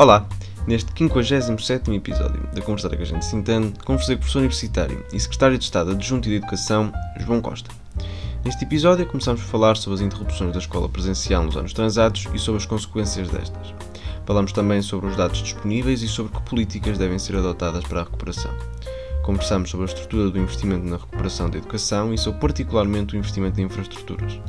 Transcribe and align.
Olá! 0.00 0.26
Neste 0.66 0.90
57 0.96 1.94
episódio 1.94 2.40
da 2.54 2.62
Conversar 2.62 2.88
que 2.96 3.02
a 3.02 3.04
gente 3.04 3.36
entende, 3.36 3.74
conversei 3.84 4.14
com 4.14 4.20
o 4.20 4.20
professor 4.20 4.38
universitário 4.38 5.04
e 5.12 5.20
secretário 5.20 5.58
de 5.58 5.64
Estado 5.64 5.90
adjunto 5.90 6.26
de 6.26 6.36
Educação, 6.36 6.90
João 7.18 7.42
Costa. 7.42 7.70
Neste 8.42 8.64
episódio 8.64 9.04
começamos 9.04 9.42
por 9.42 9.48
falar 9.48 9.76
sobre 9.76 9.96
as 9.96 10.00
interrupções 10.00 10.54
da 10.54 10.58
escola 10.58 10.88
presencial 10.88 11.44
nos 11.44 11.54
anos 11.54 11.74
transados 11.74 12.26
e 12.32 12.38
sobre 12.38 12.62
as 12.62 12.64
consequências 12.64 13.28
destas. 13.28 13.74
Falamos 14.24 14.52
também 14.52 14.80
sobre 14.80 15.10
os 15.10 15.16
dados 15.16 15.42
disponíveis 15.42 16.00
e 16.00 16.08
sobre 16.08 16.32
que 16.32 16.48
políticas 16.48 16.96
devem 16.96 17.18
ser 17.18 17.36
adotadas 17.36 17.84
para 17.84 18.00
a 18.00 18.04
recuperação. 18.04 18.54
Conversamos 19.22 19.68
sobre 19.68 19.84
a 19.84 19.92
estrutura 19.92 20.30
do 20.30 20.38
investimento 20.38 20.86
na 20.86 20.96
recuperação 20.96 21.50
da 21.50 21.58
educação 21.58 22.14
e 22.14 22.16
sobre 22.16 22.40
particularmente 22.40 23.14
o 23.14 23.18
investimento 23.18 23.60
em 23.60 23.64
infraestruturas. 23.64 24.40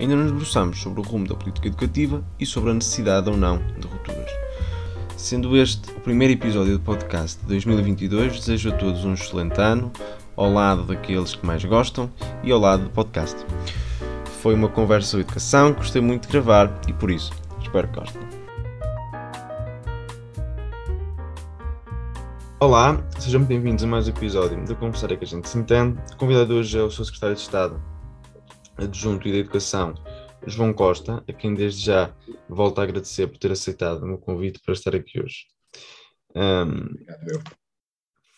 Ainda 0.00 0.16
nos 0.16 0.32
debruçamos 0.32 0.82
sobre 0.82 0.98
o 0.98 1.04
rumo 1.04 1.28
da 1.28 1.36
política 1.36 1.68
educativa 1.68 2.24
e 2.40 2.44
sobre 2.44 2.72
a 2.72 2.74
necessidade 2.74 3.30
ou 3.30 3.36
não 3.36 3.58
de 3.78 3.86
rupturas. 3.86 4.45
Sendo 5.26 5.56
este 5.56 5.90
o 5.90 5.98
primeiro 5.98 6.34
episódio 6.34 6.78
do 6.78 6.84
podcast 6.84 7.40
de 7.42 7.48
2022, 7.48 8.38
desejo 8.38 8.72
a 8.72 8.76
todos 8.76 9.04
um 9.04 9.12
excelente 9.12 9.60
ano, 9.60 9.90
ao 10.36 10.52
lado 10.52 10.84
daqueles 10.84 11.34
que 11.34 11.44
mais 11.44 11.64
gostam 11.64 12.08
e 12.44 12.52
ao 12.52 12.60
lado 12.60 12.84
do 12.84 12.90
podcast. 12.90 13.36
Foi 14.40 14.54
uma 14.54 14.68
conversa 14.68 15.08
sobre 15.08 15.24
educação 15.24 15.72
que 15.72 15.80
gostei 15.80 16.00
muito 16.00 16.28
de 16.28 16.28
gravar 16.28 16.80
e 16.86 16.92
por 16.92 17.10
isso 17.10 17.32
espero 17.60 17.88
que 17.88 17.98
gostem. 17.98 18.22
Olá, 22.60 23.04
sejam 23.18 23.42
bem-vindos 23.42 23.82
a 23.82 23.86
mais 23.88 24.06
um 24.06 24.10
episódio 24.10 24.64
da 24.64 24.76
Conversar 24.76 25.08
que 25.08 25.24
a 25.24 25.26
gente 25.26 25.48
se 25.48 25.58
entende. 25.58 25.98
Convidado 26.18 26.54
hoje 26.54 26.78
é 26.78 26.82
o 26.84 26.90
seu 26.92 27.04
secretário 27.04 27.34
de 27.34 27.42
Estado 27.42 27.82
adjunto 28.78 29.26
e 29.26 29.32
da 29.32 29.38
Educação, 29.38 29.94
João 30.46 30.72
Costa, 30.72 31.24
a 31.28 31.32
quem 31.32 31.54
desde 31.54 31.84
já 31.86 32.14
volto 32.48 32.80
a 32.80 32.84
agradecer 32.84 33.26
por 33.26 33.38
ter 33.38 33.52
aceitado 33.52 34.02
o 34.02 34.06
meu 34.06 34.18
convite 34.18 34.60
para 34.64 34.74
estar 34.74 34.94
aqui 34.94 35.20
hoje. 35.20 35.46
Um, 36.34 36.94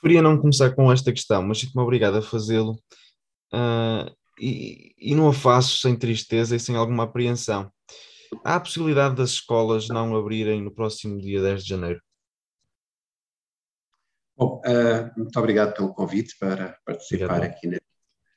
preferia 0.01 0.23
não 0.23 0.39
começar 0.39 0.75
com 0.75 0.93
esta 0.93 1.13
questão, 1.13 1.43
mas 1.43 1.59
sinto-me 1.59 1.83
obrigado 1.83 2.17
a 2.17 2.23
fazê-lo 2.23 2.73
uh, 3.53 4.15
e, 4.41 4.95
e 4.99 5.15
não 5.15 5.29
a 5.29 5.33
faço 5.33 5.79
sem 5.79 5.97
tristeza 5.97 6.55
e 6.55 6.61
sem 6.61 6.77
alguma 6.77 7.05
apreensão. 7.05 7.71
Há 8.45 8.57
a 8.57 8.61
possibilidade 8.61 9.17
das 9.17 9.31
escolas 9.31 9.89
não 9.89 10.17
abrirem 10.17 10.63
no 10.63 10.73
próximo 10.73 11.21
dia 11.21 11.43
10 11.43 11.63
de 11.65 11.69
janeiro? 11.69 12.01
Bom, 14.37 14.61
uh, 14.65 15.19
muito 15.19 15.37
obrigado 15.37 15.75
pelo 15.75 15.93
convite 15.93 16.37
para 16.39 16.79
participar 16.85 17.25
obrigado. 17.25 17.51
aqui 17.51 17.67
neste 17.67 17.87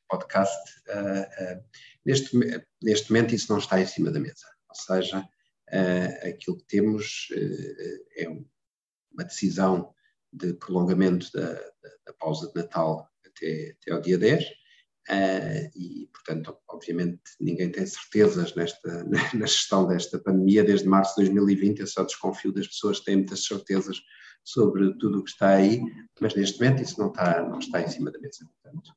podcast. 0.09 0.58
Uh, 0.89 1.62
Neste, 2.06 2.38
neste 2.82 3.12
momento 3.12 3.36
isso 3.36 3.52
não 3.52 3.60
está 3.60 3.80
em 3.80 3.86
cima 3.86 4.12
da 4.12 4.20
mesa, 4.20 4.48
ou 4.70 4.76
seja, 4.76 5.20
uh, 5.20 6.28
aquilo 6.28 6.58
que 6.58 6.66
temos 6.66 7.28
uh, 7.32 8.06
é 8.18 8.28
uma 8.28 9.24
decisão 9.24 9.94
de 10.34 10.54
prolongamento 10.54 11.30
da, 11.34 11.54
da, 11.54 11.90
da 12.08 12.14
pausa 12.20 12.48
de 12.48 12.56
Natal 12.56 13.08
até, 13.26 13.76
até 13.80 13.92
ao 13.92 14.02
dia 14.02 14.18
10, 14.18 14.44
uh, 14.44 15.72
e, 15.76 16.10
portanto, 16.12 16.58
obviamente 16.68 17.22
ninguém 17.40 17.72
tem 17.72 17.86
certezas 17.86 18.56
nesta, 18.56 19.04
na 19.36 19.46
gestão 19.46 19.88
desta 19.88 20.20
pandemia. 20.20 20.64
Desde 20.64 20.88
março 20.88 21.16
de 21.16 21.26
2020, 21.30 21.80
eu 21.80 21.88
só 21.88 22.04
desconfio 22.04 22.52
das 22.52 22.68
pessoas 22.68 23.00
que 23.00 23.06
têm 23.06 23.18
muitas 23.18 23.44
certezas 23.44 23.98
sobre 24.44 24.98
tudo 24.98 25.20
o 25.20 25.24
que 25.24 25.30
está 25.30 25.50
aí, 25.50 25.82
mas 26.20 26.34
neste 26.34 26.60
momento 26.60 26.82
isso 26.82 27.00
não 27.00 27.10
está, 27.10 27.48
não 27.48 27.60
está 27.60 27.82
em 27.82 27.88
cima 27.88 28.12
da 28.12 28.20
mesa, 28.20 28.40
portanto, 28.46 28.92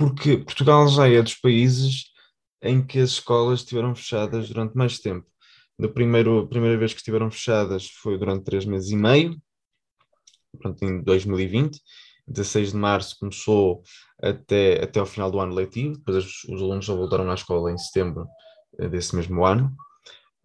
porque 0.00 0.38
Portugal 0.38 0.88
já 0.88 1.06
é 1.06 1.20
dos 1.20 1.34
países 1.34 2.06
em 2.62 2.82
que 2.82 2.98
as 2.98 3.10
escolas 3.10 3.60
estiveram 3.60 3.94
fechadas 3.94 4.48
durante 4.48 4.74
mais 4.74 4.98
tempo. 4.98 5.26
A 5.78 5.88
primeiro, 5.88 6.48
primeira 6.48 6.78
vez 6.78 6.94
que 6.94 7.00
estiveram 7.00 7.30
fechadas 7.30 7.86
foi 7.86 8.16
durante 8.16 8.44
três 8.44 8.64
meses 8.64 8.90
e 8.90 8.96
meio, 8.96 9.36
pronto, 10.58 10.82
em 10.82 11.02
2020. 11.02 11.78
16 12.26 12.70
de 12.70 12.76
março 12.78 13.18
começou 13.18 13.82
até, 14.22 14.82
até 14.82 15.00
ao 15.00 15.06
final 15.06 15.30
do 15.30 15.38
ano 15.38 15.52
letivo, 15.52 15.98
depois 15.98 16.24
os, 16.24 16.44
os 16.44 16.62
alunos 16.62 16.86
só 16.86 16.96
voltaram 16.96 17.30
à 17.30 17.34
escola 17.34 17.70
em 17.70 17.76
setembro 17.76 18.26
eh, 18.78 18.88
desse 18.88 19.14
mesmo 19.14 19.44
ano 19.44 19.70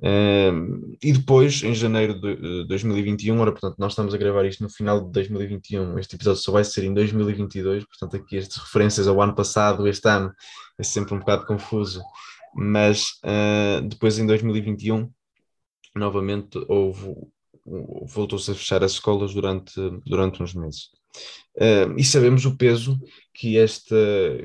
e 0.02 1.14
depois, 1.14 1.64
em 1.64 1.74
janeiro 1.74 2.20
de 2.20 2.68
2021, 2.68 3.40
ora, 3.40 3.52
portanto, 3.52 3.76
nós 3.78 3.94
estamos 3.94 4.14
a 4.14 4.18
gravar 4.18 4.46
isto 4.46 4.62
no 4.62 4.70
final 4.70 5.02
de 5.02 5.12
2021, 5.12 5.98
este 5.98 6.16
episódio 6.16 6.42
só 6.42 6.52
vai 6.52 6.64
ser 6.64 6.84
em 6.84 6.94
2022, 6.94 7.86
portanto, 7.86 8.18
aqui 8.18 8.38
estas 8.38 8.58
referências 8.58 9.08
ao 9.08 9.22
ano 9.22 9.34
passado, 9.34 9.88
este 9.88 10.08
ano, 10.08 10.34
é 10.78 10.84
sempre 10.84 11.14
um 11.14 11.20
bocado 11.20 11.46
confuso, 11.46 12.02
mas 12.56 13.04
uh, 13.24 13.82
depois 13.88 14.18
em 14.20 14.26
2021, 14.26 15.10
novamente, 15.96 16.58
houve, 16.68 17.16
voltou-se 17.66 18.52
a 18.52 18.56
fechar 18.56 18.84
as 18.84 18.94
escolas 18.94 19.34
durante, 19.34 19.74
durante 20.06 20.44
uns 20.44 20.54
meses. 20.54 20.90
Uh, 21.56 21.98
e 21.98 22.04
sabemos 22.04 22.46
o 22.46 22.58
peso 22.58 23.00
que, 23.34 23.58
esta, 23.58 23.96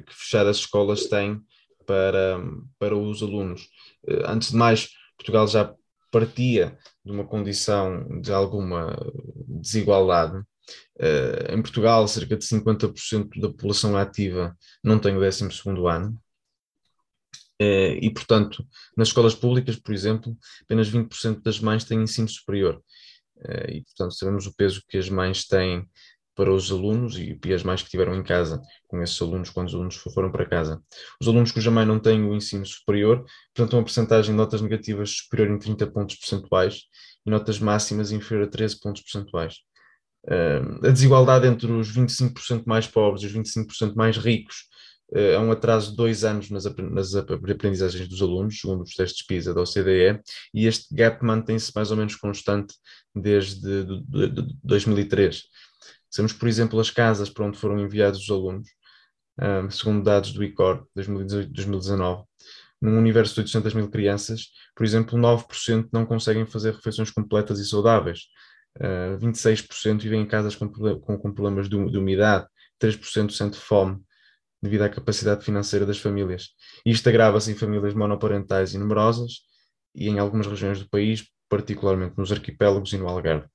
que 0.06 0.15
fechar 0.15 0.47
as 0.47 0.59
escolas 0.59 1.06
tem 1.06 1.41
para, 1.87 2.41
para 2.78 2.97
os 2.97 3.22
alunos. 3.22 3.62
Uh, 4.09 4.27
antes 4.27 4.50
de 4.50 4.56
mais, 4.56 4.91
Portugal 5.20 5.47
já 5.47 5.75
partia 6.10 6.76
de 7.04 7.12
uma 7.12 7.26
condição 7.26 8.20
de 8.20 8.32
alguma 8.32 8.97
desigualdade. 9.47 10.38
Uh, 10.98 11.54
em 11.54 11.62
Portugal, 11.62 12.08
cerca 12.08 12.36
de 12.36 12.44
50% 12.44 13.41
da 13.41 13.48
população 13.48 13.97
ativa 13.97 14.56
não 14.82 14.98
tem 14.98 15.16
o 15.16 15.20
12 15.20 15.44
ano. 15.88 16.19
Uh, 17.60 18.00
e, 18.00 18.10
portanto, 18.10 18.66
nas 18.97 19.08
escolas 19.08 19.34
públicas, 19.34 19.76
por 19.76 19.92
exemplo, 19.92 20.36
apenas 20.62 20.91
20% 20.91 21.42
das 21.42 21.60
mães 21.60 21.84
têm 21.84 22.02
ensino 22.02 22.28
superior. 22.28 22.82
Uh, 23.37 23.70
e, 23.70 23.82
portanto, 23.82 24.14
sabemos 24.14 24.47
o 24.47 24.54
peso 24.56 24.82
que 24.88 24.97
as 24.97 25.10
mães 25.10 25.47
têm 25.47 25.87
para 26.40 26.54
os 26.54 26.72
alunos 26.72 27.18
e, 27.18 27.38
as 27.52 27.62
mães 27.62 27.82
que 27.82 27.88
estiveram 27.88 28.14
em 28.14 28.22
casa 28.22 28.62
com 28.88 29.02
esses 29.02 29.20
alunos 29.20 29.50
quando 29.50 29.68
os 29.68 29.74
alunos 29.74 29.96
foram 29.96 30.32
para 30.32 30.46
casa. 30.46 30.82
Os 31.20 31.28
alunos 31.28 31.52
cuja 31.52 31.70
mãe 31.70 31.84
não 31.84 31.98
têm 31.98 32.24
o 32.24 32.34
ensino 32.34 32.64
superior, 32.64 33.26
portanto, 33.54 33.74
uma 33.74 33.82
porcentagem 33.82 34.30
de 34.30 34.38
notas 34.38 34.62
negativas 34.62 35.10
superior 35.18 35.50
em 35.54 35.58
30 35.58 35.86
pontos 35.88 36.16
percentuais 36.16 36.84
e 37.26 37.30
notas 37.30 37.58
máximas 37.58 38.10
inferior 38.10 38.46
a 38.46 38.50
13 38.50 38.80
pontos 38.80 39.02
percentuais. 39.02 39.56
Uh, 40.24 40.86
a 40.86 40.90
desigualdade 40.90 41.46
entre 41.46 41.70
os 41.70 41.94
25% 41.94 42.62
mais 42.64 42.86
pobres 42.86 43.22
e 43.22 43.26
os 43.26 43.34
25% 43.34 43.94
mais 43.94 44.16
ricos 44.16 44.64
uh, 45.12 45.18
é 45.18 45.38
um 45.38 45.52
atraso 45.52 45.90
de 45.90 45.96
dois 45.98 46.24
anos 46.24 46.48
nas, 46.48 46.64
nas 46.64 47.14
aprendizagens 47.14 48.08
dos 48.08 48.22
alunos, 48.22 48.58
segundo 48.58 48.80
os 48.80 48.94
testes 48.94 49.26
PISA 49.26 49.52
da 49.52 49.60
OCDE, 49.60 50.22
e 50.54 50.66
este 50.66 50.94
gap 50.94 51.22
mantém-se 51.22 51.70
mais 51.74 51.90
ou 51.90 51.98
menos 51.98 52.16
constante 52.16 52.74
desde 53.14 53.84
de, 53.84 54.02
de, 54.08 54.28
de 54.30 54.56
2003. 54.64 55.42
Sabemos, 56.10 56.32
por 56.32 56.48
exemplo, 56.48 56.81
as 56.81 56.91
casas 56.91 57.31
para 57.31 57.44
onde 57.44 57.59
foram 57.59 57.78
enviados 57.78 58.21
os 58.21 58.31
alunos, 58.31 58.69
um, 59.41 59.71
segundo 59.71 60.03
dados 60.03 60.32
do 60.32 60.43
ICOR 60.43 60.87
2018-2019, 60.97 62.25
num 62.81 62.98
universo 62.98 63.34
de 63.34 63.41
800 63.41 63.75
mil 63.75 63.91
crianças, 63.91 64.49
por 64.75 64.84
exemplo, 64.84 65.19
9% 65.19 65.88
não 65.93 66.06
conseguem 66.06 66.47
fazer 66.47 66.75
refeições 66.75 67.10
completas 67.10 67.59
e 67.59 67.66
saudáveis, 67.66 68.25
uh, 68.78 69.19
26% 69.19 70.03
vivem 70.03 70.22
em 70.22 70.26
casas 70.26 70.56
com, 70.56 70.69
com, 70.69 71.19
com 71.19 71.32
problemas 71.32 71.69
de, 71.69 71.91
de 71.91 71.99
umidade, 71.99 72.47
3% 72.78 73.31
sentem 73.31 73.60
fome 73.60 74.00
devido 74.62 74.82
à 74.82 74.88
capacidade 74.88 75.44
financeira 75.44 75.87
das 75.87 75.99
famílias. 75.99 76.50
Isto 76.84 77.09
agrava-se 77.09 77.50
em 77.50 77.54
famílias 77.54 77.94
monoparentais 77.94 78.75
e 78.75 78.78
numerosas 78.78 79.41
e 79.94 80.09
em 80.09 80.19
algumas 80.19 80.47
regiões 80.47 80.78
do 80.81 80.88
país, 80.88 81.26
particularmente 81.49 82.16
nos 82.19 82.31
arquipélagos 82.31 82.93
e 82.93 82.99
no 82.99 83.09
Algarve. 83.09 83.46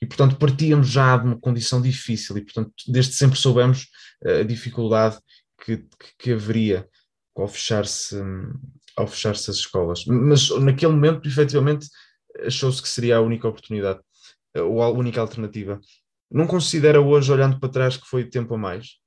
E, 0.00 0.06
portanto, 0.06 0.36
partíamos 0.36 0.88
já 0.88 1.16
de 1.16 1.26
uma 1.26 1.38
condição 1.38 1.80
difícil 1.80 2.36
e, 2.38 2.44
portanto, 2.44 2.72
desde 2.86 3.14
sempre 3.14 3.38
soubemos 3.38 3.86
uh, 4.24 4.40
a 4.40 4.42
dificuldade 4.42 5.18
que, 5.64 5.78
que, 5.78 6.16
que 6.18 6.32
haveria 6.32 6.88
ao 7.36 7.48
fechar-se 7.48 8.16
ao 8.98 9.06
fechar-se 9.06 9.50
as 9.50 9.56
escolas. 9.58 10.04
Mas 10.06 10.50
naquele 10.50 10.92
momento, 10.92 11.26
efetivamente, 11.28 11.88
achou-se 12.44 12.82
que 12.82 12.88
seria 12.88 13.16
a 13.16 13.20
única 13.20 13.46
oportunidade, 13.46 14.00
eh, 14.54 14.60
ou 14.60 14.82
a 14.82 14.90
única 14.90 15.20
alternativa. 15.20 15.80
Não 16.30 16.46
considera 16.46 17.00
hoje, 17.00 17.30
olhando 17.32 17.60
para 17.60 17.68
trás, 17.68 17.96
que 17.96 18.06
foi 18.06 18.28
tempo 18.28 18.54
a 18.54 18.58
mais? 18.58 18.98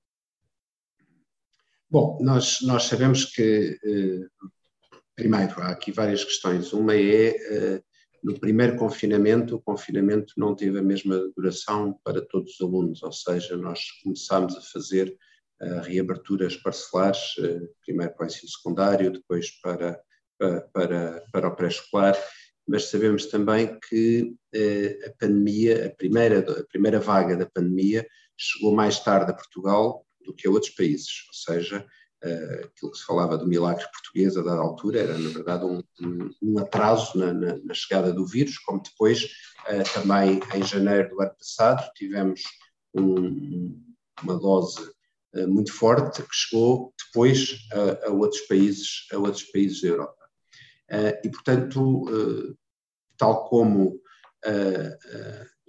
Bom, 1.90 2.18
nós, 2.22 2.60
nós 2.62 2.84
sabemos 2.84 3.26
que, 3.26 3.78
eh, 3.84 4.48
primeiro, 5.14 5.62
há 5.62 5.72
aqui 5.72 5.92
várias 5.92 6.24
questões. 6.24 6.72
Uma 6.72 6.96
é 6.96 7.82
no 8.24 8.40
primeiro 8.40 8.78
confinamento, 8.78 9.56
o 9.56 9.62
confinamento 9.62 10.34
não 10.38 10.56
teve 10.56 10.80
a 10.80 10.84
mesma 10.84 11.32
duração 11.36 12.00
para 12.04 12.22
todos 12.22 12.54
os 12.54 12.62
alunos, 12.62 13.02
ou 13.02 13.12
seja, 13.12 13.58
nós 13.58 13.80
começámos 14.04 14.56
a 14.56 14.62
fazer 14.62 15.18
uh, 15.62 15.82
reaberturas 15.82 16.56
parcelares, 16.56 17.36
uh, 17.40 17.68
primeiro 17.84 18.14
para 18.14 18.24
o 18.24 18.28
ensino 18.28 18.50
secundário, 18.50 19.12
depois 19.12 19.50
para, 19.62 20.00
para, 20.38 20.62
para, 20.74 21.24
para 21.32 21.48
o 21.48 21.56
pré-escolar, 21.56 22.16
mas 22.68 22.86
sabemos 22.86 23.26
também 23.26 23.80
que 23.90 24.36
uh, 24.56 25.08
a 25.08 25.14
pandemia, 25.20 25.88
a 25.88 25.90
primeira, 25.90 26.40
a 26.40 26.64
primeira 26.66 27.00
vaga 27.00 27.36
da 27.36 27.48
pandemia, 27.48 28.06
chegou 28.38 28.74
mais 28.74 29.00
tarde 29.00 29.32
a 29.32 29.36
Portugal 29.36 30.06
do 30.24 30.34
que 30.34 30.48
a 30.48 30.52
outros 30.52 30.74
países, 30.74 31.26
ou 31.28 31.34
seja, 31.34 31.86
uh, 32.24 32.66
aquilo 32.66 32.92
que 32.92 32.98
se 32.98 33.06
falava 33.06 33.38
do 33.38 33.48
milagre 33.48 33.86
português 33.92 34.36
a 34.38 34.42
dada 34.42 34.62
altura 34.62 35.00
era, 35.00 35.18
na 35.18 35.30
verdade, 35.30 35.66
um, 35.66 35.82
um, 36.42 36.60
atraso 36.60 37.18
na, 37.18 37.34
na, 37.34 37.58
na, 37.58 37.74
chegada 37.74 38.14
do 38.14 38.26
vírus, 38.26 38.58
como 38.60 38.82
depois 38.82 39.24
uh, 39.24 39.94
também 39.94 40.40
em 40.56 40.64
janeiro 40.64 41.10
do 41.10 41.22
ano 41.22 41.36
passado, 41.38 41.92
tivemos 41.96 42.42
um, 42.94 43.80
uma 44.22 44.38
dose 44.38 44.92
muito 45.48 45.72
forte 45.72 46.22
que 46.22 46.36
chegou 46.36 46.94
depois 47.06 47.66
a, 47.72 48.08
a, 48.08 48.12
outros 48.12 48.42
países, 48.42 49.08
a 49.14 49.18
outros 49.18 49.44
países 49.44 49.82
da 49.82 49.88
Europa. 49.88 50.26
e, 51.24 51.30
portanto, 51.30 52.04
tal 53.18 53.48
como 53.48 53.98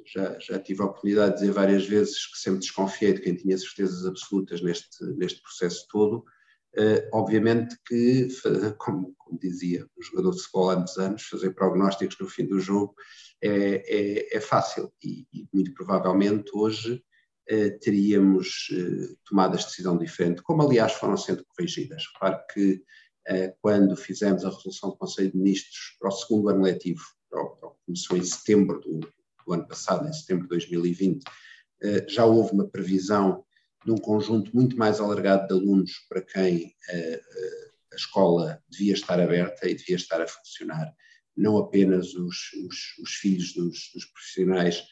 já, 0.07 0.39
já 0.39 0.59
tive 0.59 0.83
a 0.83 0.87
oportunidade 0.87 1.35
de 1.35 1.41
dizer 1.41 1.53
várias 1.53 1.87
vezes 1.87 2.27
que 2.27 2.39
sempre 2.39 2.61
desconfiei 2.61 3.13
de 3.15 3.21
quem 3.21 3.35
tinha 3.35 3.57
certezas 3.57 4.05
absolutas 4.05 4.61
neste, 4.61 5.05
neste 5.17 5.41
processo 5.43 5.87
todo. 5.89 6.25
Uh, 6.79 7.07
obviamente 7.13 7.77
que, 7.87 8.29
como, 8.79 9.15
como, 9.19 9.39
dizia 9.39 9.87
o 9.95 10.03
jogador 10.03 10.31
de 10.31 10.39
futebol 10.39 10.71
há 10.71 10.77
muitos 10.77 10.97
anos, 10.97 11.23
fazer 11.25 11.51
prognósticos 11.51 12.17
no 12.19 12.27
fim 12.27 12.47
do 12.47 12.59
jogo 12.59 12.95
é, 13.43 13.51
é, 13.87 14.37
é 14.37 14.41
fácil 14.41 14.91
e, 15.05 15.27
e, 15.35 15.47
muito 15.53 15.75
provavelmente 15.75 16.51
hoje 16.55 16.95
uh, 17.51 17.79
teríamos 17.81 18.69
uh, 18.73 19.17
tomado 19.29 19.55
esta 19.55 19.69
decisão 19.69 19.99
diferente, 19.99 20.43
como 20.43 20.63
aliás 20.63 20.93
foram 20.95 21.17
sendo 21.17 21.45
corrigidas. 21.45 22.07
Claro 22.19 22.39
que 22.53 22.83
quando 23.61 23.95
fizemos 23.95 24.45
a 24.45 24.49
resolução 24.49 24.91
do 24.91 24.97
Conselho 24.97 25.31
de 25.31 25.39
Ministros 25.39 25.97
para 26.01 26.09
o 26.09 26.11
segundo 26.11 26.49
ano 26.49 26.63
letivo, 26.63 27.05
começou 27.87 28.17
em 28.17 28.25
setembro 28.25 28.81
do, 28.81 28.99
do 28.99 29.53
ano 29.53 29.69
passado, 29.69 30.09
em 30.09 30.13
setembro 30.13 30.43
de 30.43 30.49
2020, 30.49 31.23
eh, 31.83 32.07
já 32.09 32.25
houve 32.25 32.53
uma 32.53 32.69
previsão 32.69 33.45
de 33.85 33.93
um 33.93 33.97
conjunto 33.97 34.55
muito 34.55 34.77
mais 34.77 35.01
alargado 35.01 35.47
de 35.49 35.55
alunos 35.55 35.93
para 36.09 36.23
quem 36.23 36.75
eh, 36.89 37.21
eh, 37.21 37.71
a 37.93 37.97
escola 37.97 38.63
devia 38.71 38.95
estar 38.95 39.21
aberta 39.21 39.69
e 39.69 39.75
devia 39.75 39.97
estar 39.97 40.21
a 40.21 40.27
funcionar, 40.27 40.93
não 41.37 41.59
apenas 41.59 42.15
os, 42.15 42.53
os, 42.67 42.99
os 43.03 43.15
filhos 43.15 43.53
dos, 43.55 43.91
dos 43.95 44.05
profissionais 44.07 44.83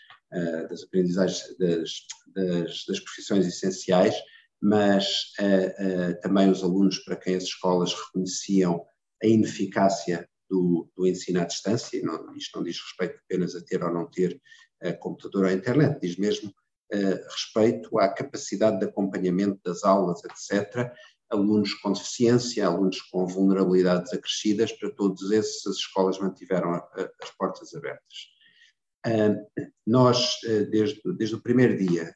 das 0.69 0.84
aprendizagens 0.84 1.42
das, 1.58 1.90
das, 2.37 2.84
das, 2.87 3.00
profissões 3.00 3.46
essenciais, 3.46 4.14
mas 4.62 5.32
também 6.22 6.48
os 6.48 6.62
alunos 6.62 7.00
para 7.00 7.16
quem 7.16 7.34
as 7.34 7.44
escolas 7.44 7.92
reconheciam 7.92 8.87
a 9.22 9.26
ineficácia 9.26 10.28
do, 10.50 10.90
do 10.96 11.06
ensino 11.06 11.40
à 11.40 11.44
distância, 11.44 12.02
não, 12.02 12.34
isto 12.37 12.56
não 12.56 12.64
diz 12.64 12.78
respeito 12.81 13.20
apenas 13.25 13.54
a 13.54 13.62
ter 13.62 13.82
ou 13.82 13.94
não 13.94 14.10
ter 14.10 14.40
uh, 14.84 14.98
computador 14.98 15.44
ou 15.44 15.50
internet, 15.50 16.00
diz 16.00 16.16
mesmo 16.16 16.52
respeito 16.92 17.98
à 17.98 18.08
capacidade 18.08 18.78
de 18.81 18.87
acompanhamento 18.87 19.60
das 19.64 19.84
aulas, 19.84 20.22
etc., 20.25 20.92
alunos 21.31 21.75
com 21.75 21.92
deficiência, 21.92 22.66
alunos 22.66 23.00
com 23.02 23.26
vulnerabilidades 23.26 24.12
acrescidas, 24.12 24.72
para 24.72 24.90
todos 24.90 25.31
esses 25.31 25.64
as 25.66 25.76
escolas 25.76 26.19
mantiveram 26.19 26.75
as 27.22 27.31
portas 27.38 27.72
abertas. 27.75 28.31
Nós, 29.87 30.40
desde, 30.70 31.00
desde 31.16 31.37
o 31.37 31.40
primeiro 31.40 31.78
dia, 31.78 32.12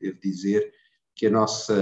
devo 0.00 0.20
dizer 0.22 0.72
que 1.14 1.26
a 1.26 1.30
nossa, 1.30 1.74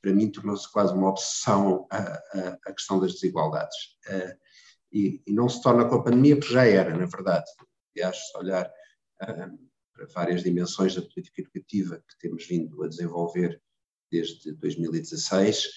para 0.00 0.12
mim, 0.12 0.30
tornou-se 0.30 0.70
quase 0.70 0.92
uma 0.92 1.08
obsessão 1.08 1.86
a, 1.90 1.98
a, 1.98 2.58
a, 2.66 2.72
questão 2.72 2.98
das 2.98 3.14
desigualdades 3.14 3.76
e, 4.92 5.22
e, 5.26 5.32
não 5.32 5.48
se 5.48 5.62
torna 5.62 5.88
com 5.88 5.94
a 5.96 6.02
pandemia, 6.02 6.36
porque 6.36 6.52
já 6.52 6.66
era, 6.66 6.90
na 6.96 7.06
verdade. 7.06 7.44
Aliás, 7.96 8.16
se 8.16 8.38
olhar 8.38 8.70
para 9.94 10.06
várias 10.06 10.42
dimensões 10.42 10.94
da 10.94 11.02
política 11.02 11.40
educativa 11.40 12.02
que 12.08 12.18
temos 12.18 12.46
vindo 12.46 12.82
a 12.82 12.88
desenvolver 12.88 13.60
desde 14.10 14.52
2016, 14.52 15.68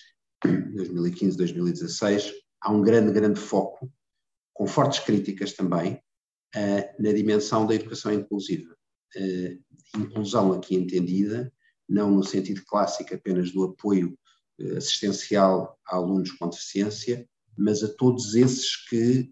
2015, 0.44 1.38
2016, 1.38 2.34
há 2.62 2.72
um 2.72 2.81
grande, 2.81 3.12
grande 3.12 3.40
foco, 3.40 3.92
com 4.54 4.68
fortes 4.68 5.00
críticas 5.00 5.54
também, 5.54 6.02
uh, 6.56 7.02
na 7.04 7.12
dimensão 7.14 7.66
da 7.66 7.75
educação 7.75 8.12
inclusiva. 8.12 8.75
Uh, 9.16 10.00
inclusão 10.00 10.52
aqui 10.52 10.75
entendida, 10.75 11.52
não 11.88 12.12
no 12.12 12.24
sentido 12.24 12.64
clássico 12.66 13.14
apenas 13.14 13.52
do 13.52 13.64
apoio 13.64 14.18
assistencial 14.75 15.80
a 15.88 15.96
alunos 15.96 16.31
com 16.31 16.50
deficiência, 16.50 17.28
mas 17.56 17.84
a 17.84 17.88
todos 17.88 18.34
esses 18.34 18.75
que 18.88 19.31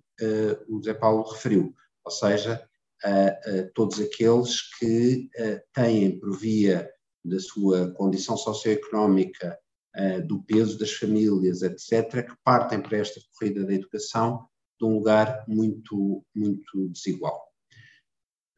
o 0.70 0.82
Zé 0.84 0.94
Paulo 0.94 1.24
referiu, 1.24 1.74
ou 2.04 2.12
seja, 2.12 2.64
a, 3.04 3.28
a 3.28 3.72
todos 3.74 4.00
aqueles 4.00 4.62
que 4.78 5.30
têm, 5.74 6.20
por 6.20 6.38
via 6.38 6.90
da 7.24 7.40
sua 7.40 7.92
condição 7.92 8.38
socioeconómica, 8.38 9.58
do 10.28 10.44
peso 10.44 10.78
das 10.78 10.92
famílias, 10.92 11.62
etc., 11.62 12.28
que 12.28 12.36
partem 12.44 12.82
para 12.82 12.98
esta 12.98 13.20
corrida 13.32 13.66
da 13.66 13.74
educação 13.74 14.46
de 14.78 14.86
um 14.86 14.96
lugar 14.96 15.46
muito, 15.48 16.24
muito 16.36 16.90
desigual. 16.90 17.42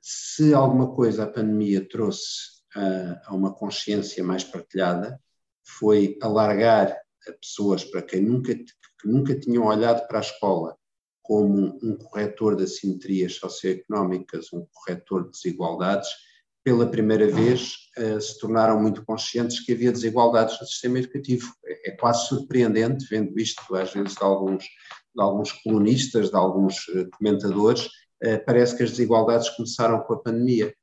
Se 0.01 0.53
alguma 0.53 0.93
coisa 0.95 1.23
a 1.23 1.31
pandemia 1.31 1.87
trouxe 1.87 2.57
a 3.25 3.33
uma 3.35 3.53
consciência 3.53 4.23
mais 4.23 4.43
partilhada, 4.43 5.21
foi 5.63 6.17
alargar 6.21 6.97
a 7.27 7.31
pessoas 7.33 7.83
para 7.83 8.01
quem 8.01 8.21
nunca 8.21 8.55
que 8.55 9.07
nunca 9.07 9.39
tinham 9.39 9.65
olhado 9.65 10.07
para 10.07 10.19
a 10.19 10.21
escola 10.21 10.76
como 11.27 11.77
um 11.83 11.97
corretor 11.97 12.55
de 12.55 12.63
assimetrias 12.63 13.35
socioeconómicas, 13.35 14.53
um 14.53 14.65
corretor 14.71 15.25
de 15.25 15.31
desigualdades, 15.31 16.07
pela 16.63 16.89
primeira 16.89 17.27
vez 17.27 17.75
uh, 17.97 18.19
se 18.19 18.39
tornaram 18.39 18.81
muito 18.81 19.05
conscientes 19.05 19.59
que 19.59 19.73
havia 19.73 19.91
desigualdades 19.91 20.59
no 20.59 20.67
sistema 20.67 20.99
educativo. 20.99 21.53
É, 21.65 21.89
é, 21.89 21.91
quase 21.95 22.27
surpreendente, 22.27 23.05
vendo 23.09 23.37
isto 23.39 23.61
às 23.75 23.93
vezes 23.93 24.15
de 24.15 24.23
alguns, 24.23 24.63
de 24.63 25.21
alguns 25.21 25.51
colunistas, 25.51 26.29
de 26.29 26.35
alguns 26.35 26.87
uh, 26.89 27.09
comentadores, 27.17 27.85
uh, 27.85 28.43
parece 28.45 28.75
que 28.75 28.83
as 28.83 28.91
desigualdades 28.91 29.49
começaram 29.49 30.01
com 30.01 30.13
a 30.13 30.21
pandemia. 30.21 30.73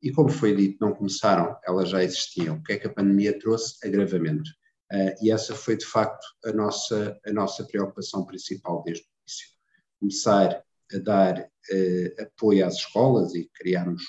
E 0.00 0.12
como 0.12 0.28
foi 0.28 0.54
dito, 0.54 0.78
não 0.80 0.94
começaram, 0.94 1.56
elas 1.64 1.88
já 1.88 2.02
existiam. 2.04 2.56
O 2.56 2.62
que 2.62 2.72
é 2.74 2.78
que 2.78 2.86
a 2.86 2.92
pandemia 2.92 3.36
trouxe? 3.38 3.74
Agravamento. 3.86 4.50
Uh, 4.92 5.14
e 5.22 5.30
essa 5.30 5.54
foi, 5.54 5.76
de 5.76 5.84
facto, 5.84 6.26
a 6.44 6.52
nossa, 6.52 7.16
a 7.26 7.32
nossa 7.32 7.64
preocupação 7.64 8.24
principal 8.24 8.82
desde 8.84 9.04
o 9.04 9.10
início. 9.22 9.57
Começar 10.00 10.62
a 10.92 10.98
dar 10.98 11.40
uh, 11.40 12.22
apoio 12.22 12.66
às 12.66 12.74
escolas 12.76 13.34
e 13.34 13.50
criarmos 13.54 14.02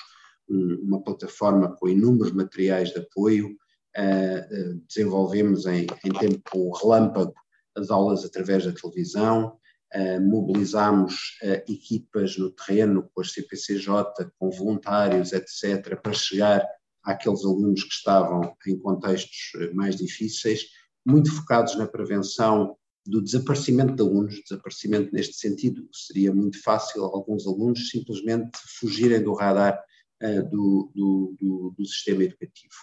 um, 0.50 0.76
uma 0.84 1.04
plataforma 1.04 1.76
com 1.76 1.90
inúmeros 1.90 2.32
materiais 2.32 2.90
de 2.90 3.00
apoio. 3.00 3.50
Uh, 3.98 4.82
desenvolvemos 4.88 5.66
em, 5.66 5.88
em 6.06 6.12
tempo 6.12 6.72
relâmpago 6.78 7.34
as 7.76 7.90
aulas 7.90 8.24
através 8.26 8.66
da 8.66 8.72
televisão, 8.72 9.58
Uh, 9.92 10.22
mobilizámos 10.22 11.40
equipas 11.68 12.38
no 12.38 12.52
terreno 12.52 13.10
com 13.12 13.22
as 13.22 13.32
CPCJ, 13.32 14.30
com 14.38 14.52
voluntários, 14.52 15.34
etc., 15.34 16.00
para 16.00 16.14
chegar 16.14 16.64
àqueles 17.04 17.44
alunos 17.44 17.84
que 17.84 17.94
estavam 17.94 18.56
em 18.68 18.78
contextos 18.78 19.52
eh, 19.56 19.74
mais 19.74 19.96
difíceis, 19.96 20.66
muito 21.06 21.32
focados 21.32 21.76
na 21.76 21.88
prevenção 21.88 22.78
do 23.06 23.22
desaparecimento 23.22 23.96
de 23.96 24.02
alunos, 24.02 24.42
desaparecimento 24.42 25.14
neste 25.14 25.36
sentido, 25.36 25.88
seria 25.92 26.34
muito 26.34 26.62
fácil 26.62 27.04
alguns 27.04 27.48
alunos 27.48 27.90
simplesmente 27.90 28.60
fugirem 28.80 29.22
do 29.24 29.34
radar 29.34 29.82
uh, 30.22 30.50
do, 30.50 30.92
do, 30.94 31.36
do, 31.40 31.76
do, 31.78 31.86
sistema 31.86 32.24
educativo. 32.24 32.74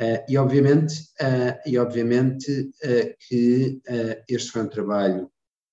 Uh, 0.00 0.24
e 0.28 0.36
obviamente, 0.38 0.94
uh, 1.20 1.60
e 1.66 1.78
obviamente 1.78 2.70
que 3.28 3.80
este 4.28 4.50
foi 4.50 4.62
um 4.62 4.68
trabalho 4.68 5.30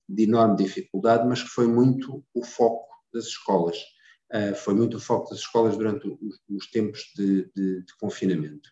de 0.08 0.24
enorme 0.24 0.58
dificuldade, 0.58 1.27
mas 1.27 1.41
que 1.41 1.50
foi 1.50 1.67
muito 1.67 2.24
o 2.34 2.44
foco 2.44 2.88
das 3.13 3.25
escolas. 3.25 3.77
Foi 4.58 4.74
muito 4.74 4.98
o 4.98 5.00
foco 5.00 5.29
das 5.29 5.39
escolas 5.39 5.77
durante 5.77 6.06
os, 6.06 6.39
os 6.50 6.70
tempos 6.70 7.12
de, 7.15 7.50
de, 7.56 7.84
de 7.84 7.98
confinamento. 7.98 8.70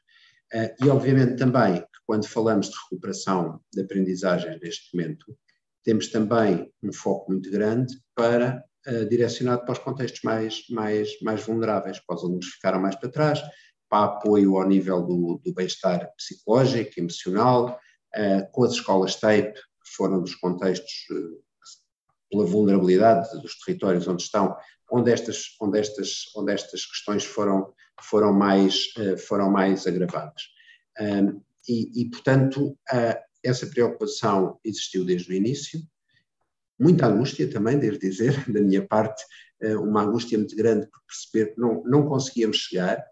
Uh, 0.56 0.86
e, 0.86 0.90
obviamente, 0.90 1.36
também 1.36 1.82
que 1.82 2.00
quando 2.08 2.28
falamos 2.28 2.70
de 2.70 2.76
recuperação 2.84 3.60
de 3.74 3.82
aprendizagem 3.82 4.58
neste 4.62 4.96
momento, 4.96 5.38
temos 5.84 6.08
também 6.08 6.72
um 6.82 6.94
foco 6.94 7.30
muito 7.32 7.52
grande 7.52 7.94
para 8.16 8.64
uh, 8.88 9.06
direcionado 9.10 9.64
para 9.64 9.74
os 9.74 9.80
contextos 9.80 10.22
mais, 10.24 10.64
mais, 10.70 11.20
mais 11.22 11.44
vulneráveis, 11.44 12.00
para 12.00 12.16
os 12.16 12.24
alunos 12.24 12.46
que 12.46 12.54
ficaram 12.54 12.80
mais 12.80 12.96
para 12.96 13.10
trás, 13.10 13.42
para 13.90 14.06
apoio 14.06 14.56
ao 14.58 14.66
nível 14.66 15.04
do, 15.04 15.42
do 15.44 15.54
bem-estar 15.54 16.10
psicológico, 16.16 16.94
emocional, 16.98 17.80
com 18.54 18.64
as 18.64 18.72
escolas 18.72 19.16
TAPE, 19.20 19.54
que 19.54 19.96
foram 19.96 20.22
dos 20.22 20.36
contextos 20.36 21.06
pela 22.30 22.46
vulnerabilidade 22.46 23.30
dos 23.42 23.58
territórios 23.60 24.08
onde 24.08 24.24
estão, 24.24 24.56
onde 24.92 25.12
estas, 25.12 25.56
onde 25.62 25.80
estas, 25.80 26.24
onde 26.36 26.52
estas 26.52 26.86
questões 26.86 27.24
foram, 27.24 27.74
foram, 28.02 28.34
mais, 28.34 28.94
eh, 28.98 29.18
foram 29.18 29.50
mais 29.52 29.86
agravadas. 29.88 30.44
E, 31.68 32.02
e, 32.02 32.10
portanto, 32.10 32.78
essa 33.44 33.66
preocupação 33.68 34.60
existiu 34.64 35.04
desde 35.04 35.32
o 35.32 35.36
início, 35.36 35.82
muita 36.80 37.08
angústia 37.08 37.50
também, 37.50 37.80
devo 37.80 37.98
dizer, 37.98 38.34
da 38.52 38.62
minha 38.62 38.86
parte, 38.86 39.24
eh, 39.62 39.76
uma 39.76 40.04
angústia 40.04 40.38
muito 40.38 40.56
grande 40.56 40.88
por 40.88 41.02
perceber 41.08 41.54
que 41.54 41.60
não, 41.60 41.84
não 41.86 42.08
conseguíamos 42.08 42.58
chegar. 42.58 43.04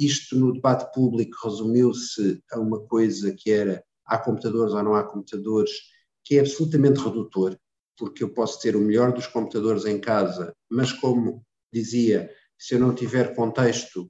isto 0.00 0.36
no 0.36 0.52
debate 0.52 0.92
público 0.94 1.36
resumiu-se 1.44 2.42
a 2.52 2.58
uma 2.58 2.80
coisa 2.86 3.34
que 3.36 3.50
era 3.50 3.84
há 4.06 4.18
computadores 4.18 4.74
ou 4.74 4.82
não 4.82 4.94
há 4.94 5.04
computadores, 5.04 5.70
que 6.24 6.36
é 6.36 6.40
absolutamente 6.40 7.00
redutor 7.00 7.58
porque 8.02 8.24
eu 8.24 8.30
posso 8.30 8.60
ter 8.60 8.74
o 8.74 8.80
melhor 8.80 9.12
dos 9.12 9.26
computadores 9.26 9.84
em 9.84 10.00
casa, 10.00 10.54
mas 10.68 10.92
como 10.92 11.44
dizia, 11.72 12.30
se 12.62 12.76
eu 12.76 12.78
não 12.78 12.94
tiver 12.94 13.34
contexto 13.34 14.08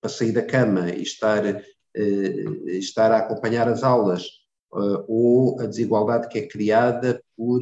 para 0.00 0.10
sair 0.10 0.32
da 0.32 0.44
cama 0.44 0.90
e 0.90 1.00
estar, 1.00 1.44
uh, 1.46 2.68
estar 2.70 3.12
a 3.12 3.18
acompanhar 3.18 3.68
as 3.68 3.84
aulas, 3.84 4.24
uh, 4.72 5.04
ou 5.06 5.60
a 5.60 5.66
desigualdade 5.66 6.26
que 6.26 6.40
é 6.40 6.48
criada 6.48 7.22
por 7.36 7.60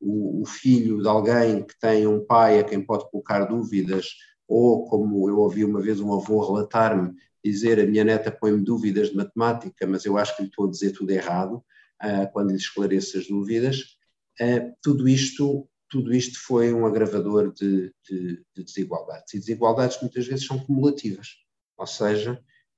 o, 0.00 0.42
o, 0.42 0.46
filho 0.46 1.02
de 1.02 1.08
alguém 1.08 1.64
que 1.64 1.76
tem 1.80 2.06
um 2.06 2.24
pai 2.24 2.60
a 2.60 2.64
quem 2.64 2.80
pode 2.80 3.10
colocar 3.10 3.44
dúvidas, 3.46 4.10
ou 4.46 4.84
como 4.84 5.28
eu 5.28 5.38
ouvi 5.38 5.64
uma 5.64 5.80
vez 5.80 5.98
um 5.98 6.14
avô 6.14 6.46
relatar-me, 6.46 7.12
dizer 7.44 7.80
a 7.80 7.86
minha 7.86 8.04
neta 8.04 8.30
põe-me 8.30 8.62
dúvidas 8.62 9.08
de 9.08 9.16
matemática, 9.16 9.88
mas 9.88 10.04
eu 10.04 10.16
acho 10.16 10.36
que 10.36 10.42
lhe 10.42 10.48
estou 10.48 10.68
a 10.68 10.70
dizer 10.70 10.92
tudo 10.92 11.10
errado, 11.10 11.64
uh, 12.00 12.32
quando 12.32 12.50
lhe 12.50 12.56
esclareço 12.58 13.18
as 13.18 13.26
dúvidas. 13.26 13.96
Uh, 14.40 14.72
tudo 14.80 15.08
isto 15.08 15.68
tudo 15.92 16.14
isto 16.14 16.40
foi 16.40 16.72
um 16.72 16.86
agravador 16.86 17.52
de, 17.52 17.94
de, 18.08 18.42
de, 18.56 18.64
desigualdades. 18.64 19.34
E 19.34 19.38
desigualdades 19.38 20.00
muitas 20.00 20.26
vezes 20.26 20.46
são 20.46 20.58
cumulativas, 20.58 21.28
ou 21.76 21.86
seja, 21.86 22.32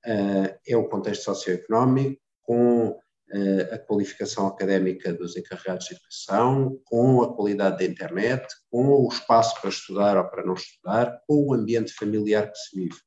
uh, 0.05 0.59
é 0.67 0.77
o 0.77 0.89
contexto 0.89 1.23
socioeconómico, 1.23 2.21
com 2.43 2.89
uh, 2.89 3.73
a 3.73 3.79
qualificação 3.79 4.49
académica 4.49 5.13
dos 5.13 5.37
encarregados 5.37 5.87
de 5.87 5.95
educação, 5.95 6.77
com 6.87 7.23
a 7.23 7.37
qualidade 7.37 7.79
da 7.79 7.85
internet, 7.85 8.49
com 8.69 8.85
o 8.85 9.09
espaço 9.09 9.61
para 9.61 9.71
estudar 9.71 10.19
ou 10.19 10.29
para 10.29 10.45
não 10.45 10.55
estudar, 10.55 11.17
com 11.29 11.47
o 11.47 11.55
ambiente 11.55 11.93
familiar 11.93 12.51
que 12.51 12.59
se 12.59 12.77
vive. 12.77 12.99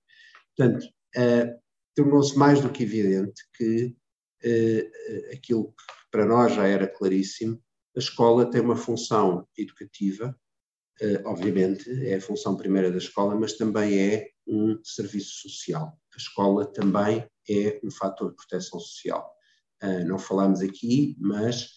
Portanto, 0.56 0.86
uh, 1.18 1.60
tornou-se 1.94 2.38
mais 2.38 2.62
do 2.62 2.70
que 2.70 2.84
evidente 2.84 3.42
que 3.58 3.94
aquilo 5.34 5.70
que 5.70 5.84
para 6.12 6.24
nós 6.24 6.54
já 6.54 6.68
era 6.68 6.88
claríssimo, 6.88 7.60
a 7.98 8.00
escola 8.00 8.46
tem 8.46 8.62
uma 8.62 8.75
função 8.75 9.48
educativa, 9.58 10.39
eh, 11.01 11.20
obviamente, 11.25 11.89
é 12.06 12.18
a 12.18 12.22
função 12.22 12.56
primeira 12.56 12.92
da 12.92 13.00
escola, 13.00 13.36
mas 13.36 13.54
também 13.54 13.98
é 14.00 14.30
um 14.46 14.80
serviço 14.84 15.50
social. 15.50 16.00
A 16.13 16.18
escola 16.18 16.72
também 16.72 17.27
é 17.50 17.80
um 17.84 17.89
fator 17.89 18.30
de 18.30 18.36
proteção 18.36 18.80
social. 18.80 19.36
Eh, 19.82 20.04
não 20.04 20.20
falámos 20.20 20.62
aqui, 20.62 21.18
mas, 21.20 21.72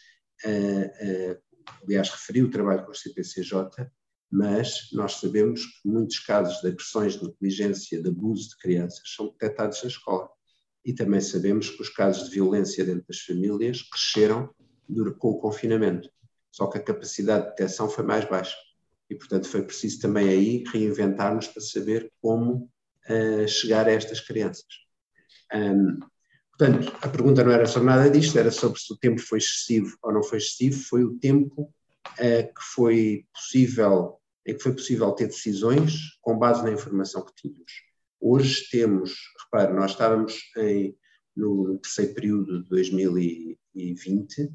eh, 0.44 1.38
aliás, 1.82 2.10
referi 2.10 2.42
o 2.42 2.50
trabalho 2.50 2.84
com 2.84 2.92
o 2.92 2.94
CPCJ, 2.94 3.90
mas 4.30 4.90
nós 4.92 5.14
sabemos 5.14 5.64
que 5.64 5.88
muitos 5.88 6.18
casos 6.18 6.60
de 6.60 6.68
agressões, 6.68 7.14
de 7.14 7.24
negligência, 7.24 8.02
de 8.02 8.08
abuso 8.10 8.50
de 8.50 8.58
crianças 8.58 9.02
são 9.16 9.28
detectados 9.28 9.82
na 9.82 9.88
escola. 9.88 10.28
E 10.84 10.92
também 10.92 11.20
sabemos 11.22 11.70
que 11.70 11.80
os 11.80 11.88
casos 11.88 12.28
de 12.28 12.34
violência 12.34 12.84
dentro 12.84 13.06
das 13.08 13.20
famílias 13.20 13.82
cresceram 13.82 14.54
com 15.18 15.30
o 15.30 15.38
confinamento. 15.38 16.09
Só 16.50 16.66
que 16.66 16.78
a 16.78 16.82
capacidade 16.82 17.44
de 17.44 17.50
detecção 17.50 17.88
foi 17.88 18.04
mais 18.04 18.25
baixa. 18.25 18.56
E, 19.09 19.14
portanto, 19.14 19.49
foi 19.49 19.62
preciso 19.62 20.00
também 20.00 20.28
aí 20.28 20.64
reinventarmos 20.73 21.49
para 21.49 21.62
saber 21.62 22.12
como 22.20 22.70
uh, 23.09 23.49
chegar 23.49 23.87
a 23.87 23.92
estas 23.92 24.20
crianças. 24.20 24.66
Um, 25.52 25.99
portanto, 26.56 26.97
a 27.02 27.09
pergunta 27.09 27.42
não 27.42 27.52
era 27.52 27.66
sobre 27.66 27.88
nada 27.88 28.09
disto, 28.09 28.38
era 28.38 28.50
sobre 28.50 28.80
se 28.80 28.92
o 28.92 28.97
tempo 28.97 29.20
foi 29.20 29.38
excessivo 29.38 29.97
ou 30.02 30.12
não 30.12 30.23
foi 30.23 30.38
excessivo. 30.38 30.82
Foi 30.85 31.04
o 31.04 31.18
tempo 31.18 31.62
uh, 31.62 32.54
que 32.54 32.62
foi 32.75 33.26
possível, 33.32 34.20
em 34.47 34.54
que 34.54 34.62
foi 34.62 34.73
possível 34.73 35.11
ter 35.12 35.26
decisões 35.26 36.18
com 36.20 36.38
base 36.38 36.62
na 36.62 36.70
informação 36.70 37.25
que 37.25 37.35
tínhamos. 37.35 37.73
Hoje 38.20 38.68
temos, 38.70 39.16
repare, 39.44 39.73
nós 39.73 39.92
estávamos 39.92 40.35
em, 40.56 40.97
no 41.35 41.78
terceiro 41.78 42.14
período 42.14 42.62
de 42.62 42.68
2020 42.68 44.52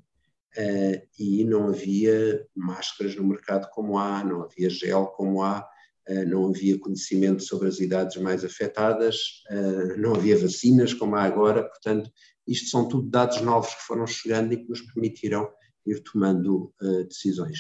uh, 0.58 1.08
e 1.20 1.44
não 1.44 1.68
havia 1.68 2.46
máscaras 2.56 3.16
no 3.16 3.26
mercado 3.26 3.70
como 3.72 3.98
há, 3.98 4.24
não 4.24 4.44
havia 4.44 4.70
gel 4.70 5.08
como 5.08 5.42
há, 5.42 5.68
uh, 6.10 6.26
não 6.28 6.48
havia 6.48 6.80
conhecimento 6.80 7.44
sobre 7.44 7.68
as 7.68 7.80
idades 7.80 8.18
mais 8.18 8.44
afetadas, 8.44 9.44
uh, 9.52 9.98
não 9.98 10.16
havia 10.16 10.38
vacinas 10.38 10.94
como 10.94 11.16
há 11.16 11.24
agora, 11.24 11.64
portanto, 11.64 12.10
isto 12.48 12.70
são 12.70 12.88
tudo 12.88 13.10
dados 13.10 13.42
novos 13.42 13.74
que 13.74 13.82
foram 13.82 14.06
chegando 14.06 14.54
e 14.54 14.58
que 14.58 14.70
nos 14.70 14.82
permitiram 14.82 15.50
ir 15.86 16.02
tomando 16.02 16.74
decisões. 17.08 17.60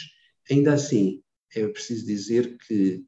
Ainda 0.49 0.73
assim, 0.73 1.21
é 1.55 1.67
preciso 1.67 2.05
dizer 2.05 2.57
que 2.57 3.03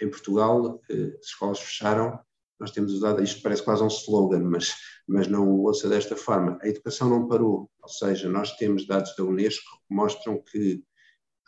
em 0.00 0.08
Portugal 0.08 0.80
as 0.88 1.26
escolas 1.26 1.60
fecharam 1.60 2.20
nós 2.62 2.70
temos 2.70 2.92
usado, 2.92 3.20
isto 3.20 3.42
parece 3.42 3.64
quase 3.64 3.82
um 3.82 3.88
slogan, 3.88 4.44
mas, 4.44 4.72
mas 5.04 5.26
não 5.26 5.48
o 5.48 5.64
ouça 5.66 5.88
desta 5.88 6.14
forma. 6.14 6.60
A 6.62 6.68
educação 6.68 7.10
não 7.10 7.26
parou, 7.26 7.68
ou 7.82 7.88
seja, 7.88 8.28
nós 8.28 8.56
temos 8.56 8.86
dados 8.86 9.14
da 9.16 9.24
Unesco 9.24 9.70
que 9.88 9.94
mostram 9.94 10.40
que 10.40 10.84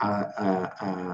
há, 0.01 0.09
há, 0.09 0.65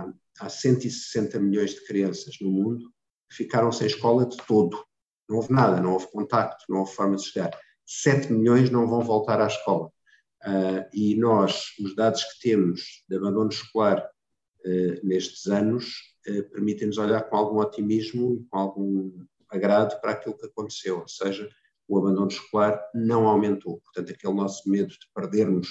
há, 0.05 0.13
há 0.41 0.49
160 0.49 1.39
milhões 1.39 1.75
de 1.75 1.85
crianças 1.85 2.37
no 2.41 2.51
mundo 2.51 2.91
que 3.29 3.37
ficaram 3.37 3.71
sem 3.71 3.87
escola 3.87 4.27
de 4.27 4.37
todo. 4.39 4.83
Não 5.29 5.37
houve 5.37 5.53
nada, 5.53 5.81
não 5.81 5.93
houve 5.93 6.11
contacto, 6.11 6.65
não 6.69 6.81
houve 6.81 6.95
forma 6.95 7.17
de 7.17 7.25
chegar. 7.25 7.51
7 7.87 8.33
milhões 8.33 8.71
não 8.71 8.89
vão 8.89 9.03
voltar 9.03 9.41
à 9.41 9.47
escola. 9.47 9.93
Uh, 10.43 10.89
e 10.95 11.15
nós, 11.17 11.75
os 11.79 11.95
dados 11.95 12.25
que 12.25 12.41
temos 12.49 13.05
de 13.09 13.17
abandono 13.17 13.51
escolar 13.51 14.03
uh, 14.65 15.07
nestes 15.07 15.47
anos, 15.47 15.97
uh, 16.29 16.51
permitem-nos 16.51 16.97
olhar 16.97 17.29
com 17.29 17.37
algum 17.37 17.59
otimismo 17.59 18.35
e 18.35 18.45
com 18.49 18.59
algum 18.59 19.27
agrado 19.51 20.01
para 20.01 20.13
aquilo 20.13 20.37
que 20.37 20.47
aconteceu, 20.47 21.01
ou 21.01 21.09
seja, 21.09 21.49
o 21.91 21.99
abandono 21.99 22.29
escolar 22.29 22.81
não 22.95 23.27
aumentou. 23.27 23.81
Portanto, 23.81 24.13
aquele 24.13 24.35
nosso 24.35 24.69
medo 24.71 24.91
de 24.91 25.07
perdermos, 25.13 25.69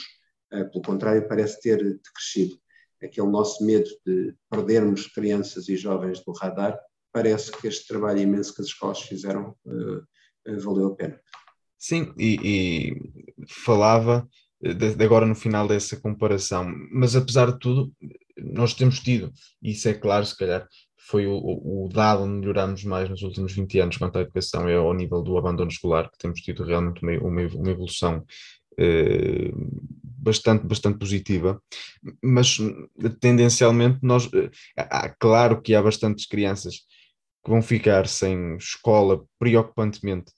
eh, 0.52 0.66
pelo 0.66 0.84
contrário, 0.84 1.28
parece 1.28 1.62
ter 1.62 1.78
decrescido. 1.78 2.60
Aquele 3.02 3.28
nosso 3.28 3.66
medo 3.66 3.90
de 4.06 4.36
perdermos 4.50 5.08
crianças 5.08 5.70
e 5.70 5.78
jovens 5.78 6.22
do 6.26 6.34
radar, 6.34 6.78
parece 7.14 7.52
que 7.54 7.68
este 7.68 7.88
trabalho 7.88 8.20
imenso 8.20 8.54
que 8.54 8.62
as 8.62 8.68
escolas 8.68 9.02
fizeram 9.02 9.56
uh, 9.66 10.60
valeu 10.62 10.88
a 10.88 10.96
pena. 10.96 11.20
Sim, 11.78 12.14
e, 12.18 12.38
e 12.44 13.46
falava 13.48 14.28
de, 14.62 14.96
de 14.96 15.04
agora 15.06 15.26
no 15.26 15.36
final 15.36 15.68
dessa 15.68 15.98
comparação, 15.98 16.70
mas 16.92 17.16
apesar 17.16 17.54
de 17.54 17.60
tudo, 17.60 17.94
nós 18.38 18.74
temos 18.74 19.00
tido, 19.00 19.32
isso 19.62 19.88
é 19.88 19.94
claro, 19.94 20.26
se 20.26 20.38
calhar, 20.38 20.68
foi 21.00 21.25
o, 21.25 21.34
o, 21.34 21.89
dado 21.91 22.24
onde 22.24 22.39
melhoramos 22.39 22.84
mais 22.84 23.10
nos 23.10 23.22
últimos 23.22 23.53
20 23.53 23.79
anos 23.79 23.98
quanto 23.98 24.18
à 24.18 24.22
educação, 24.22 24.68
é 24.68 24.75
ao 24.75 24.94
nível 24.94 25.22
do 25.22 25.38
abandono 25.38 25.72
escolar, 25.72 26.10
que 26.12 26.18
temos 26.18 26.41
tido 26.41 26.63
realmente 26.63 27.01
uma, 27.01 27.13
uma, 27.18 27.41
uma 27.56 27.72
evolução 27.72 28.24
eh, 28.77 29.51
bastante, 30.03 30.65
bastante 30.65 31.00
positiva, 31.00 31.62
mas 32.24 32.58
tendencialmente 33.20 34.00
nós, 34.01 34.29
eh, 34.34 34.50
há, 34.77 35.10
claro 35.10 35.62
que 35.62 35.74
há 35.74 35.82
bastantes 35.82 36.25
crianças 36.25 36.79
que 37.44 37.50
vão 37.50 37.62
ficar 37.62 38.08
sem 38.08 38.56
escola 38.58 39.24
preocupantemente 39.39 40.32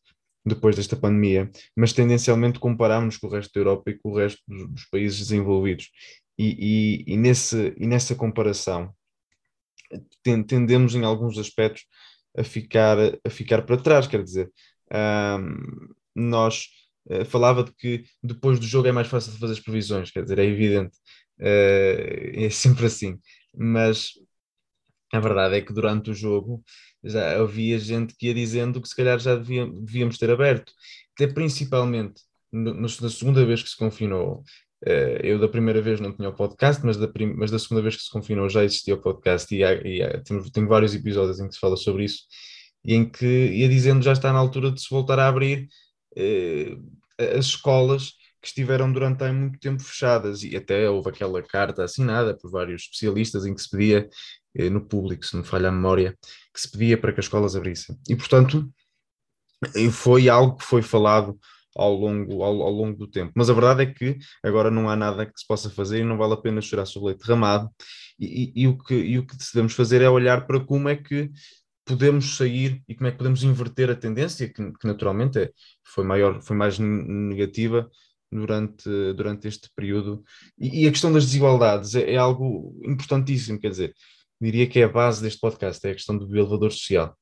depois 0.46 0.76
desta 0.76 0.96
pandemia, 0.96 1.52
mas 1.76 1.94
tendencialmente 1.94 2.60
comparamos 2.60 3.18
com 3.18 3.28
o 3.28 3.30
resto 3.30 3.52
da 3.54 3.60
Europa 3.60 3.92
e 3.92 3.98
com 3.98 4.10
o 4.10 4.18
resto 4.18 4.42
dos, 4.48 4.70
dos 4.70 4.86
países 4.86 5.20
desenvolvidos. 5.20 5.90
E, 6.38 7.04
e, 7.08 7.14
e, 7.14 7.18
nesse, 7.18 7.74
e 7.78 7.86
nessa 7.86 8.16
comparação, 8.16 8.92
tendemos 10.24 10.96
em 10.96 11.04
alguns 11.04 11.38
aspectos 11.38 11.86
a 12.38 12.44
ficar, 12.44 12.98
a 13.26 13.30
ficar 13.30 13.64
para 13.64 13.78
trás, 13.78 14.08
quer 14.08 14.24
dizer, 14.24 14.52
um, 14.94 15.94
nós 16.16 16.68
uh, 17.10 17.26
falava 17.26 17.64
de 17.64 17.74
que 17.74 18.04
depois 18.24 18.60
do 18.60 18.66
jogo 18.66 18.88
é 18.88 18.92
mais 18.92 19.08
fácil 19.08 19.32
de 19.32 19.40
fazer 19.40 19.54
as 19.54 19.60
previsões, 19.60 20.12
quer 20.12 20.24
dizer, 20.24 20.40
é 20.40 20.46
evidente, 20.46 20.98
uh, 21.40 22.46
é 22.46 22.50
sempre 22.50 22.86
assim, 22.86 23.20
mas 23.56 24.12
a 25.14 25.20
verdade 25.20 25.56
é 25.58 25.62
que 25.62 25.74
durante 25.74 26.10
o 26.12 26.14
jogo 26.14 26.64
já 27.04 27.40
havia 27.42 27.78
gente 27.78 28.16
que 28.16 28.28
ia 28.28 28.34
dizendo 28.34 28.82
que 28.82 28.88
se 28.88 28.96
calhar 28.96 29.20
já 29.20 29.36
devia, 29.36 29.68
devíamos 29.68 30.18
ter 30.18 30.30
aberto, 30.30 30.72
até 31.14 31.28
principalmente 31.28 32.22
no, 32.52 32.74
na 32.74 32.88
segunda 32.88 33.46
vez 33.46 33.64
que 33.64 33.70
se 33.70 33.78
confinou, 33.78 34.44
eu 34.84 35.38
da 35.38 35.48
primeira 35.48 35.82
vez 35.82 36.00
não 36.00 36.12
tinha 36.12 36.30
o 36.30 36.34
podcast, 36.34 36.84
mas 36.84 36.98
da, 36.98 37.08
mas 37.36 37.52
da 37.52 37.60
segunda 37.60 37.84
vez 37.84 37.96
que 37.96 38.04
se 38.04 38.10
confinou 38.10 38.50
já 38.50 38.64
existia 38.64 38.96
o 38.96 39.02
podcast 39.02 39.54
e, 39.56 39.64
há, 39.64 39.74
e 39.76 40.02
há, 40.02 40.22
tenho, 40.22 40.68
vários 40.68 40.96
episódios 40.96 41.40
em 41.40 41.48
que 41.48 41.54
se 41.54 41.60
fala 41.60 41.78
sobre 41.78 42.06
isso 42.06 42.24
e 42.84 42.96
em 42.96 43.08
que 43.08 43.26
ia 43.26 43.70
dizendo 43.70 44.04
já 44.04 44.14
está 44.14 44.34
na 44.34 44.40
altura 44.40 44.72
de 44.72 44.82
se 44.82 44.90
voltar 44.90 45.20
a 45.20 45.28
abrir 45.28 45.68
uh, 46.18 47.38
as 47.38 47.46
escolas 47.46 48.14
que 48.42 48.48
estiveram 48.48 48.92
durante 48.92 49.24
há 49.24 49.32
muito 49.32 49.60
tempo 49.60 49.84
fechadas 49.84 50.42
e 50.44 50.56
até 50.56 50.90
houve 50.90 51.10
aquela 51.10 51.44
carta 51.44 51.84
assinada 51.84 52.36
por 52.36 52.50
vários 52.50 52.84
especialistas 52.84 53.46
em 53.46 53.54
que 53.54 53.62
se 53.62 53.70
pedia 53.70 54.10
uh, 54.58 54.70
no 54.70 54.82
público, 54.88 55.26
se 55.26 55.36
não 55.36 55.44
falha 55.44 55.70
a 55.70 55.72
memória, 55.72 56.18
que 56.52 56.60
se 56.60 56.72
pedia 56.72 56.98
para 56.98 57.14
que 57.14 57.20
as 57.20 57.26
escolas 57.26 57.56
abrissem. 57.56 57.96
E 58.10 58.16
portanto 58.16 58.68
foi 59.92 60.28
algo 60.28 60.58
que 60.58 60.64
foi 60.64 60.82
falado 60.82 61.40
ao 61.76 61.94
longo, 61.94 62.44
ao, 62.44 62.62
ao, 62.62 62.72
longo 62.72 62.98
do 62.98 63.08
tempo. 63.08 63.32
Mas 63.36 63.50
a 63.50 63.54
verdade 63.54 63.84
é 63.84 63.86
que 63.86 64.18
agora 64.44 64.70
não 64.70 64.90
há 64.90 64.96
nada 64.96 65.26
que 65.26 65.40
se 65.40 65.48
possa 65.48 65.70
fazer 65.70 66.00
e 66.00 66.04
não 66.04 66.18
vale 66.18 66.34
a 66.34 66.38
pena 66.38 66.62
chorar 66.62 66.86
sobre 66.86 67.10
leite 67.10 67.26
derramado. 67.26 67.70
E, 68.20 68.54
e, 68.56 68.64
e, 68.64 68.68
o 68.68 68.78
que, 68.78 68.94
e 68.94 69.18
o 69.18 69.26
que 69.26 69.36
devemos 69.38 69.74
fazer 69.74 70.02
é 70.02 70.10
olhar 70.10 70.46
para 70.46 70.60
como 70.60 70.90
é 70.90 70.96
que 70.96 71.32
podemos 71.86 72.38
sair 72.38 72.82
e 72.88 72.96
como 72.96 73.08
é 73.08 73.12
que 73.12 73.18
podemos 73.18 73.44
inverter 73.44 73.90
a 73.90 73.96
tendência, 73.96 74.48
que, 74.48 74.72
que 74.74 74.88
naturalmente 74.88 75.40
é, 75.40 75.50
foi, 75.84 76.04
maior, 76.04 76.42
foi 76.42 76.56
mais 76.56 76.78
negativa 76.78 77.90
durante, 78.32 78.90
durante 79.14 79.48
este 79.48 79.70
período. 79.76 80.24
E, 80.60 80.84
e 80.84 80.88
a 80.88 80.92
questão 80.92 81.12
das 81.12 81.26
desigualdades 81.26 81.96
é, 81.96 82.14
é 82.14 82.18
algo 82.18 82.80
importantíssimo, 82.86 83.60
quer 83.60 83.70
dizer, 83.70 83.94
diria 84.40 84.68
que 84.68 84.80
é 84.80 84.84
a 84.84 84.90
base 84.90 85.22
deste 85.22 85.40
podcast, 85.40 85.86
é 85.86 85.92
a 85.92 85.96
questão 85.96 86.18
do 86.18 86.26
elevador 86.36 86.72
social. 86.72 87.16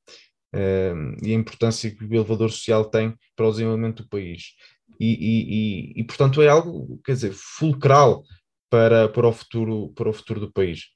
E 0.54 1.32
a 1.32 1.36
importância 1.36 1.92
que 1.92 2.04
o 2.04 2.14
elevador 2.14 2.52
social 2.52 2.86
tem 2.86 3.16
para 3.36 3.48
o 3.48 3.52
desenvolvimento 3.52 4.04
do 4.04 4.10
país. 4.10 4.56
E, 5.00 5.08
e, 5.08 5.94
e, 5.98 6.02
e, 6.02 6.04
portanto, 6.04 6.42
é 6.42 6.48
algo, 6.48 7.00
quer 7.06 7.14
dizer, 7.14 7.34
fulcral 7.34 8.24
para, 8.70 9.08
para, 9.08 9.28
o, 9.28 9.32
futuro, 9.32 9.90
para 9.96 10.10
o 10.10 10.14
futuro 10.14 10.40
do 10.40 10.52
país. 10.52 10.88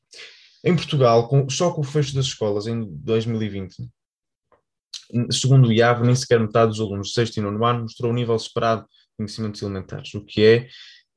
Em 0.63 0.75
Portugal, 0.75 1.27
com, 1.27 1.49
só 1.49 1.71
com 1.71 1.81
o 1.81 1.85
fecho 1.85 2.15
das 2.15 2.25
escolas 2.25 2.67
em 2.67 2.85
2020, 2.85 3.75
segundo 5.31 5.67
o 5.67 5.73
IAV, 5.73 6.05
nem 6.05 6.15
sequer 6.15 6.39
metade 6.39 6.71
dos 6.71 6.79
alunos 6.79 7.09
de 7.09 7.13
sexto 7.13 7.37
e 7.37 7.41
nono 7.41 7.65
ano 7.65 7.81
mostrou 7.81 8.11
um 8.11 8.15
nível 8.15 8.37
separado 8.39 8.83
de 8.83 9.17
conhecimentos 9.17 9.61
elementares, 9.61 10.13
o 10.13 10.23
que 10.23 10.43
é, 10.43 10.67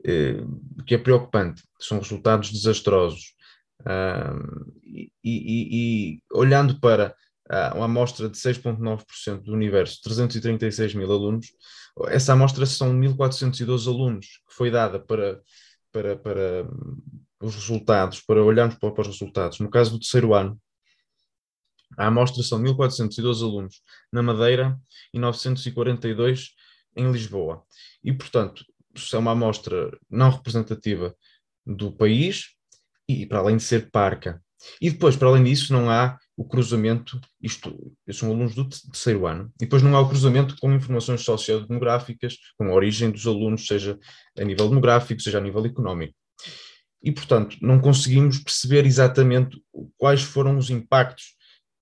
eh, 0.05 0.41
que 0.87 0.95
é 0.95 0.99
preocupante. 0.99 1.63
São 1.81 1.99
resultados 1.99 2.51
desastrosos. 2.51 3.35
e, 4.85 5.11
e, 5.23 5.69
e, 6.15 6.23
olhando 6.33 6.81
para 6.81 7.15
uma 7.75 7.85
amostra 7.85 8.29
de 8.29 8.37
6,9% 8.37 9.43
do 9.43 9.53
universo, 9.53 10.01
336 10.03 10.95
mil 10.95 11.11
alunos, 11.11 11.47
essa 12.09 12.33
amostra 12.33 12.67
são 12.67 12.93
1.412 12.93 13.87
alunos 13.87 14.27
que 14.49 14.55
foi 14.55 14.71
dada 14.71 14.99
para, 15.01 15.41
para, 15.93 16.17
para 16.17 16.67
os 17.41 17.55
resultados, 17.55 18.21
para 18.21 18.43
olharmos 18.43 18.77
para, 18.77 18.91
para 18.91 19.03
os 19.03 19.09
resultados. 19.09 19.61
No 19.61 19.71
caso 19.71 19.93
do 19.93 19.99
terceiro 19.99 20.35
ano, 20.35 20.61
a 21.97 22.09
amostra 22.09 22.43
são 22.43 22.61
1.412 22.61 23.43
alunos 23.43 23.81
na 24.13 24.23
Madeira 24.23 24.79
e 25.15 25.19
942 25.19 26.51
em 26.97 27.11
Lisboa. 27.11 27.63
E, 28.03 28.13
portanto, 28.13 28.65
é 29.13 29.19
uma 29.19 29.33
amostra 29.33 29.97
não 30.11 30.31
representativa 30.31 31.15
do 31.65 31.93
país 31.93 32.55
e, 33.09 33.27
para 33.27 33.39
além 33.39 33.57
de 33.57 33.63
ser 33.63 33.91
parca. 33.91 34.43
E 34.81 34.91
depois, 34.91 35.17
para 35.17 35.29
além 35.29 35.45
disso, 35.45 35.73
não 35.73 35.91
há 35.91 36.19
o 36.37 36.45
cruzamento, 36.45 37.19
isto, 37.43 37.95
são 38.13 38.31
alunos 38.31 38.55
do 38.55 38.69
terceiro 38.69 39.27
ano, 39.27 39.51
e 39.57 39.65
depois 39.65 39.83
não 39.83 39.97
há 39.97 40.01
o 40.01 40.09
cruzamento 40.09 40.55
com 40.61 40.71
informações 40.73 41.23
sociodemográficas, 41.23 42.37
com 42.59 42.69
a 42.69 42.75
origem 42.75 43.11
dos 43.11 43.27
alunos, 43.27 43.67
seja 43.67 43.99
a 44.39 44.45
nível 44.45 44.69
demográfico, 44.69 45.21
seja 45.21 45.39
a 45.39 45.41
nível 45.41 45.65
económico. 45.65 46.15
E, 47.03 47.11
portanto, 47.11 47.57
não 47.63 47.81
conseguimos 47.81 48.39
perceber 48.39 48.85
exatamente 48.85 49.59
quais 49.97 50.23
foram 50.23 50.59
os 50.59 50.69
impactos 50.69 51.35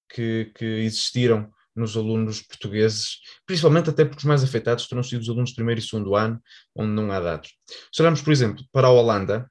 que, 0.08 0.52
que 0.54 0.64
existiram 0.64 1.50
nos 1.74 1.96
alunos 1.96 2.40
portugueses, 2.40 3.18
principalmente 3.44 3.90
até 3.90 4.04
porque 4.04 4.18
os 4.18 4.24
mais 4.24 4.44
afetados 4.44 4.86
terão 4.86 5.02
sido 5.02 5.22
os 5.22 5.28
alunos 5.28 5.50
de 5.50 5.56
primeiro 5.56 5.80
e 5.80 5.82
segundo 5.82 6.14
ano, 6.14 6.40
onde 6.76 6.92
não 6.92 7.10
há 7.10 7.18
dados. 7.18 7.52
Se 7.92 8.00
olharmos, 8.00 8.22
por 8.22 8.32
exemplo, 8.32 8.64
para 8.70 8.86
a 8.86 8.90
Holanda, 8.90 9.50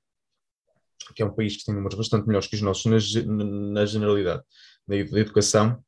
que 1.14 1.22
é 1.22 1.26
um 1.26 1.36
país 1.36 1.58
que 1.58 1.66
tem 1.66 1.76
números 1.76 1.98
bastante 1.98 2.26
melhores 2.26 2.48
que 2.48 2.56
os 2.56 2.62
nossos 2.62 2.86
na, 3.26 3.44
na 3.44 3.86
generalidade 3.86 4.42
da, 4.88 4.96
educação, 4.96 5.84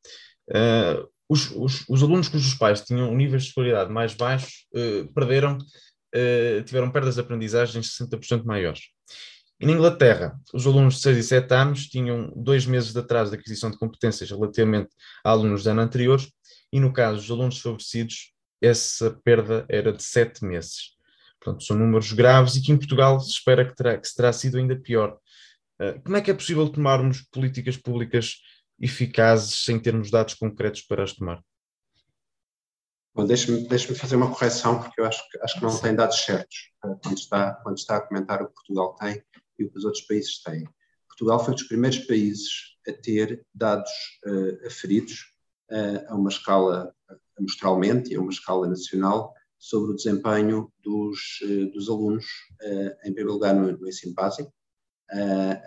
uh, 0.50 1.08
os, 1.28 1.52
os, 1.52 1.86
os, 1.90 2.04
alunos 2.04 2.28
cujos 2.28 2.54
pais 2.54 2.82
tinham 2.82 3.14
níveis 3.16 3.44
de 3.44 3.50
escolaridade 3.50 3.92
mais 3.92 4.14
baixos 4.14 4.68
uh, 4.76 5.12
perderam, 5.14 5.58
uh, 5.58 6.64
tiveram 6.64 6.92
perdas 6.92 7.16
de 7.16 7.22
aprendizagem 7.22 7.82
60% 7.82 8.44
maiores. 8.44 8.82
E 9.60 9.66
na 9.66 9.72
Inglaterra, 9.72 10.38
os 10.54 10.68
alunos 10.68 10.96
de 10.96 11.02
6 11.02 11.18
e 11.18 11.24
7 11.24 11.54
anos 11.54 11.88
tinham 11.88 12.32
dois 12.36 12.66
meses 12.66 12.92
de 12.92 13.00
atraso 13.00 13.32
de 13.32 13.38
aquisição 13.38 13.72
de 13.72 13.78
competências 13.78 14.30
relativamente 14.30 14.90
a 15.24 15.30
alunos 15.30 15.64
de 15.64 15.70
ano 15.70 15.82
anterior, 15.82 16.22
e 16.74 16.80
no 16.80 16.92
caso 16.92 17.22
dos 17.22 17.32
alunos 17.32 17.60
favorecidos, 17.60 18.34
essa 18.62 19.18
perda 19.24 19.66
era 19.70 19.94
de 19.94 20.04
7 20.04 20.44
meses. 20.44 20.96
Portanto, 21.40 21.64
são 21.64 21.78
números 21.78 22.12
graves 22.12 22.56
e 22.56 22.62
que 22.62 22.72
em 22.72 22.78
Portugal 22.78 23.20
se 23.20 23.30
espera 23.30 23.66
que, 23.66 23.76
terá, 23.76 23.98
que 23.98 24.14
terá 24.14 24.34
sido 24.34 24.58
ainda 24.58 24.76
pior. 24.76 25.18
Uh, 25.80 26.02
como 26.04 26.18
é 26.18 26.22
que 26.22 26.32
é 26.32 26.34
possível 26.34 26.68
tomarmos 26.68 27.22
políticas 27.32 27.78
públicas 27.78 28.36
eficazes 28.80 29.64
sem 29.64 29.80
termos 29.80 30.12
dados 30.12 30.34
concretos 30.34 30.82
para 30.82 31.04
as 31.04 31.14
tomar? 31.14 31.42
Bom, 33.16 33.26
deixe-me 33.26 33.66
deixe 33.70 33.96
fazer 33.96 34.18
uma 34.18 34.30
correção, 34.30 34.82
porque 34.82 35.00
eu 35.00 35.06
acho 35.06 35.24
acho 35.42 35.56
que 35.56 35.64
não 35.64 35.80
tem 35.80 35.96
dados 35.96 36.20
certos 36.20 36.72
uh, 36.84 37.00
quando, 37.02 37.18
está, 37.18 37.54
quando 37.64 37.78
está 37.78 37.96
a 37.96 38.02
comentar 38.02 38.42
o 38.42 38.48
que 38.48 38.54
Portugal 38.54 38.94
tem 38.96 39.24
e 39.58 39.64
o 39.64 39.72
que 39.72 39.78
os 39.78 39.86
outros 39.86 40.04
países 40.04 40.42
têm. 40.44 40.68
Portugal 41.08 41.44
foi 41.44 41.54
dos 41.54 41.64
primeiros 41.64 42.00
países 42.00 42.76
a 42.86 42.92
ter 42.92 43.42
dados 43.54 43.90
uh, 44.26 44.68
aferidos 44.68 45.32
uh, 45.72 46.12
a 46.12 46.16
uma 46.16 46.30
escala 46.30 46.94
amostralmente 47.40 48.12
e 48.12 48.18
a 48.18 48.20
uma 48.20 48.32
escala 48.32 48.68
nacional 48.68 49.34
sobre 49.58 49.94
o 49.94 49.96
desempenho 49.96 50.70
dos, 50.84 51.40
uh, 51.44 51.72
dos 51.72 51.88
alunos, 51.90 52.26
em 53.06 53.14
primeiro 53.14 53.32
lugar 53.32 53.56
no, 53.56 53.72
no 53.72 53.88
ensino 53.88 54.14
básico. 54.14 54.54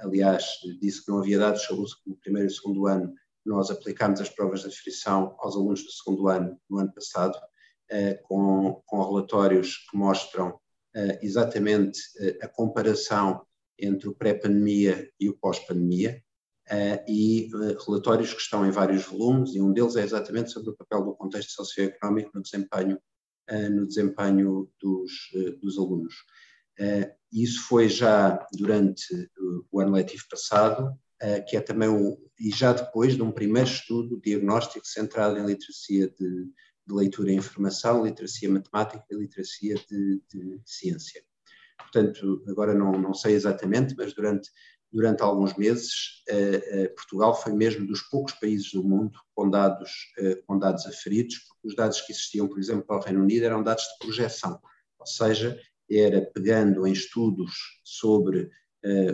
Aliás, 0.02 0.44
disse 0.80 1.04
que 1.04 1.10
não 1.10 1.18
havia 1.18 1.38
dados 1.38 1.62
sobre 1.62 1.86
o 2.06 2.16
primeiro 2.16 2.48
e 2.48 2.52
o 2.52 2.54
segundo 2.54 2.86
ano, 2.86 3.12
nós 3.44 3.70
aplicámos 3.70 4.20
as 4.20 4.28
provas 4.28 4.62
de 4.62 4.68
aferição 4.68 5.36
aos 5.38 5.54
alunos 5.54 5.82
do 5.84 5.90
segundo 5.90 6.28
ano 6.28 6.58
no 6.68 6.78
ano 6.78 6.92
passado, 6.92 7.38
com, 8.24 8.82
com 8.86 9.02
relatórios 9.02 9.86
que 9.90 9.96
mostram 9.96 10.58
exatamente 11.22 12.00
a 12.42 12.48
comparação 12.48 13.46
entre 13.78 14.08
o 14.08 14.14
pré-pandemia 14.14 15.08
e 15.20 15.28
o 15.28 15.36
pós-pandemia, 15.36 16.22
uh, 16.68 17.10
e 17.10 17.48
uh, 17.54 17.84
relatórios 17.86 18.32
que 18.34 18.40
estão 18.40 18.66
em 18.66 18.70
vários 18.70 19.04
volumes, 19.04 19.54
e 19.54 19.60
um 19.60 19.72
deles 19.72 19.96
é 19.96 20.02
exatamente 20.02 20.50
sobre 20.50 20.70
o 20.70 20.76
papel 20.76 21.04
do 21.04 21.14
contexto 21.14 21.52
socioeconómico 21.52 22.30
no 22.34 22.42
desempenho, 22.42 22.98
uh, 23.50 23.70
no 23.70 23.86
desempenho 23.86 24.70
dos, 24.80 25.12
dos 25.60 25.78
alunos. 25.78 26.14
Isso 27.32 27.66
foi 27.68 27.88
já 27.88 28.46
durante 28.52 29.30
o 29.70 29.80
ano 29.80 29.92
letivo 29.92 30.24
passado, 30.30 30.92
que 31.48 31.56
é 31.56 31.60
também, 31.60 31.88
um, 31.88 32.16
e 32.38 32.50
já 32.50 32.72
depois 32.72 33.16
de 33.16 33.22
um 33.22 33.32
primeiro 33.32 33.68
estudo 33.68 34.20
diagnóstico 34.20 34.86
centrado 34.86 35.36
em 35.38 35.44
literacia 35.44 36.08
de, 36.08 36.44
de 36.86 36.94
leitura 36.94 37.32
e 37.32 37.34
informação, 37.34 38.04
literacia 38.04 38.48
matemática 38.48 39.04
e 39.10 39.16
literacia 39.16 39.74
de, 39.74 40.22
de 40.32 40.60
ciência. 40.64 41.22
Portanto, 41.78 42.44
agora 42.48 42.74
não, 42.74 42.92
não 42.92 43.14
sei 43.14 43.34
exatamente, 43.34 43.94
mas 43.96 44.14
durante, 44.14 44.50
durante 44.92 45.22
alguns 45.22 45.54
meses, 45.56 46.22
eh, 46.28 46.62
eh, 46.64 46.88
Portugal 46.88 47.34
foi 47.34 47.52
mesmo 47.52 47.86
dos 47.86 48.02
poucos 48.02 48.34
países 48.34 48.72
do 48.72 48.82
mundo 48.82 49.18
com 49.34 49.48
dados, 49.48 49.90
eh, 50.18 50.36
com 50.46 50.58
dados 50.58 50.86
aferidos, 50.86 51.36
porque 51.38 51.68
os 51.68 51.76
dados 51.76 52.00
que 52.00 52.12
existiam, 52.12 52.48
por 52.48 52.58
exemplo, 52.58 52.84
para 52.84 52.96
o 52.96 53.02
Reino 53.02 53.22
Unido 53.22 53.44
eram 53.44 53.62
dados 53.62 53.84
de 53.84 54.06
projeção, 54.06 54.60
ou 54.98 55.06
seja, 55.06 55.58
era 55.90 56.30
pegando 56.34 56.86
em 56.86 56.92
estudos 56.92 57.52
sobre 57.82 58.50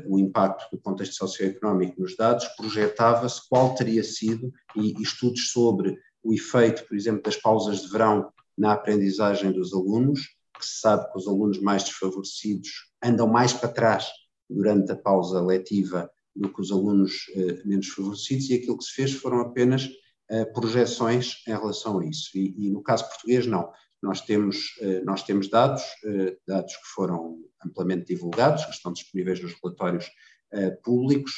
o 0.07 0.19
impacto 0.19 0.69
do 0.71 0.79
contexto 0.79 1.15
socioeconómico 1.15 1.99
nos 1.99 2.15
dados, 2.17 2.47
projetava-se 2.49 3.49
qual 3.49 3.75
teria 3.75 4.05
sido, 4.05 4.53
e, 4.77 4.93
e 4.93 5.03
estudos 5.03 5.51
sobre 5.51 5.99
o 6.23 6.35
efeito, 6.35 6.87
por 6.87 6.97
exemplo, 6.97 7.23
das 7.23 7.37
pausas 7.37 7.81
de 7.81 7.89
verão 7.89 8.31
na 8.57 8.73
aprendizagem 8.73 9.53
dos 9.53 9.73
alunos, 9.73 10.21
que 10.59 10.65
se 10.65 10.81
sabe 10.81 11.11
que 11.11 11.19
os 11.19 11.27
alunos 11.27 11.61
mais 11.61 11.85
desfavorecidos 11.85 12.69
andam 13.03 13.27
mais 13.27 13.53
para 13.53 13.69
trás 13.69 14.07
durante 14.49 14.93
a 14.93 14.97
pausa 14.97 15.41
letiva 15.41 16.11
do 16.35 16.53
que 16.53 16.61
os 16.61 16.71
alunos 16.71 17.27
eh, 17.35 17.63
menos 17.65 17.89
favorecidos, 17.89 18.51
e 18.51 18.55
aquilo 18.55 18.79
que 18.79 18.85
se 18.85 18.93
fez 18.93 19.13
foram 19.13 19.41
apenas 19.41 19.89
eh, 20.31 20.45
projeções 20.47 21.43
em 21.47 21.53
relação 21.53 21.99
a 21.99 22.07
isso. 22.07 22.31
E, 22.35 22.67
e, 22.67 22.71
no 22.71 22.83
caso 22.83 23.09
português, 23.09 23.47
não. 23.47 23.71
Nós 24.05 24.21
temos, 24.21 24.77
eh, 24.83 25.01
nós 25.03 25.23
temos 25.23 25.49
dados, 25.49 25.83
eh, 26.05 26.37
dados 26.47 26.77
que 26.77 26.89
foram 26.95 27.39
amplamente 27.65 28.05
divulgados, 28.05 28.63
que 28.67 28.71
estão 28.73 28.93
disponíveis 28.93 29.41
nos 29.41 29.55
relatórios 29.63 30.11
eh, 30.53 30.73
públicos. 30.85 31.33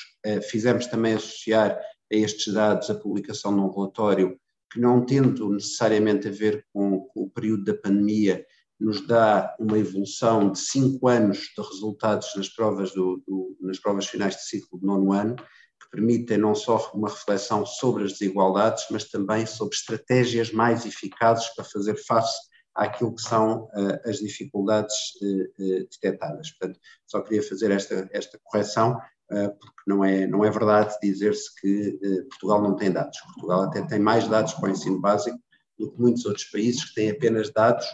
Fizemos 0.51 0.89
também 0.89 1.15
associar 1.15 1.79
a 1.79 2.17
estes 2.17 2.53
dados 2.53 2.91
a 2.91 2.97
publicação 2.97 3.55
de 3.55 3.61
um 3.61 3.73
relatório 3.73 4.37
que, 4.73 4.81
não 4.81 5.07
tendo 5.07 5.49
necessariamente 5.49 6.27
a 6.27 6.33
ver 6.33 6.67
com, 6.73 7.03
com 7.03 7.23
o 7.23 7.31
período 7.31 7.65
da 7.65 7.75
pandemia, 7.75 8.45
nos 8.81 9.07
dá 9.07 9.55
uma 9.61 9.79
evolução 9.79 10.51
de 10.51 10.59
cinco 10.59 11.07
anos 11.07 11.39
de 11.57 11.63
resultados 11.63 12.35
nas 12.35 12.49
provas, 12.49 12.93
do, 12.93 13.23
do, 13.25 13.57
nas 13.61 13.79
provas 13.79 14.07
finais 14.07 14.35
de 14.35 14.43
ciclo 14.43 14.81
do 14.81 14.87
nono 14.87 15.13
ano, 15.13 15.37
que 15.37 15.89
permitem 15.93 16.37
não 16.37 16.55
só 16.55 16.91
uma 16.93 17.09
reflexão 17.09 17.65
sobre 17.65 18.05
as 18.05 18.13
desigualdades, 18.15 18.87
mas 18.91 19.05
também 19.05 19.47
sobre 19.47 19.77
estratégias 19.77 20.51
mais 20.51 20.85
eficazes 20.85 21.47
para 21.55 21.65
fazer 21.65 21.95
face 22.05 22.37
àquilo 22.77 23.15
que 23.15 23.23
são 23.23 23.65
uh, 23.65 24.01
as 24.09 24.19
dificuldades 24.19 24.95
uh, 25.23 25.63
uh, 25.63 25.89
detectadas. 25.91 26.51
Portanto, 26.51 26.79
só 27.07 27.23
queria 27.23 27.43
fazer 27.43 27.71
esta, 27.71 28.09
esta 28.13 28.39
correção, 28.45 29.01
porque 29.29 29.83
não 29.89 30.05
é, 30.05 30.25
não 30.25 30.45
é 30.45 30.51
verdade 30.53 30.97
dizer-se 31.03 31.53
que 31.61 31.99
Portugal 32.29 32.63
não 32.63 32.77
tem 32.77 32.93
dados. 32.93 33.19
Portugal 33.35 33.63
até 33.63 33.85
tem 33.85 33.99
mais 33.99 34.29
dados 34.29 34.55
para 34.55 34.69
o 34.69 34.71
ensino 34.71 35.01
básico 35.01 35.37
do 35.77 35.91
que 35.91 36.01
muitos 36.01 36.25
outros 36.25 36.45
países 36.45 36.85
que 36.85 36.95
têm 36.95 37.11
apenas 37.11 37.53
dados 37.53 37.85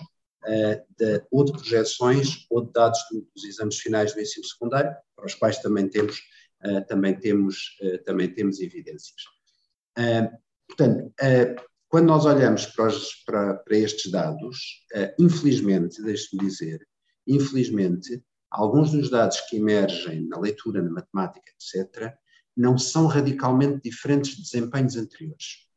de, 0.98 1.24
ou 1.30 1.42
de 1.42 1.52
projeções 1.52 2.44
ou 2.50 2.66
de 2.66 2.72
dados 2.74 2.98
dos 3.34 3.44
exames 3.46 3.78
finais 3.78 4.12
do 4.12 4.20
ensino 4.20 4.44
secundário, 4.44 4.94
para 5.16 5.24
os 5.24 5.34
quais 5.34 5.56
também 5.60 5.88
temos, 5.88 6.20
também 6.86 7.18
temos, 7.18 7.78
também 8.04 8.28
temos 8.28 8.60
evidências. 8.60 9.22
portanto, 10.68 11.14
quando 11.92 12.06
nós 12.06 12.24
olhamos 12.24 12.64
para, 12.64 12.86
os, 12.86 13.22
para, 13.26 13.54
para 13.56 13.76
estes 13.76 14.10
dados, 14.10 14.82
infelizmente, 15.18 16.02
deixe-me 16.02 16.42
dizer, 16.42 16.80
infelizmente, 17.26 18.24
alguns 18.50 18.92
dos 18.92 19.10
dados 19.10 19.38
que 19.42 19.58
emergem 19.58 20.26
na 20.26 20.38
leitura, 20.38 20.80
na 20.80 20.90
matemática, 20.90 21.52
etc., 21.52 22.14
não 22.56 22.78
são 22.78 23.06
radicalmente 23.06 23.82
diferentes 23.84 24.36
de 24.36 24.42
desempenhos 24.42 24.96
anteriores. 24.96 25.68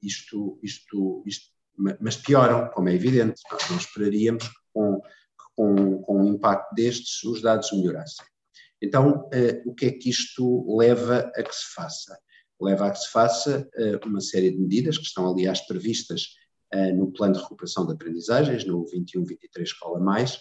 isto, 0.00 0.60
isto, 0.62 1.24
isto, 1.26 1.50
mas 1.76 2.16
pioram, 2.16 2.70
como 2.70 2.88
é 2.88 2.94
evidente. 2.94 3.42
Nós 3.50 3.68
não 3.68 3.78
esperaríamos 3.78 4.46
que 4.46 4.54
com, 4.72 5.02
com, 5.56 6.02
com 6.02 6.20
um 6.20 6.34
impacto 6.34 6.72
destes 6.72 7.20
os 7.24 7.42
dados 7.42 7.72
melhorassem. 7.72 8.24
Então, 8.80 9.28
o 9.66 9.74
que 9.74 9.86
é 9.86 9.90
que 9.90 10.08
isto 10.08 10.76
leva 10.76 11.32
a 11.34 11.42
que 11.42 11.52
se 11.52 11.74
faça? 11.74 12.16
Leva 12.62 12.86
a 12.86 12.90
que 12.90 12.98
se 12.98 13.10
faça 13.10 13.68
uma 14.04 14.20
série 14.20 14.50
de 14.50 14.58
medidas 14.58 14.96
que 14.96 15.04
estão, 15.04 15.30
aliás, 15.30 15.60
previstas 15.66 16.28
no 16.94 17.12
plano 17.12 17.34
de 17.34 17.40
recuperação 17.40 17.86
de 17.86 17.92
aprendizagens, 17.92 18.64
no 18.64 18.84
21-23 18.86 19.62
Escola 19.62 20.00
Mais, 20.00 20.38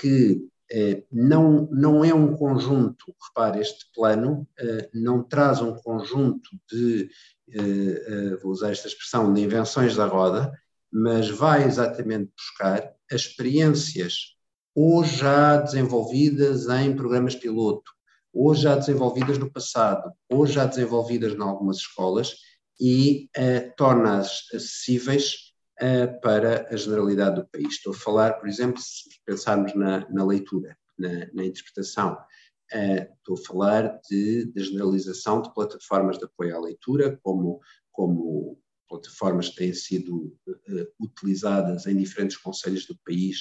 que 0.00 0.48
eh, 0.70 1.02
não, 1.10 1.66
não 1.72 2.04
é 2.04 2.12
um 2.12 2.36
conjunto, 2.36 3.14
repare, 3.28 3.60
este 3.60 3.86
plano 3.94 4.46
eh, 4.58 4.90
não 4.92 5.22
traz 5.22 5.62
um 5.62 5.74
conjunto 5.74 6.50
de, 6.70 7.08
eh, 7.50 8.36
vou 8.42 8.52
usar 8.52 8.70
esta 8.70 8.86
expressão, 8.86 9.32
de 9.32 9.40
invenções 9.40 9.96
da 9.96 10.06
roda, 10.06 10.52
mas 10.92 11.30
vai 11.30 11.64
exatamente 11.64 12.30
buscar 12.36 12.94
as 13.10 13.22
experiências 13.22 14.36
ou 14.74 15.02
já 15.02 15.56
desenvolvidas 15.56 16.68
em 16.68 16.94
programas 16.94 17.34
piloto, 17.34 17.90
ou 18.38 18.54
já 18.54 18.76
desenvolvidas 18.76 19.36
no 19.36 19.50
passado, 19.50 20.12
ou 20.30 20.46
já 20.46 20.64
desenvolvidas 20.64 21.32
em 21.32 21.42
algumas 21.42 21.78
escolas 21.78 22.36
e 22.80 23.28
torna-as 23.76 24.44
acessíveis 24.54 25.48
uh, 25.82 26.20
para 26.20 26.68
a 26.72 26.76
generalidade 26.76 27.36
do 27.36 27.48
país. 27.48 27.74
Estou 27.74 27.92
a 27.92 27.96
falar, 27.96 28.34
por 28.34 28.48
exemplo, 28.48 28.80
se 28.80 29.08
pensarmos 29.24 29.74
na, 29.74 30.08
na 30.10 30.24
leitura, 30.24 30.76
na, 30.96 31.26
na 31.32 31.44
interpretação, 31.44 32.12
uh, 32.14 33.14
estou 33.16 33.34
a 33.34 33.46
falar 33.46 34.00
de, 34.08 34.46
de, 34.52 34.64
generalização 34.64 35.42
de 35.42 35.52
plataformas 35.52 36.16
de 36.18 36.24
apoio 36.24 36.56
à 36.56 36.60
leitura, 36.60 37.18
como, 37.22 37.60
como 37.90 38.56
plataformas 38.88 39.48
que 39.48 39.56
têm 39.56 39.74
sido 39.74 40.36
uh, 40.46 40.86
utilizadas 41.00 41.86
em 41.86 41.96
diferentes 41.96 42.36
conselhos 42.36 42.86
do 42.86 42.96
país 43.04 43.38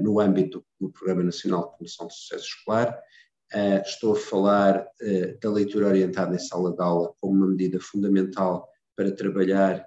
no 0.00 0.20
âmbito 0.20 0.64
do 0.78 0.92
Programa 0.92 1.24
Nacional 1.24 1.62
de 1.62 1.76
Promoção 1.76 2.06
de 2.06 2.14
Sucesso 2.14 2.44
Escolar. 2.44 2.96
Uh, 3.54 3.82
estou 3.84 4.12
a 4.14 4.18
falar 4.18 4.80
uh, 4.80 5.38
da 5.40 5.50
leitura 5.50 5.88
orientada 5.88 6.34
em 6.34 6.38
sala 6.38 6.72
de 6.72 6.80
aula 6.80 7.12
como 7.20 7.34
uma 7.34 7.48
medida 7.48 7.78
fundamental 7.78 8.68
para 8.96 9.14
trabalhar 9.14 9.86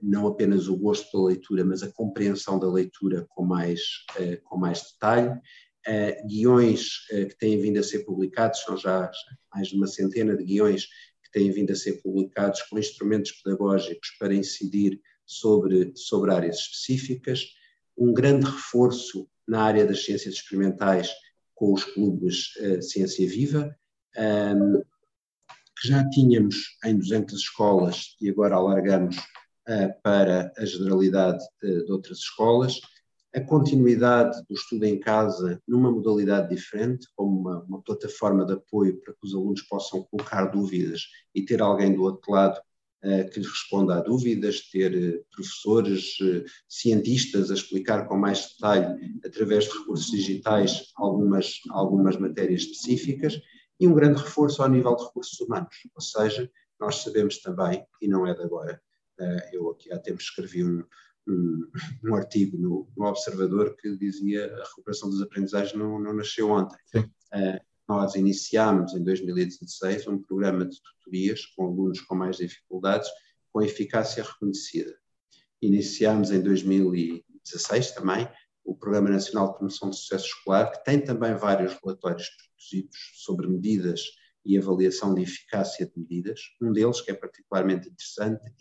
não 0.00 0.28
apenas 0.28 0.68
o 0.68 0.76
gosto 0.76 1.10
pela 1.10 1.26
leitura, 1.30 1.64
mas 1.64 1.82
a 1.82 1.90
compreensão 1.90 2.60
da 2.60 2.70
leitura 2.70 3.26
com 3.30 3.44
mais, 3.44 3.80
com 4.44 4.56
mais 4.56 4.82
detalhe. 4.82 5.36
guiões 6.28 7.08
que 7.08 7.36
têm 7.36 7.60
vindo 7.60 7.80
a 7.80 7.82
ser 7.82 8.04
publicados, 8.04 8.62
são 8.62 8.76
já 8.76 9.10
mais 9.52 9.66
de 9.66 9.74
uma 9.74 9.88
centena 9.88 10.36
de 10.36 10.44
guiões 10.44 10.84
que 11.24 11.30
têm 11.32 11.50
vindo 11.50 11.72
a 11.72 11.74
ser 11.74 12.00
publicados 12.02 12.62
com 12.62 12.78
instrumentos 12.78 13.32
pedagógicos 13.32 14.10
para 14.16 14.32
incidir 14.32 15.00
sobre, 15.24 15.90
sobre 15.96 16.32
áreas 16.32 16.58
específicas. 16.58 17.48
Um 17.98 18.12
grande 18.12 18.46
reforço 18.46 19.28
na 19.44 19.62
área 19.62 19.84
das 19.84 20.04
ciências 20.04 20.34
experimentais 20.34 21.10
com 21.56 21.72
os 21.72 21.82
clubes 21.82 22.52
Ciência 22.80 23.28
Viva. 23.28 23.76
Um, 24.16 24.82
que 25.78 25.88
já 25.88 26.08
tínhamos 26.08 26.76
em 26.84 26.96
200 26.96 27.38
escolas 27.38 28.16
e 28.20 28.30
agora 28.30 28.56
alargamos 28.56 29.16
uh, 29.16 30.02
para 30.02 30.52
a 30.56 30.64
generalidade 30.64 31.44
de, 31.62 31.84
de, 31.84 31.92
outras 31.92 32.18
escolas. 32.18 32.80
A 33.34 33.40
continuidade 33.40 34.42
do 34.48 34.54
estudo 34.54 34.84
em 34.84 34.98
casa 34.98 35.60
numa 35.68 35.90
modalidade 35.90 36.48
diferente, 36.48 37.06
como 37.14 37.38
uma, 37.40 37.62
uma, 37.64 37.82
plataforma 37.82 38.46
de 38.46 38.54
apoio 38.54 38.98
para 39.00 39.12
que 39.12 39.20
os 39.22 39.34
alunos 39.34 39.60
possam 39.62 40.02
colocar 40.04 40.46
dúvidas 40.46 41.02
e 41.34 41.44
ter 41.44 41.60
alguém 41.60 41.94
do 41.94 42.02
outro 42.02 42.32
lado 42.32 42.58
uh, 42.58 42.62
que 43.02 43.38
lhes 43.38 43.48
responda 43.48 43.96
a 43.96 44.00
dúvidas, 44.00 44.68
ter 44.70 44.92
uh, 44.92 45.24
professores, 45.30 46.16
cientistas 46.68 47.50
a 47.50 47.54
explicar 47.54 48.08
com 48.08 48.16
mais 48.16 48.48
detalhe, 48.48 49.20
através 49.24 49.64
de 49.64 49.78
recursos 49.78 50.10
digitais, 50.10 50.92
algumas, 50.96 51.60
algumas 51.70 52.16
matérias 52.16 52.62
específicas 52.62 53.40
e 53.78 53.86
um 53.86 53.94
grande 53.94 54.20
reforço 54.20 54.62
ao 54.62 54.68
nível 54.68 54.96
de 54.96 55.04
recursos 55.04 55.38
humanos, 55.40 55.74
ou 55.94 56.00
seja, 56.00 56.50
nós 56.80 56.96
sabemos 56.96 57.38
também, 57.38 57.84
e 58.00 58.08
não 58.08 58.26
é 58.26 58.34
de 58.34 58.42
agora, 58.42 58.80
eh, 59.18 59.50
eu 59.52 59.70
aqui 59.70 59.92
há 59.92 59.98
tempos 59.98 60.24
escrevi 60.24 60.64
um, 60.64 60.84
um, 61.28 61.70
um 62.04 62.14
artigo 62.14 62.58
no, 62.58 62.88
no, 62.96 63.06
Observador 63.06 63.76
que 63.76 63.96
dizia 63.96 64.54
a 64.54 64.64
recuperação 64.64 65.10
das 65.10 65.20
aprendizagens 65.20 65.74
não, 65.74 65.98
não 65.98 66.14
nasceu 66.14 66.50
ontem. 66.50 66.78
Uh, 66.94 67.60
nós 67.88 68.14
iniciámos 68.14 68.94
em 68.94 69.02
2016 69.02 70.06
um 70.08 70.20
programa 70.20 70.66
de 70.66 70.80
tutorias 70.82 71.46
com 71.46 71.66
alunos 71.66 72.00
com 72.00 72.14
mais 72.14 72.36
dificuldades, 72.38 73.08
com 73.52 73.62
eficácia 73.62 74.24
reconhecida. 74.24 74.96
Iniciámos 75.62 76.30
em 76.30 76.42
2016 76.42 77.92
também 77.92 78.28
o 78.64 78.74
Programa 78.74 79.10
Nacional 79.10 79.48
de 79.48 79.58
Promoção 79.58 79.90
de 79.90 79.96
Sucesso 79.96 80.26
Escolar, 80.26 80.72
que 80.72 80.84
tem 80.84 81.00
também 81.00 81.34
vários 81.34 81.74
relatórios 81.74 82.28
produzidos 82.28 82.98
sobre 83.14 83.46
medidas 83.46 84.02
e 84.44 84.58
avaliação 84.58 85.14
de 85.14 85.22
eficácia 85.22 85.86
de 85.86 85.92
medidas. 85.96 86.40
Um 86.60 86.72
deles, 86.72 87.00
que 87.00 87.12
é 87.12 87.14
particularmente 87.14 87.88
interessante, 87.88 88.52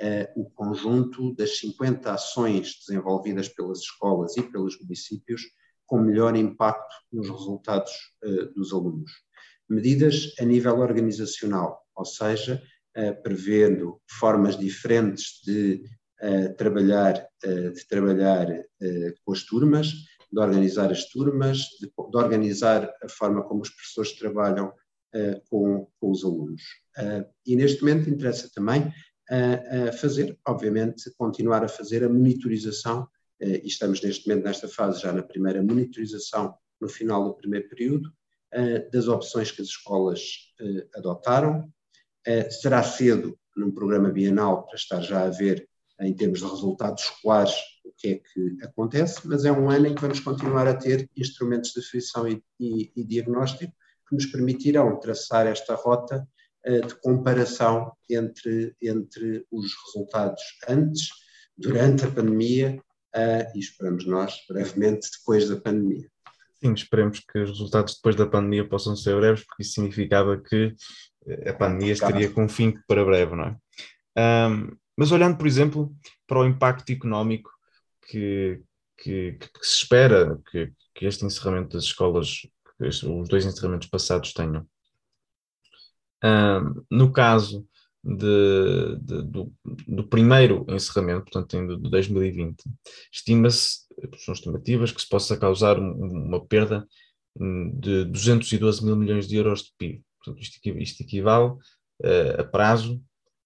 é 0.00 0.26
uh, 0.34 0.42
o 0.42 0.50
conjunto 0.50 1.34
das 1.34 1.58
50 1.58 2.12
ações 2.12 2.78
desenvolvidas 2.86 3.48
pelas 3.48 3.78
escolas 3.78 4.36
e 4.36 4.42
pelos 4.42 4.80
municípios 4.80 5.42
com 5.90 5.98
melhor 5.98 6.36
impacto 6.36 6.94
nos 7.12 7.28
resultados 7.28 7.90
uh, 8.24 8.54
dos 8.54 8.72
alunos. 8.72 9.10
Medidas 9.68 10.32
a 10.38 10.44
nível 10.44 10.78
organizacional, 10.78 11.82
ou 11.96 12.04
seja, 12.04 12.62
uh, 12.96 13.22
prevendo 13.24 14.00
formas 14.08 14.56
diferentes 14.56 15.42
de 15.44 15.82
trabalhar, 16.58 17.14
de 17.42 17.88
trabalhar 17.88 18.46
com 19.24 19.32
as 19.32 19.42
turmas, 19.44 19.86
de 20.30 20.38
organizar 20.38 20.90
as 20.90 21.08
turmas, 21.08 21.60
de, 21.80 21.86
de 21.86 22.16
organizar 22.18 22.92
a 23.02 23.08
forma 23.08 23.42
como 23.42 23.62
os 23.62 23.70
professores 23.70 24.12
trabalham 24.18 24.70
com, 25.48 25.88
com, 25.98 26.10
os 26.10 26.22
alunos. 26.22 26.60
e 27.46 27.56
neste 27.56 27.80
momento 27.80 28.10
interessa 28.10 28.50
também 28.54 28.92
fazer, 29.98 30.38
obviamente, 30.46 31.10
continuar 31.16 31.64
a 31.64 31.68
fazer 31.68 32.04
a 32.04 32.08
monitorização, 32.10 33.08
e 33.40 33.66
estamos 33.66 34.02
neste 34.02 34.28
momento 34.28 34.44
nesta 34.44 34.68
fase 34.68 35.00
já 35.00 35.12
na 35.12 35.22
primeira 35.22 35.62
monitorização 35.62 36.54
no 36.80 36.88
final 36.88 37.24
do 37.24 37.34
primeiro 37.34 37.68
período, 37.68 38.12
das 38.92 39.06
opções 39.06 39.50
que 39.50 39.62
as 39.62 39.68
escolas 39.68 40.20
adotaram. 40.94 41.72
será 42.50 42.82
cedo 42.82 43.38
num 43.56 43.70
programa 43.70 44.10
bienal 44.10 44.66
para 44.66 44.76
estar 44.76 45.00
já 45.00 45.24
a 45.24 45.30
ver 45.30 45.68
em 46.00 46.14
termos 46.14 46.40
de 46.40 46.46
resultados 46.46 47.04
escolares, 47.04 47.54
o 47.84 47.92
que 47.96 48.08
é 48.08 48.14
que 48.16 48.64
acontece, 48.64 49.20
mas 49.26 49.44
é 49.44 49.52
um 49.52 49.70
ano 49.70 49.86
em 49.86 49.94
que 49.94 50.00
vamos 50.00 50.20
continuar 50.20 50.66
a 50.66 50.74
ter 50.74 51.08
instrumentos 51.16 51.72
de 51.72 51.80
aferição 51.80 52.26
e, 52.26 52.42
e, 52.58 52.90
e 52.96 53.04
diagnóstico 53.04 53.72
que 54.08 54.14
nos 54.14 54.26
permitirão 54.26 54.98
traçar 54.98 55.46
esta 55.46 55.74
rota 55.74 56.26
de 56.64 56.94
comparação 57.00 57.92
entre, 58.08 58.74
entre 58.82 59.46
os 59.50 59.72
resultados 59.86 60.42
antes, 60.68 61.08
durante 61.56 62.04
a 62.04 62.10
pandemia 62.10 62.82
uh, 63.14 63.56
e 63.56 63.58
esperamos 63.58 64.06
nós, 64.06 64.34
brevemente, 64.48 65.08
depois 65.18 65.48
da 65.48 65.56
pandemia. 65.56 66.08
Sim, 66.62 66.74
esperemos 66.74 67.20
que 67.20 67.38
os 67.38 67.50
resultados 67.50 67.94
depois 67.94 68.14
da 68.14 68.26
pandemia 68.26 68.68
possam 68.68 68.94
ser 68.94 69.16
breves, 69.16 69.44
porque 69.44 69.62
isso 69.62 69.72
significava 69.72 70.36
que 70.38 70.74
eh, 71.26 71.50
a 71.50 71.54
pandemia 71.54 71.94
estaria 71.94 72.30
com 72.30 72.46
fim 72.48 72.78
para 72.86 73.04
breve, 73.04 73.34
não 73.34 73.44
é? 73.44 73.56
Um, 74.48 74.76
mas 74.94 75.10
olhando, 75.10 75.38
por 75.38 75.46
exemplo, 75.46 75.90
para 76.26 76.40
o 76.40 76.44
impacto 76.44 76.90
económico 76.92 77.50
que, 78.06 78.60
que, 78.98 79.32
que 79.32 79.66
se 79.66 79.76
espera 79.76 80.38
que, 80.50 80.70
que, 80.94 81.06
este 81.06 81.24
encerramento 81.24 81.70
das 81.70 81.84
escolas, 81.84 82.46
este, 82.80 83.06
os 83.06 83.28
dois 83.28 83.46
encerramentos 83.46 83.88
passados 83.88 84.34
tenham. 84.34 84.66
Um, 86.22 86.84
no 86.90 87.10
caso 87.10 87.66
de, 88.02 88.96
de, 89.00 89.22
do, 89.22 89.52
do, 89.86 90.08
primeiro 90.08 90.64
encerramento, 90.68 91.30
portanto, 91.30 91.76
de 91.78 91.90
2020, 91.90 92.64
estima-se, 93.12 93.80
são 94.24 94.32
estimativas, 94.32 94.90
que 94.90 95.00
se 95.00 95.08
possa 95.08 95.36
causar 95.36 95.78
uma 95.78 96.44
perda 96.44 96.86
de 97.36 98.04
212 98.06 98.84
mil 98.84 98.96
milhões 98.96 99.28
de 99.28 99.36
euros 99.36 99.62
de 99.62 99.72
PIB. 99.78 100.02
Portanto, 100.18 100.42
isto, 100.42 100.68
isto 100.78 101.02
equivale 101.02 101.50
uh, 101.50 102.40
a 102.40 102.44
prazo 102.44 103.02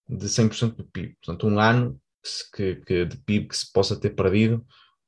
de 0.08 0.26
100% 0.26 0.76
do 0.76 0.84
PIB. 0.84 1.16
Portanto, 1.22 1.46
um 1.46 1.58
ano 1.58 2.00
que, 2.54 2.76
que, 2.76 3.04
de 3.04 3.16
PIB 3.18 3.48
que 3.48 3.56
se 3.56 3.72
possa 3.72 3.98
ter 3.98 4.10
perdido 4.10 4.64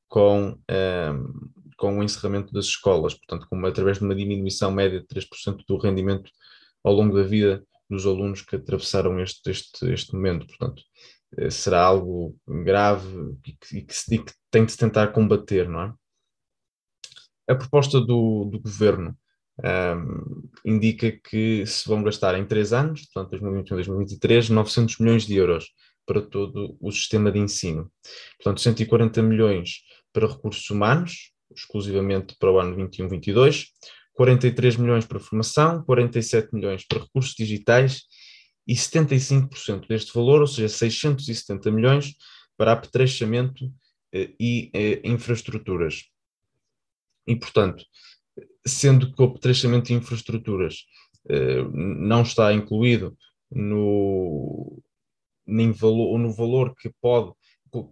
com, 0.09 0.59
ehm, 0.69 1.25
com 1.77 1.99
o 1.99 2.03
encerramento 2.03 2.53
das 2.53 2.67
escolas, 2.67 3.15
portanto, 3.15 3.47
com, 3.49 3.65
através 3.65 3.99
de 3.99 4.05
uma 4.05 4.15
diminuição 4.15 4.71
média 4.71 5.01
de 5.01 5.07
3% 5.07 5.65
do 5.67 5.79
rendimento 5.79 6.31
ao 6.85 6.93
longo 6.93 7.17
da 7.17 7.23
vida 7.23 7.65
dos 7.89 8.07
alunos 8.07 8.43
que 8.43 8.57
atravessaram 8.57 9.21
este, 9.21 9.51
este, 9.51 9.93
este 9.93 10.15
momento. 10.15 10.47
Portanto, 10.47 10.83
eh, 11.39 11.51
será 11.51 11.83
algo 11.83 12.37
grave 12.47 13.37
e 13.45 13.53
que, 13.53 13.85
que, 13.85 14.19
que 14.19 14.33
tem 14.51 14.65
de 14.65 14.73
se 14.73 14.79
tentar 14.79 15.09
combater, 15.09 15.69
não 15.69 15.83
é? 15.83 15.95
A 17.49 17.55
proposta 17.55 18.01
do, 18.01 18.47
do 18.47 18.59
governo 18.59 19.17
um, 19.65 20.49
indica 20.65 21.11
que 21.13 21.65
se 21.67 21.89
vão 21.89 22.03
gastar 22.03 22.37
em 22.37 22.45
três 22.45 22.73
anos, 22.73 23.07
portanto 23.07 23.31
2021 23.31 23.77
2023, 23.77 24.51
900 24.51 24.99
milhões 24.99 25.27
de 25.27 25.37
euros 25.37 25.73
para 26.05 26.21
todo 26.21 26.77
o 26.81 26.91
sistema 26.93 27.33
de 27.33 27.39
ensino. 27.39 27.91
Portanto, 28.37 28.61
140 28.61 29.23
milhões 29.23 29.83
para 30.13 30.27
recursos 30.27 30.69
humanos, 30.71 31.33
exclusivamente 31.55 32.37
para 32.39 32.51
o 32.51 32.61
ano 32.61 32.77
21-22, 32.77 33.67
43 34.17 34.77
milhões 34.77 35.05
para 35.05 35.21
formação, 35.21 35.83
47 35.85 36.55
milhões 36.55 36.85
para 36.87 37.01
recursos 37.01 37.35
digitais 37.35 38.05
e 38.67 38.75
75% 38.75 39.87
deste 39.87 40.13
valor, 40.13 40.41
ou 40.41 40.47
seja, 40.47 40.69
670 40.71 41.71
milhões, 41.71 42.15
para 42.57 42.73
apetrechamento 42.73 43.71
eh, 44.13 44.33
e 44.41 44.71
eh, 44.73 45.01
infraestruturas. 45.05 46.05
E, 47.27 47.37
portanto, 47.37 47.85
sendo 48.67 49.13
que 49.13 49.21
o 49.21 49.27
apetrechamento 49.27 49.89
de 49.89 49.95
infraestruturas 49.95 50.87
eh, 51.29 51.63
não 51.73 52.23
está 52.23 52.55
incluído 52.55 53.17
no, 53.51 54.83
valor, 55.75 56.19
no 56.19 56.33
valor 56.33 56.75
que 56.75 56.91
pode, 57.01 57.33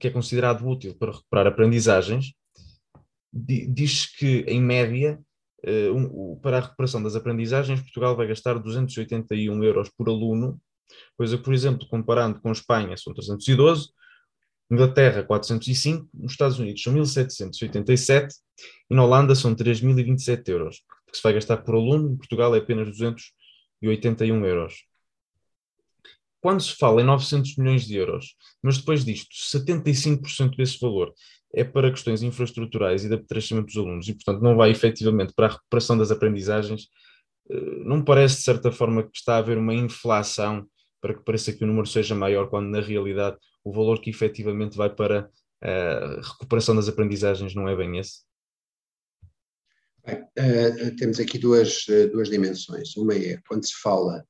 que 0.00 0.08
é 0.08 0.10
considerado 0.10 0.66
útil 0.66 0.96
para 0.96 1.12
recuperar 1.12 1.46
aprendizagens, 1.48 2.32
diz 3.30 4.06
que, 4.06 4.44
em 4.48 4.62
média, 4.62 5.20
um, 5.92 6.36
para 6.36 6.58
a 6.58 6.60
recuperação 6.60 7.02
das 7.02 7.16
aprendizagens, 7.16 7.80
Portugal 7.80 8.16
vai 8.16 8.26
gastar 8.26 8.58
281 8.58 9.64
euros 9.64 9.88
por 9.90 10.08
aluno, 10.08 10.60
coisa 11.16 11.36
que, 11.38 11.42
por 11.42 11.54
exemplo, 11.54 11.86
comparando 11.88 12.40
com 12.40 12.52
Espanha, 12.52 12.96
são 12.96 13.14
312, 13.14 13.88
Inglaterra 14.70 15.22
405, 15.22 16.08
nos 16.14 16.32
Estados 16.32 16.58
Unidos 16.58 16.82
são 16.82 16.92
1787 16.92 18.34
e 18.90 18.94
na 18.94 19.04
Holanda 19.04 19.34
são 19.34 19.54
3.027 19.54 20.48
euros, 20.48 20.82
que 21.10 21.16
se 21.16 21.22
vai 21.22 21.32
gastar 21.32 21.58
por 21.58 21.74
aluno, 21.74 22.12
em 22.12 22.16
Portugal 22.16 22.54
é 22.54 22.58
apenas 22.58 22.88
281 22.88 24.44
euros. 24.44 24.84
Quando 26.40 26.60
se 26.60 26.74
fala 26.76 27.00
em 27.00 27.04
900 27.04 27.56
milhões 27.56 27.86
de 27.86 27.96
euros, 27.96 28.36
mas 28.62 28.76
depois 28.76 29.04
disto, 29.04 29.34
75% 29.34 30.56
desse 30.56 30.78
valor 30.78 31.14
é 31.54 31.64
para 31.64 31.90
questões 31.90 32.22
infraestruturais 32.22 33.04
e 33.04 33.08
de 33.08 33.14
apetrechamento 33.14 33.66
dos 33.66 33.76
alunos 33.76 34.08
e, 34.08 34.14
portanto, 34.14 34.42
não 34.42 34.56
vai 34.56 34.70
efetivamente 34.70 35.32
para 35.34 35.46
a 35.46 35.50
recuperação 35.50 35.96
das 35.96 36.10
aprendizagens, 36.10 36.88
eh, 37.50 37.84
não 37.84 38.02
parece 38.04 38.36
de 38.36 38.42
certa 38.42 38.72
forma 38.72 39.02
que 39.02 39.16
está 39.16 39.36
a 39.36 39.38
haver 39.38 39.56
uma 39.58 39.74
inflação 39.74 40.68
para 41.00 41.14
que 41.14 41.24
pareça 41.24 41.52
que 41.52 41.62
o 41.62 41.66
número 41.66 41.86
seja 41.86 42.14
maior, 42.14 42.48
quando 42.48 42.68
na 42.68 42.80
realidade 42.80 43.36
o 43.62 43.72
valor 43.72 44.00
que 44.00 44.10
efetivamente 44.10 44.76
vai 44.76 44.88
para 44.88 45.30
a 45.62 46.20
recuperação 46.20 46.76
das 46.76 46.88
aprendizagens 46.88 47.54
não 47.54 47.68
é 47.68 47.76
bem 47.76 47.98
esse? 47.98 48.22
Bem, 50.04 50.20
uh, 50.22 50.96
temos 50.96 51.18
aqui 51.18 51.38
duas, 51.38 51.86
uh, 51.88 52.10
duas 52.10 52.28
dimensões. 52.28 52.94
Uma 52.96 53.14
é 53.14 53.38
quando 53.48 53.66
se 53.66 53.74
fala 53.80 54.24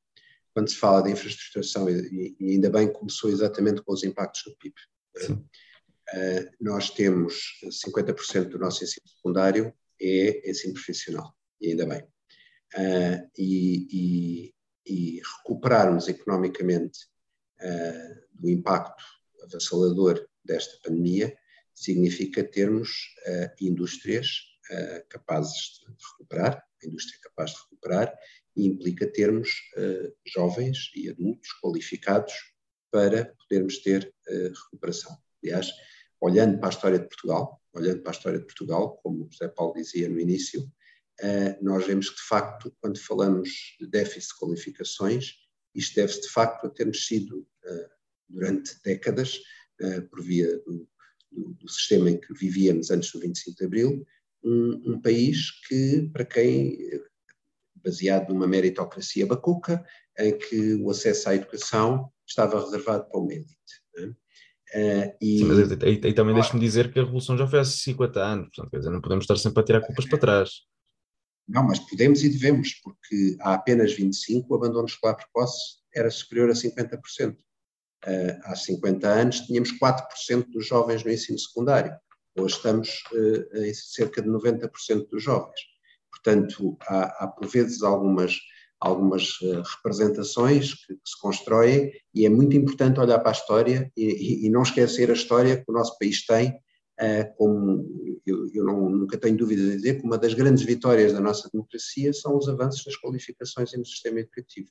quando 0.52 0.68
se 0.68 0.76
fala 0.76 1.02
de 1.02 1.10
infraestruturação 1.10 1.90
e, 1.90 2.36
e 2.38 2.52
ainda 2.52 2.70
bem 2.70 2.92
começou 2.92 3.28
exatamente 3.28 3.82
com 3.82 3.92
os 3.92 4.04
impactos 4.04 4.42
do 4.44 4.56
PIB. 4.56 4.74
Uh, 5.28 5.44
nós 6.60 6.90
temos 6.90 7.60
50% 7.64 8.48
do 8.48 8.58
nosso 8.58 8.84
ensino 8.84 9.06
secundário 9.06 9.74
é 10.00 10.50
ensino 10.50 10.74
profissional, 10.74 11.34
e 11.60 11.70
ainda 11.70 11.86
bem. 11.86 12.06
E, 13.38 13.86
e, 13.90 14.54
e, 14.86 15.20
recuperarmos 15.38 16.08
economicamente 16.08 17.06
do 18.32 18.50
impacto 18.50 19.02
avassalador 19.44 20.26
desta 20.44 20.76
pandemia 20.82 21.36
significa 21.74 22.42
termos 22.42 23.14
indústrias 23.60 24.28
capazes 25.08 25.80
de 25.80 25.94
recuperar, 26.12 26.64
a 26.82 26.86
indústria 26.86 27.18
capaz 27.22 27.52
de 27.52 27.58
recuperar, 27.62 28.14
e 28.56 28.66
implica 28.66 29.06
termos 29.06 29.50
jovens 30.26 30.90
e 30.94 31.08
adultos 31.08 31.48
qualificados 31.62 32.32
para 32.90 33.34
podermos 33.40 33.78
ter 33.78 34.12
recuperação. 34.26 35.16
Aliás, 35.42 35.70
olhando 36.24 36.58
para 36.58 36.68
a 36.68 36.70
história 36.70 36.98
de 36.98 37.06
Portugal, 37.06 37.60
olhando 37.72 38.02
para 38.02 38.10
a 38.10 38.16
história 38.16 38.38
de 38.38 38.46
Portugal, 38.46 38.96
como 39.02 39.24
o 39.24 39.30
José 39.30 39.48
Paulo 39.48 39.74
dizia 39.74 40.08
no 40.08 40.18
início, 40.18 40.70
nós 41.60 41.86
vemos 41.86 42.08
que, 42.10 42.16
de 42.16 42.22
facto, 42.22 42.74
quando 42.80 42.98
falamos 42.98 43.76
de 43.78 43.86
déficit 43.86 44.32
de 44.32 44.38
qualificações, 44.38 45.34
isto 45.74 45.94
deve-se, 45.96 46.22
de 46.22 46.28
facto, 46.28 46.66
a 46.66 46.70
termos 46.70 47.06
sido 47.06 47.46
durante 48.28 48.80
décadas, 48.82 49.40
uh, 49.80 50.08
por 50.08 50.22
via 50.22 50.58
do, 50.60 50.88
do, 51.30 51.54
do, 51.54 51.68
sistema 51.68 52.10
em 52.10 52.20
que 52.20 52.32
vivíamos 52.34 52.90
antes 52.90 53.10
do 53.12 53.20
25 53.20 53.56
de 53.56 53.64
Abril, 53.64 54.06
um, 54.42 54.92
um 54.92 55.00
país 55.00 55.50
que, 55.66 56.08
para 56.12 56.24
quem, 56.24 56.78
baseado 57.76 58.32
numa 58.32 58.46
meritocracia 58.46 59.26
bacuca, 59.26 59.84
em 60.18 60.36
que 60.36 60.74
o 60.76 60.90
acesso 60.90 61.28
à 61.28 61.34
educação 61.34 62.10
estava 62.26 62.62
reservado 62.62 63.08
para 63.08 63.20
uma 63.20 63.32
elite. 63.32 63.83
Uh, 64.74 65.14
e... 65.20 65.38
Sim, 65.38 65.44
mas 65.44 65.70
aí, 65.82 66.00
aí 66.02 66.12
também 66.12 66.34
deixe-me 66.34 66.60
dizer 66.60 66.92
que 66.92 66.98
a 66.98 67.02
Revolução 67.02 67.38
já 67.38 67.46
foi 67.46 67.60
há 67.60 67.64
50 67.64 68.20
anos, 68.20 68.48
portanto, 68.48 68.70
quer 68.70 68.78
dizer, 68.78 68.90
não 68.90 69.00
podemos 69.00 69.22
estar 69.22 69.36
sempre 69.36 69.60
a 69.60 69.64
tirar 69.64 69.80
culpas 69.82 70.04
para 70.06 70.18
trás. 70.18 70.50
Não, 71.46 71.62
mas 71.62 71.78
podemos 71.78 72.24
e 72.24 72.28
devemos, 72.28 72.74
porque 72.82 73.36
há 73.40 73.54
apenas 73.54 73.92
25 73.92 74.52
o 74.52 74.56
abandono 74.56 74.86
escolar 74.86 75.14
precoce 75.14 75.76
era 75.94 76.10
superior 76.10 76.50
a 76.50 76.54
50%. 76.54 77.34
Uh, 77.34 78.40
há 78.42 78.56
50 78.56 79.08
anos 79.08 79.40
tínhamos 79.40 79.70
4% 79.78 80.50
dos 80.50 80.66
jovens 80.66 81.04
no 81.04 81.10
ensino 81.10 81.38
secundário, 81.38 81.96
hoje 82.36 82.56
estamos 82.56 83.02
uh, 83.12 83.58
em 83.58 83.72
cerca 83.72 84.20
de 84.20 84.28
90% 84.28 85.08
dos 85.08 85.22
jovens. 85.22 85.60
Portanto, 86.10 86.76
há, 86.82 87.24
há 87.24 87.28
por 87.28 87.46
vezes 87.46 87.82
algumas, 87.82 88.36
algumas 88.80 89.40
uh, 89.40 89.62
representações 89.76 90.74
que, 90.74 90.94
se 91.04 91.20
constroem 91.20 91.92
e 92.14 92.26
é 92.26 92.28
muito 92.28 92.56
importante 92.56 93.00
olhar 93.00 93.18
para 93.18 93.30
a 93.30 93.32
história 93.32 93.90
e, 93.96 94.04
e, 94.04 94.46
e 94.46 94.50
não 94.50 94.62
esquecer 94.62 95.10
a 95.10 95.14
história 95.14 95.56
que 95.56 95.64
o 95.68 95.72
nosso 95.72 95.98
país 95.98 96.24
tem, 96.26 96.58
como 97.36 98.20
eu, 98.24 98.48
eu 98.54 98.64
não, 98.64 98.88
nunca 98.88 99.18
tenho 99.18 99.36
dúvida 99.36 99.62
de 99.62 99.76
dizer 99.76 100.00
que 100.00 100.06
uma 100.06 100.16
das 100.16 100.32
grandes 100.32 100.62
vitórias 100.62 101.12
da 101.12 101.20
nossa 101.20 101.50
democracia 101.52 102.12
são 102.12 102.36
os 102.36 102.48
avanços 102.48 102.84
das 102.84 102.96
qualificações 102.96 103.72
no 103.76 103.84
sistema 103.84 104.20
educativo. 104.20 104.68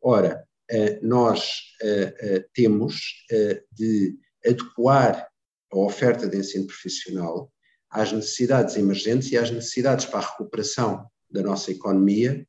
Ora, 0.00 0.46
eh, 0.68 0.98
nós 1.02 1.60
eh, 1.82 2.14
eh, 2.18 2.46
temos 2.54 3.24
de 3.72 4.16
adequar 4.44 5.28
a 5.72 5.78
oferta 5.78 6.28
de 6.28 6.38
ensino 6.38 6.66
profissional 6.66 7.52
às 7.90 8.12
necessidades 8.12 8.76
emergentes 8.76 9.30
e 9.30 9.36
às 9.36 9.50
necessidades 9.50 10.06
para 10.06 10.20
a 10.20 10.30
recuperação 10.30 11.06
da 11.30 11.42
nossa 11.42 11.70
economia 11.70 12.46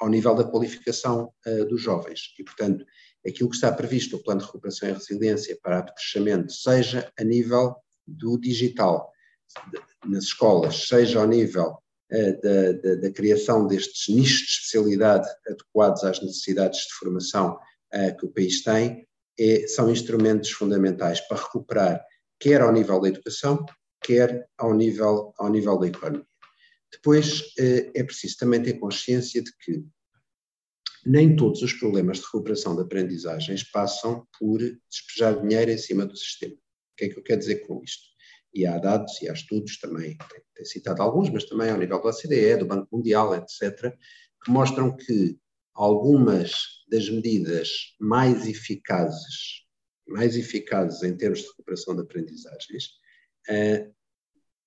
ao 0.00 0.08
nível 0.08 0.34
da 0.34 0.44
qualificação 0.44 1.32
dos 1.68 1.80
jovens. 1.80 2.34
E, 2.38 2.44
portanto, 2.44 2.84
aquilo 3.26 3.50
que 3.50 3.56
está 3.56 3.72
previsto 3.72 4.16
no 4.16 4.22
Plano 4.22 4.40
de 4.40 4.46
Recuperação 4.46 4.88
e 4.88 4.92
Resiliência 4.92 5.58
para 5.62 5.82
crescimento, 5.82 6.52
seja 6.52 7.12
a 7.18 7.24
nível 7.24 7.76
do 8.06 8.38
digital 8.38 9.10
nas 10.06 10.24
escolas, 10.24 10.88
seja 10.88 11.20
ao 11.20 11.26
nível 11.26 11.78
da, 12.10 12.72
da, 12.72 12.94
da, 12.96 13.10
criação 13.12 13.66
destes 13.66 14.14
nichos 14.14 14.38
de 14.38 14.52
especialidade 14.52 15.28
adequados 15.46 16.02
às 16.02 16.20
necessidades 16.20 16.80
de 16.80 16.94
formação 16.94 17.58
que 18.18 18.26
o 18.26 18.32
país 18.32 18.62
tem, 18.62 19.06
é, 19.38 19.66
são 19.66 19.90
instrumentos 19.90 20.50
fundamentais 20.50 21.20
para 21.20 21.38
recuperar, 21.38 22.04
quer 22.38 22.60
ao 22.60 22.72
nível 22.72 23.00
da 23.00 23.08
educação, 23.08 23.64
quer 24.02 24.46
ao 24.58 24.74
nível, 24.74 25.32
ao 25.38 25.48
nível 25.48 25.78
da 25.78 25.86
economia. 25.86 26.29
Depois, 26.92 27.40
uh, 27.40 27.90
é 27.94 28.02
preciso 28.02 28.36
também 28.38 28.62
ter 28.62 28.74
consciência 28.74 29.42
de 29.42 29.56
que 29.58 29.84
nem 31.06 31.34
todos 31.34 31.62
os 31.62 31.72
problemas 31.72 32.18
de 32.18 32.24
recuperação 32.24 32.76
de 32.76 32.82
aprendizagens 32.82 33.64
passam 33.64 34.26
por 34.38 34.58
despejar 34.90 35.40
dinheiro 35.40 35.70
em 35.70 35.78
cima 35.78 36.04
do 36.04 36.16
sistema. 36.16 36.54
O 36.54 36.96
que 36.96 37.04
é 37.06 37.08
que 37.08 37.18
eu 37.18 37.22
quero 37.22 37.40
dizer 37.40 37.66
com 37.66 37.82
isto? 37.82 38.10
e 38.52 38.66
há 38.66 38.78
dados 38.78 39.20
e 39.22 39.28
há 39.28 39.32
estudos 39.32 39.78
também, 39.78 40.16
tem 40.54 40.64
citado 40.64 41.02
alguns, 41.02 41.30
mas 41.30 41.44
também 41.44 41.70
ao 41.70 41.78
nível 41.78 42.02
da 42.02 42.08
OCDE, 42.08 42.56
do 42.56 42.66
Banco 42.66 42.88
Mundial, 42.92 43.34
etc., 43.34 43.94
que 44.44 44.50
mostram 44.50 44.96
que 44.96 45.38
algumas 45.74 46.52
das 46.88 47.08
medidas 47.08 47.94
mais 48.00 48.46
eficazes, 48.46 49.64
mais 50.06 50.36
eficazes 50.36 51.02
em 51.02 51.16
termos 51.16 51.40
de 51.40 51.48
recuperação 51.48 51.94
de 51.94 52.02
aprendizagens, 52.02 52.86
uh, 53.48 53.94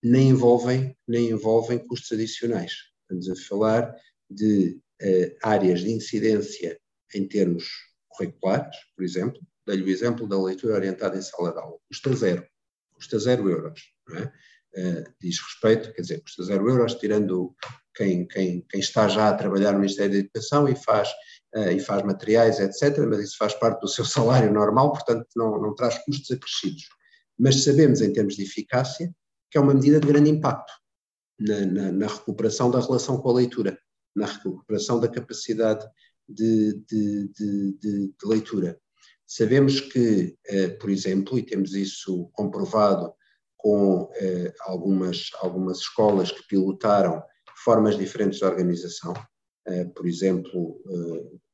nem 0.04 0.30
envolvem, 0.30 0.96
nem 1.08 1.30
envolvem 1.30 1.80
custos 1.80 2.12
adicionais. 2.12 2.74
Estamos 3.02 3.30
a 3.30 3.48
falar 3.48 3.96
de 4.30 4.80
uh, 5.02 5.38
áreas 5.42 5.82
de 5.82 5.92
incidência 5.92 6.80
em 7.14 7.28
termos 7.28 7.66
curriculares, 8.10 8.76
por 8.96 9.04
exemplo, 9.04 9.40
dei-lhe 9.66 9.84
o 9.84 9.90
exemplo 9.90 10.28
da 10.28 10.42
leitura 10.42 10.76
orientada 10.76 11.18
em 11.18 11.22
sala 11.22 11.52
de 11.52 11.60
aula, 11.60 11.78
custa 11.88 12.14
zero 12.16 12.46
custa 13.04 13.20
zero 13.20 13.50
euros. 13.50 13.82
É? 14.12 14.32
Uh, 14.76 15.04
diz 15.22 15.40
respeito, 15.40 15.94
quer 15.94 16.02
dizer, 16.02 16.22
custa 16.22 16.44
zero 16.44 16.68
euros, 16.68 16.96
tirando 16.96 17.56
quem, 17.94 18.28
quem, 18.28 18.62
quem 18.62 18.80
está 18.80 19.08
já 19.08 19.30
a 19.30 19.36
trabalhar 19.36 19.74
no 19.74 19.80
Ministério 19.80 20.14
da 20.14 20.18
Educação 20.20 20.68
e 20.68 20.76
faz, 20.76 21.10
uh, 21.56 21.70
e 21.70 21.80
faz 21.80 22.04
materiais, 22.04 22.60
etc., 22.60 22.98
mas 23.08 23.20
isso 23.20 23.38
faz 23.38 23.54
parte 23.54 23.82
do 23.82 23.88
seu 23.88 24.06
salário 24.06 24.52
normal, 24.52 24.92
portanto 24.92 25.28
não, 25.36 25.62
não 25.62 25.76
traz 25.76 26.00
custos 26.00 26.32
acrescidos. 26.32 26.88
Mas 27.38 27.64
sabemos, 27.64 28.02
em 28.02 28.12
termos 28.12 28.36
de 28.36 28.44
eficácia, 28.44 29.14
que 29.54 29.60
é 29.60 29.62
uma 29.62 29.76
medida 29.76 30.00
de 30.00 30.08
grande 30.08 30.32
impacto. 30.32 30.74
na, 31.40 31.60
na, 31.66 31.92
na, 31.92 32.08
recuperação 32.08 32.72
da 32.72 32.80
relação 32.80 33.20
com 33.22 33.30
a 33.30 33.34
leitura, 33.34 33.78
na 34.16 34.26
recuperação 34.26 35.00
da 35.00 35.08
capacidade 35.08 35.86
de, 36.28 36.74
de, 36.88 37.28
de, 37.28 37.78
de 37.80 38.26
leitura. 38.26 38.80
Sabemos 39.28 39.80
que, 39.80 40.36
eh, 40.48 40.70
por 40.70 40.90
exemplo, 40.90 41.38
e 41.38 41.44
temos 41.44 41.74
isso 41.76 42.30
comprovado 42.34 43.14
com 43.56 44.10
eh, 44.16 44.54
algumas, 44.62 45.30
algumas 45.40 45.80
escolas 45.80 46.32
que 46.32 46.48
pilotaram 46.48 47.22
formas 47.64 47.96
diferentes 47.96 48.40
de 48.40 48.46
organização, 48.46 49.14
eh, 49.68 49.86
por 49.86 50.08
exemplo, 50.08 50.82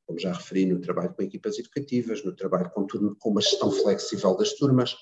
como 0.05 0.19
já 0.19 0.31
referi, 0.31 0.65
no 0.65 0.79
trabalho 0.79 1.13
com 1.13 1.21
equipas 1.21 1.59
educativas, 1.59 2.23
no 2.23 2.33
trabalho 2.33 2.71
com, 2.71 2.85
turno, 2.85 3.15
com 3.19 3.29
uma 3.29 3.41
gestão 3.41 3.71
flexível 3.71 4.37
das 4.37 4.53
turmas, 4.53 4.95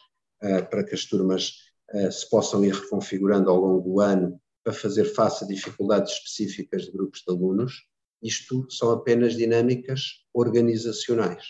para 0.69 0.83
que 0.83 0.93
as 0.93 1.05
turmas 1.05 1.66
se 2.12 2.30
possam 2.30 2.63
ir 2.65 2.73
reconfigurando 2.73 3.50
ao 3.50 3.58
longo 3.58 3.82
do 3.82 4.00
ano 4.00 4.39
para 4.63 4.73
fazer 4.73 5.06
face 5.06 5.45
a 5.45 5.47
dificuldades 5.47 6.12
específicas 6.12 6.84
de 6.84 6.91
grupos 6.91 7.23
de 7.26 7.34
alunos. 7.34 7.88
Isto 8.21 8.69
são 8.69 8.91
apenas 8.91 9.38
dinâmicas 9.38 10.26
organizacionais. 10.34 11.45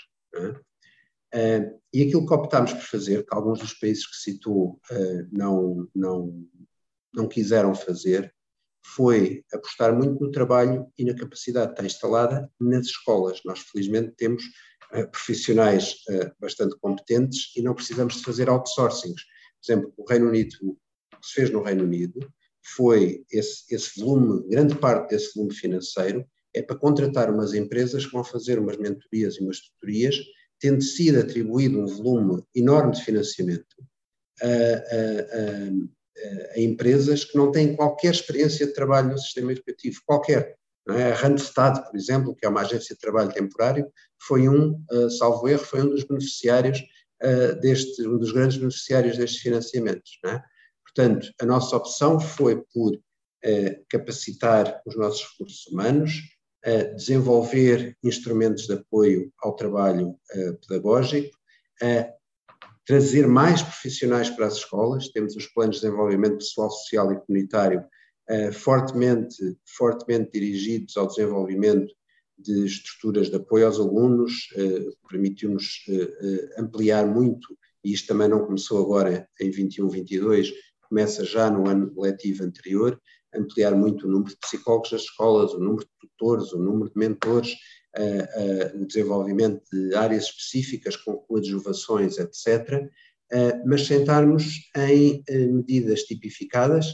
Uh, 1.34 1.82
e 1.91 2.04
aquilo 2.04 2.28
que 2.28 2.34
optámos 2.34 2.73
por 2.73 2.84
fazer, 2.84 3.26
que 3.26 3.36
alguns 3.36 3.60
dos 3.60 3.73
países 3.73 4.06
que 4.06 4.15
citou 4.15 4.80
uh, 4.91 5.28
não, 5.32 5.89
não, 5.95 6.47
não 7.12 7.28
quiseram 7.28 7.73
fazer, 7.73 8.32
foi 8.86 9.43
apostar 9.52 9.95
muito 9.95 10.23
no 10.23 10.32
trabalho 10.32 10.88
e 10.97 11.04
na 11.04 11.15
capacidade 11.15 11.67
que 11.67 11.73
está 11.73 11.86
instalada 11.86 12.50
nas 12.60 12.86
escolas. 12.86 13.41
Nós, 13.43 13.60
felizmente, 13.60 14.13
temos 14.15 14.43
profissionais 15.12 15.97
bastante 16.39 16.78
competentes 16.80 17.52
e 17.58 17.62
não 17.62 17.76
precisamos 17.76 18.15
de 18.15 18.23
fazer 18.23 18.47
outsourcings. 18.47 19.21
Exemplo, 19.67 19.93
o 19.97 20.10
Reino 20.10 20.27
Unido, 20.27 20.56
o 20.63 21.19
que 21.19 21.27
se 21.27 21.34
fez 21.34 21.49
no 21.49 21.62
Reino 21.62 21.84
Unido 21.84 22.19
foi 22.75 23.25
esse, 23.32 23.73
esse 23.73 23.99
volume, 23.99 24.47
grande 24.49 24.75
parte 24.75 25.10
desse 25.10 25.34
volume 25.36 25.53
financeiro, 25.53 26.25
é 26.53 26.62
para 26.62 26.77
contratar 26.77 27.32
umas 27.32 27.53
empresas 27.53 28.06
que 28.06 28.12
vão 28.12 28.23
fazer 28.23 28.60
umas 28.60 28.77
mentorias 28.77 29.36
e 29.36 29.43
umas 29.43 29.60
tutorias 29.60 30.15
tendo 30.60 30.82
sido 30.82 31.19
atribuído 31.19 31.80
um 31.80 31.86
volume 31.86 32.43
enorme 32.56 32.93
de 32.93 33.03
financiamento 33.03 33.75
a, 34.41 34.45
a, 34.45 34.49
a, 34.49 36.56
a, 36.56 36.60
empresas 36.60 37.23
que 37.23 37.38
não 37.38 37.51
têm 37.51 37.75
qualquer 37.75 38.12
experiência 38.12 38.65
de 38.65 38.73
trabalho 38.73 39.12
no 39.12 39.17
sistema 39.17 39.51
educativo, 39.51 40.01
qualquer. 40.06 40.56
É? 40.89 41.12
A 41.12 41.15
Randstad, 41.15 41.84
por 41.84 41.97
exemplo, 41.97 42.36
que 42.36 42.45
é 42.45 42.49
uma 42.49 42.62
agência 42.62 42.95
de 42.95 43.01
trabalho 43.01 43.32
temporário, 43.32 43.91
foi 44.21 44.47
um, 44.47 44.82
uh, 44.91 45.10
salvo 45.12 45.47
erro, 45.47 45.63
foi 45.63 45.82
um 45.82 45.89
dos 45.89 46.06
beneficiários 46.06 46.82
uh, 47.23 47.60
deste, 47.60 48.08
um 48.08 48.17
dos 48.17 48.32
grandes 48.32 48.58
beneficiários 48.58 49.17
destes 49.17 49.41
financiamentos. 49.41 50.19
É? 50.25 50.41
Portanto, 50.84 51.32
a 51.41 51.45
nossa 51.45 51.75
opção 51.75 52.19
foi 52.19 52.63
por 52.73 52.95
uh, 52.95 53.86
capacitar 53.89 54.82
os 54.86 54.95
nossos 54.95 55.25
recursos 55.32 55.67
humanos, 55.67 56.13
desenvolver 56.97 57.95
instrumentos 58.03 58.67
de 58.67 58.73
apoio 58.73 59.32
ao 59.41 59.56
trabalho 59.56 60.10
uh, 60.10 60.58
pedagógico, 60.67 61.38
trazer 62.88 63.27
mais 63.27 63.62
profissionais 63.62 64.30
para 64.30 64.47
as 64.47 64.56
escolas, 64.56 65.10
temos 65.10 65.36
os 65.36 65.45
planos 65.47 65.75
de 65.75 65.82
desenvolvimento 65.84 66.38
pessoal, 66.38 66.71
social 66.71 67.12
e 67.12 67.19
comunitário 67.19 67.86
uh, 68.30 68.53
fortemente, 68.53 69.58
fortemente 69.77 70.32
dirigidos 70.32 70.95
ao 70.95 71.08
desenvolvimento 71.08 71.93
de 72.38 72.65
estruturas 72.65 73.30
de 73.30 73.36
apoio 73.36 73.65
aos 73.65 73.80
alunos, 73.80 74.50
uh, 74.56 75.08
permitiu-nos 75.10 75.84
ampliar 76.58 77.08
muito, 77.08 77.58
e 77.84 77.93
isto 77.93 78.08
também 78.08 78.28
não 78.28 78.45
começou 78.45 78.82
agora 78.84 79.28
em 79.39 79.50
21, 79.50 79.89
22, 79.89 80.52
começa 80.88 81.26
já 81.26 81.50
no 81.50 81.67
ano 81.67 81.93
letivo 81.97 82.43
anterior, 82.43 83.00
ampliar 83.34 83.76
muito 83.76 84.08
o 84.08 84.10
número 84.10 84.32
de 84.32 84.39
psicólogos 84.39 84.91
das 84.91 85.02
escolas, 85.02 85.54
o 85.54 85.60
número 85.60 85.86
de 85.86 86.08
tutores, 86.08 86.54
o 86.54 86.60
número 86.60 86.89
de 86.89 86.97
mentores, 86.97 87.56
o 88.76 88.86
desenvolvimento 88.86 89.62
de 89.71 89.95
áreas 89.95 90.26
específicas 90.26 90.95
com 90.95 91.17
coadjuvações, 91.17 92.17
etc., 92.17 92.88
eh, 93.30 93.62
mas 93.65 93.86
sentarmos 93.86 94.69
em 94.76 95.21
medidas 95.52 96.04
tipificadas 96.04 96.86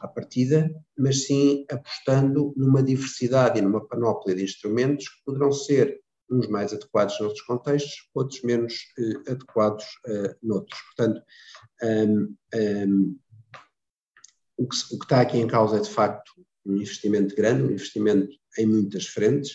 à 0.00 0.08
partida, 0.08 0.70
mas 0.98 1.26
sim 1.26 1.64
apostando 1.70 2.52
numa 2.56 2.82
diversidade 2.82 3.58
e 3.58 3.62
numa 3.62 3.86
panóplia 3.86 4.34
de 4.34 4.44
instrumentos 4.44 5.08
que 5.08 5.24
poderão 5.24 5.52
ser 5.52 6.00
uns 6.30 6.46
mais 6.46 6.72
adequados 6.72 7.18
noutros 7.20 7.42
contextos, 7.42 8.08
outros 8.14 8.40
menos 8.42 8.74
adequados 9.28 9.84
noutros. 10.42 10.80
Portanto, 10.96 11.22
um, 11.82 12.36
um, 12.54 13.18
o 14.56 14.68
que, 14.68 14.76
o 14.94 14.98
que 14.98 15.04
está 15.04 15.20
aqui 15.22 15.38
em 15.38 15.46
causa 15.46 15.78
é, 15.78 15.80
de 15.80 15.90
facto, 15.90 16.32
um 16.64 16.76
investimento 16.76 17.34
grande, 17.34 17.62
um 17.62 17.70
investimento 17.70 18.36
em 18.58 18.66
muitas 18.66 19.06
frentes, 19.06 19.52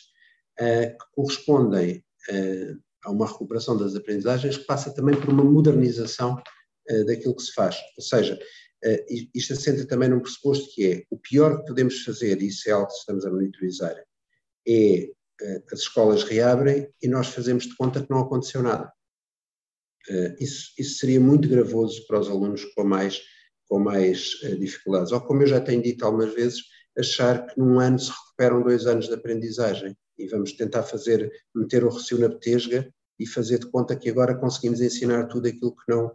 uh, 0.59 0.97
que 0.97 1.05
correspondem 1.13 2.03
uh, 2.29 2.81
a 3.03 3.11
uma 3.11 3.27
recuperação 3.27 3.77
das 3.77 3.95
aprendizagens 3.95 4.57
que 4.57 4.65
passa 4.65 4.93
também 4.93 5.15
por 5.19 5.29
uma 5.29 5.43
modernização 5.43 6.41
daquilo 7.07 7.35
que 7.35 7.41
se 7.41 7.51
faz. 7.53 7.77
Ou 7.97 8.03
seja, 8.03 8.39
isto 9.33 9.53
assenta 9.53 9.85
também 9.87 10.09
num 10.09 10.19
pressuposto 10.19 10.69
que 10.73 10.85
é 10.85 11.03
o 11.09 11.17
pior 11.17 11.59
que 11.59 11.67
podemos 11.67 12.03
fazer, 12.03 12.41
e 12.41 12.47
isso 12.47 12.69
é 12.69 12.73
algo 12.73 12.87
que 12.87 12.93
estamos 12.93 13.25
a 13.25 13.31
monitorizar, 13.31 13.95
é 14.67 15.09
as 15.71 15.79
escolas 15.79 16.23
reabrem 16.23 16.87
e 17.01 17.07
nós 17.07 17.27
fazemos 17.27 17.65
de 17.65 17.75
conta 17.75 18.01
que 18.01 18.09
não 18.09 18.19
aconteceu 18.19 18.61
nada. 18.61 18.91
Isso, 20.39 20.71
isso 20.77 20.99
seria 20.99 21.19
muito 21.19 21.49
gravoso 21.49 22.05
para 22.07 22.19
os 22.19 22.29
alunos 22.29 22.63
com 22.73 22.83
mais 22.83 23.21
com 23.67 23.79
mais 23.79 24.33
uh, 24.43 24.57
dificuldades. 24.57 25.11
Ou, 25.11 25.21
como 25.21 25.43
eu 25.43 25.47
já 25.47 25.59
tenho 25.59 25.81
dito 25.81 26.05
algumas 26.05 26.33
vezes, 26.33 26.61
achar 26.97 27.45
que 27.45 27.59
num 27.59 27.79
ano 27.79 27.99
se 27.99 28.09
recuperam 28.09 28.63
dois 28.63 28.85
anos 28.85 29.07
de 29.07 29.13
aprendizagem 29.13 29.95
e 30.17 30.27
vamos 30.27 30.53
tentar 30.53 30.83
fazer, 30.83 31.29
meter 31.53 31.83
o 31.83 31.89
recio 31.89 32.17
na 32.17 32.29
petesga 32.29 32.89
e 33.19 33.27
fazer 33.27 33.59
de 33.59 33.69
conta 33.69 33.95
que 33.95 34.09
agora 34.09 34.35
conseguimos 34.35 34.81
ensinar 34.81 35.27
tudo 35.27 35.47
aquilo 35.47 35.75
que 35.75 35.83
não, 35.89 36.07
uh, 36.07 36.11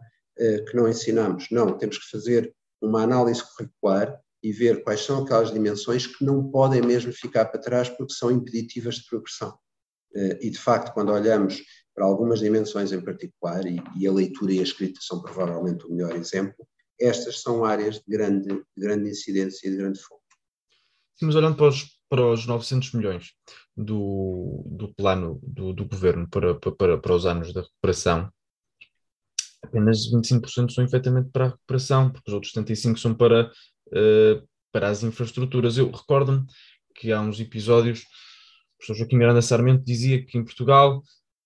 que 0.68 0.74
não 0.74 0.88
ensinamos. 0.88 1.48
Não, 1.50 1.76
temos 1.76 1.98
que 1.98 2.10
fazer 2.10 2.54
uma 2.80 3.02
análise 3.02 3.42
curricular 3.42 4.18
e 4.42 4.52
ver 4.52 4.82
quais 4.82 5.00
são 5.00 5.22
aquelas 5.22 5.52
dimensões 5.52 6.06
que 6.06 6.24
não 6.24 6.50
podem 6.50 6.80
mesmo 6.80 7.12
ficar 7.12 7.46
para 7.46 7.60
trás 7.60 7.88
porque 7.88 8.14
são 8.14 8.30
impeditivas 8.30 8.96
de 8.96 9.06
progressão. 9.06 9.50
Uh, 10.14 10.36
e, 10.40 10.50
de 10.50 10.58
facto, 10.58 10.92
quando 10.92 11.12
olhamos 11.12 11.62
para 11.94 12.04
algumas 12.04 12.40
dimensões 12.40 12.92
em 12.92 13.00
particular, 13.00 13.64
e, 13.66 13.82
e 13.96 14.06
a 14.06 14.12
leitura 14.12 14.52
e 14.52 14.60
a 14.60 14.62
escrita 14.62 14.98
são 15.02 15.20
provavelmente 15.20 15.86
o 15.86 15.90
melhor 15.90 16.16
exemplo, 16.16 16.66
estas 16.98 17.42
são 17.42 17.64
áreas 17.64 17.96
de 17.96 18.04
grande, 18.08 18.48
de 18.48 18.64
grande 18.76 19.10
incidência 19.10 19.68
e 19.68 19.70
de 19.70 19.76
grande 19.76 20.00
foco. 20.00 20.20
Sim, 21.16 21.26
mas 21.26 21.34
olhando 21.34 21.56
para 21.56 21.68
os, 21.68 22.00
para 22.08 22.26
os 22.26 22.46
900 22.46 22.92
milhões 22.92 23.32
do, 23.76 24.64
do 24.66 24.94
plano 24.94 25.38
do, 25.42 25.72
do 25.72 25.86
governo 25.86 26.28
para, 26.28 26.54
para, 26.54 26.98
para 26.98 27.14
os 27.14 27.26
anos 27.26 27.52
da 27.52 27.60
recuperação, 27.60 28.30
apenas 29.70 30.10
25% 30.10 30.72
são 30.72 30.84
efetivamente 30.84 31.30
para 31.30 31.46
a 31.46 31.48
recuperação, 31.48 32.10
porque 32.10 32.28
os 32.28 32.34
outros 32.34 32.52
75% 32.52 32.98
são 32.98 33.14
para, 33.14 33.50
uh, 33.88 34.48
para 34.72 34.88
as 34.88 35.02
infraestruturas. 35.02 35.78
Eu 35.78 35.90
recordo-me 35.90 36.44
que 36.94 37.12
há 37.12 37.20
uns 37.20 37.40
episódios, 37.40 38.00
o 38.00 38.78
professor 38.78 38.98
Joaquim 38.98 39.16
Miranda 39.16 39.40
Sarmento 39.40 39.84
dizia 39.84 40.24
que 40.24 40.36
em 40.36 40.44
Portugal, 40.44 41.02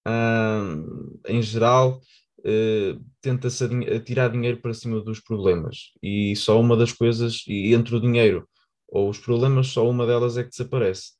uh, 0.08 1.20
em 1.28 1.42
geral, 1.42 2.00
uh, 2.40 3.04
tenta-se 3.20 3.68
tirar 4.00 4.28
dinheiro 4.28 4.60
para 4.60 4.74
cima 4.74 5.00
dos 5.00 5.20
problemas 5.20 5.92
e 6.02 6.34
só 6.34 6.58
uma 6.60 6.76
das 6.76 6.92
coisas, 6.92 7.44
e 7.46 7.74
entre 7.74 7.94
o 7.94 8.00
dinheiro 8.00 8.48
ou 8.88 9.10
os 9.10 9.18
problemas, 9.18 9.68
só 9.68 9.88
uma 9.88 10.06
delas 10.06 10.36
é 10.38 10.44
que 10.44 10.50
desaparece. 10.50 11.12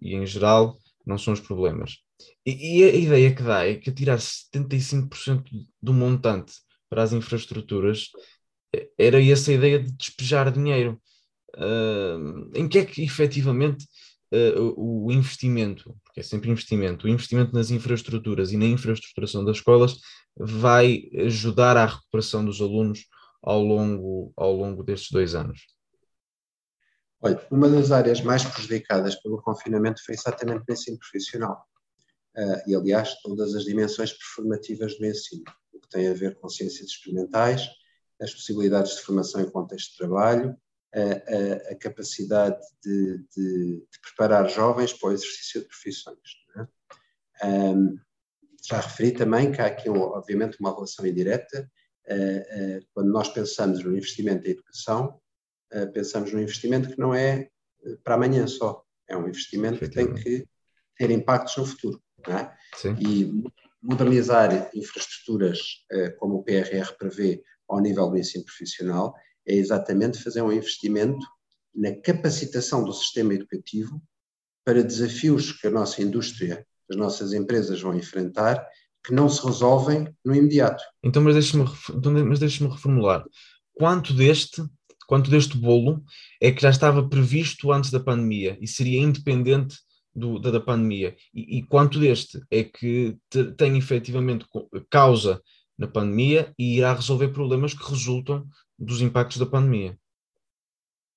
E 0.00 0.14
em 0.14 0.26
geral, 0.26 0.76
não 1.06 1.16
são 1.16 1.32
os 1.32 1.40
problemas. 1.40 2.03
E, 2.46 2.80
e 2.80 2.84
a 2.84 2.94
ideia 2.94 3.34
que 3.34 3.42
dá 3.42 3.66
é 3.66 3.74
que 3.74 3.92
tirar 3.92 4.18
75% 4.18 5.44
do 5.82 5.92
montante 5.92 6.54
para 6.88 7.02
as 7.02 7.12
infraestruturas 7.12 8.10
era 8.98 9.22
essa 9.22 9.52
ideia 9.52 9.78
de 9.78 9.92
despejar 9.92 10.50
dinheiro. 10.50 11.00
Uh, 11.56 12.50
em 12.52 12.68
que 12.68 12.78
é 12.78 12.84
que 12.84 13.04
efetivamente 13.04 13.86
uh, 14.32 14.74
o 14.76 15.12
investimento, 15.12 15.96
porque 16.02 16.18
é 16.18 16.22
sempre 16.22 16.50
investimento, 16.50 17.06
o 17.06 17.08
investimento 17.08 17.54
nas 17.54 17.70
infraestruturas 17.70 18.50
e 18.50 18.56
na 18.56 18.64
infraestruturação 18.64 19.44
das 19.44 19.58
escolas 19.58 19.96
vai 20.36 21.04
ajudar 21.20 21.76
à 21.76 21.86
recuperação 21.86 22.44
dos 22.44 22.60
alunos 22.60 23.06
ao 23.40 23.62
longo, 23.62 24.32
ao 24.36 24.52
longo 24.52 24.82
destes 24.82 25.10
dois 25.12 25.34
anos? 25.34 25.60
Olha, 27.20 27.40
uma 27.50 27.68
das 27.68 27.92
áreas 27.92 28.20
mais 28.20 28.44
prejudicadas 28.44 29.14
pelo 29.22 29.40
confinamento 29.40 30.04
foi 30.04 30.14
exatamente 30.14 30.64
o 30.68 30.72
ensino 30.72 30.98
profissional. 30.98 31.64
Uh, 32.36 32.68
e, 32.68 32.74
aliás, 32.74 33.14
todas 33.22 33.54
as 33.54 33.64
dimensões 33.64 34.12
performativas 34.12 34.98
do 34.98 35.06
ensino, 35.06 35.44
o 35.72 35.80
que 35.80 35.88
tem 35.88 36.08
a 36.08 36.14
ver 36.14 36.36
com 36.36 36.48
ciências 36.48 36.88
experimentais, 36.88 37.68
as 38.20 38.32
possibilidades 38.32 38.96
de 38.96 39.02
formação 39.02 39.40
em 39.40 39.50
contexto 39.50 39.92
de 39.92 39.98
trabalho, 39.98 40.56
a, 40.94 41.72
a 41.72 41.76
capacidade 41.76 42.60
de, 42.82 43.18
de, 43.36 43.80
de, 43.80 44.00
preparar 44.00 44.48
jovens 44.48 44.92
para 44.92 45.08
o 45.08 45.12
exercício 45.12 45.60
de 45.60 45.66
profissões. 45.66 46.18
É? 47.42 47.46
Um, 47.46 47.98
já 48.62 48.80
referi 48.80 49.12
também 49.12 49.50
que 49.52 49.60
há 49.60 49.66
aqui, 49.66 49.88
obviamente, 49.88 50.58
uma 50.60 50.72
relação 50.72 51.06
indireta. 51.06 51.70
Uh, 52.08 52.78
uh, 52.78 52.86
quando 52.92 53.10
nós 53.10 53.28
pensamos 53.28 53.82
no 53.82 53.96
investimento 53.96 54.46
em 54.46 54.52
educação, 54.52 55.20
uh, 55.72 55.92
pensamos 55.92 56.32
num 56.32 56.40
investimento 56.40 56.90
que 56.90 56.98
não 56.98 57.14
é 57.14 57.48
para 58.02 58.14
amanhã 58.14 58.46
só, 58.46 58.82
é 59.06 59.16
um 59.16 59.28
investimento 59.28 59.78
que 59.78 59.90
tem 59.90 60.14
que 60.14 60.46
ter 60.96 61.10
impactos 61.10 61.56
no 61.56 61.66
futuro. 61.66 62.02
É? 62.28 62.50
E 63.00 63.44
modernizar 63.82 64.70
infraestruturas 64.74 65.60
uh, 65.92 66.16
como 66.18 66.36
o 66.36 66.42
PRR 66.42 66.92
prevê 66.98 67.42
ao 67.68 67.80
nível 67.80 68.08
do 68.08 68.18
ensino 68.18 68.44
profissional 68.44 69.14
é 69.46 69.54
exatamente 69.54 70.22
fazer 70.22 70.42
um 70.42 70.52
investimento 70.52 71.24
na 71.74 71.94
capacitação 72.00 72.84
do 72.84 72.92
sistema 72.92 73.34
educativo 73.34 74.00
para 74.64 74.82
desafios 74.82 75.52
que 75.52 75.66
a 75.66 75.70
nossa 75.70 76.02
indústria, 76.02 76.66
as 76.90 76.96
nossas 76.96 77.32
empresas 77.32 77.80
vão 77.80 77.94
enfrentar, 77.94 78.66
que 79.04 79.12
não 79.12 79.28
se 79.28 79.44
resolvem 79.44 80.08
no 80.24 80.34
imediato. 80.34 80.82
Então, 81.02 81.22
mas 81.22 81.34
deixe-me 81.34 81.64
então, 81.94 82.12
mas 82.24 82.38
deixe 82.38 82.66
reformular. 82.66 83.22
Quanto 83.74 84.14
deste, 84.14 84.64
quanto 85.06 85.30
deste 85.30 85.58
bolo 85.58 86.02
é 86.40 86.50
que 86.50 86.62
já 86.62 86.70
estava 86.70 87.06
previsto 87.06 87.70
antes 87.70 87.90
da 87.90 88.00
pandemia 88.00 88.56
e 88.62 88.66
seria 88.66 89.00
independente 89.00 89.76
do, 90.14 90.38
da, 90.38 90.50
da, 90.50 90.60
pandemia? 90.60 91.16
E, 91.32 91.58
e, 91.58 91.62
quanto 91.62 91.98
deste 91.98 92.40
é 92.50 92.62
que 92.62 93.18
te, 93.28 93.52
tem 93.52 93.76
efetivamente 93.76 94.46
causa 94.90 95.42
na 95.76 95.88
pandemia 95.88 96.52
e 96.58 96.78
irá 96.78 96.94
resolver 96.94 97.28
problemas 97.28 97.74
que 97.74 97.90
resultam 97.90 98.46
dos 98.78 99.00
impactos 99.00 99.38
da 99.38 99.46
pandemia? 99.46 99.98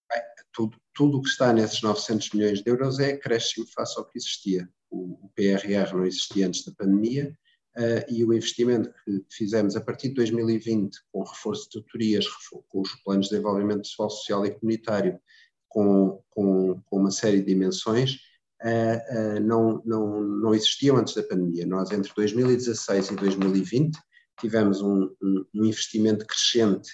Bem, 0.09 0.21
tudo, 0.51 0.77
tudo 0.93 1.17
o 1.17 1.21
que 1.21 1.29
está 1.29 1.53
nesses 1.53 1.81
900 1.81 2.31
milhões 2.31 2.61
de 2.61 2.69
euros 2.69 2.99
é 2.99 3.13
acréscimo 3.13 3.67
face 3.67 3.97
ao 3.97 4.05
que 4.05 4.17
existia. 4.17 4.67
O, 4.89 5.25
o 5.25 5.31
PRR 5.35 5.93
não 5.93 6.05
existia 6.05 6.47
antes 6.47 6.65
da 6.65 6.71
pandemia 6.73 7.37
uh, 7.77 8.11
e 8.11 8.23
o 8.23 8.33
investimento 8.33 8.91
que 9.03 9.23
fizemos 9.29 9.75
a 9.75 9.81
partir 9.81 10.09
de 10.09 10.15
2020 10.15 10.97
com 11.11 11.23
reforço 11.23 11.65
de 11.65 11.81
tutorias, 11.81 12.25
com 12.67 12.81
os 12.81 12.95
planos 13.03 13.27
de 13.27 13.31
desenvolvimento 13.31 13.81
pessoal, 13.81 14.09
social 14.09 14.45
e 14.45 14.51
comunitário, 14.51 15.19
com, 15.67 16.23
com, 16.29 16.81
com 16.85 16.97
uma 16.97 17.11
série 17.11 17.39
de 17.39 17.45
dimensões, 17.45 18.17
uh, 18.63 19.37
uh, 19.37 19.39
não, 19.39 19.81
não, 19.85 20.21
não 20.21 20.53
existiam 20.53 20.97
antes 20.97 21.13
da 21.13 21.23
pandemia. 21.23 21.65
Nós, 21.65 21.91
entre 21.91 22.11
2016 22.15 23.11
e 23.11 23.15
2020, 23.15 23.97
tivemos 24.39 24.81
um, 24.81 25.09
um, 25.21 25.45
um 25.53 25.65
investimento 25.65 26.25
crescente 26.25 26.89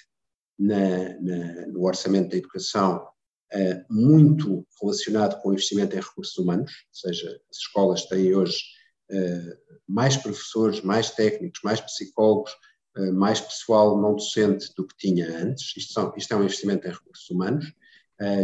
na, 0.58 1.18
na, 1.20 1.66
no 1.68 1.84
orçamento 1.84 2.30
da 2.30 2.36
educação 2.36 3.06
uh, 3.54 3.84
muito 3.94 4.66
relacionado 4.80 5.40
com 5.40 5.50
o 5.50 5.52
investimento 5.52 5.96
em 5.96 6.00
recursos 6.00 6.36
humanos, 6.36 6.72
ou 6.88 6.94
seja, 6.94 7.40
as 7.50 7.58
escolas 7.58 8.06
têm 8.06 8.34
hoje 8.34 8.58
uh, 9.10 9.78
mais 9.86 10.16
professores, 10.16 10.80
mais 10.82 11.10
técnicos, 11.10 11.60
mais 11.62 11.80
psicólogos, 11.80 12.52
uh, 12.96 13.12
mais 13.12 13.40
pessoal 13.40 14.00
não 14.00 14.14
docente 14.14 14.72
do 14.76 14.86
que 14.86 14.96
tinha 14.96 15.28
antes. 15.38 15.76
Isto, 15.76 15.92
são, 15.92 16.14
isto 16.16 16.32
é 16.32 16.36
um 16.36 16.44
investimento 16.44 16.86
em 16.86 16.92
recursos 16.92 17.28
humanos. 17.30 17.72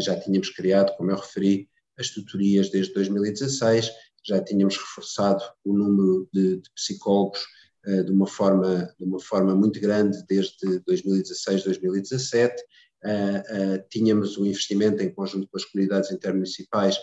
já 0.01 0.19
tínhamos 0.19 0.51
criado, 0.51 0.95
como 0.97 1.11
eu 1.11 1.17
referi, 1.17 1.70
as 2.01 2.11
tutorias 2.11 2.71
desde 2.71 2.93
2016, 2.95 3.91
já 4.25 4.43
tínhamos 4.43 4.77
reforçado 4.77 5.43
o 5.65 5.73
número 5.73 6.29
de, 6.33 6.57
de 6.57 6.71
psicólogos 6.75 7.41
uh, 7.87 8.05
de, 8.05 8.13
uma 8.13 8.27
forma, 8.27 8.95
de 8.99 9.05
uma 9.05 9.21
forma 9.21 9.55
muito 9.55 9.81
grande 9.81 10.23
desde 10.29 10.81
2016, 10.87 11.65
2017. 11.65 12.63
Uh, 13.03 13.79
uh, 13.79 13.89
tínhamos 13.89 14.37
um 14.37 14.45
investimento 14.45 15.03
em 15.03 15.13
conjunto 15.13 15.49
com 15.49 15.57
as 15.57 15.65
comunidades 15.65 16.11
intermunicipais 16.11 16.99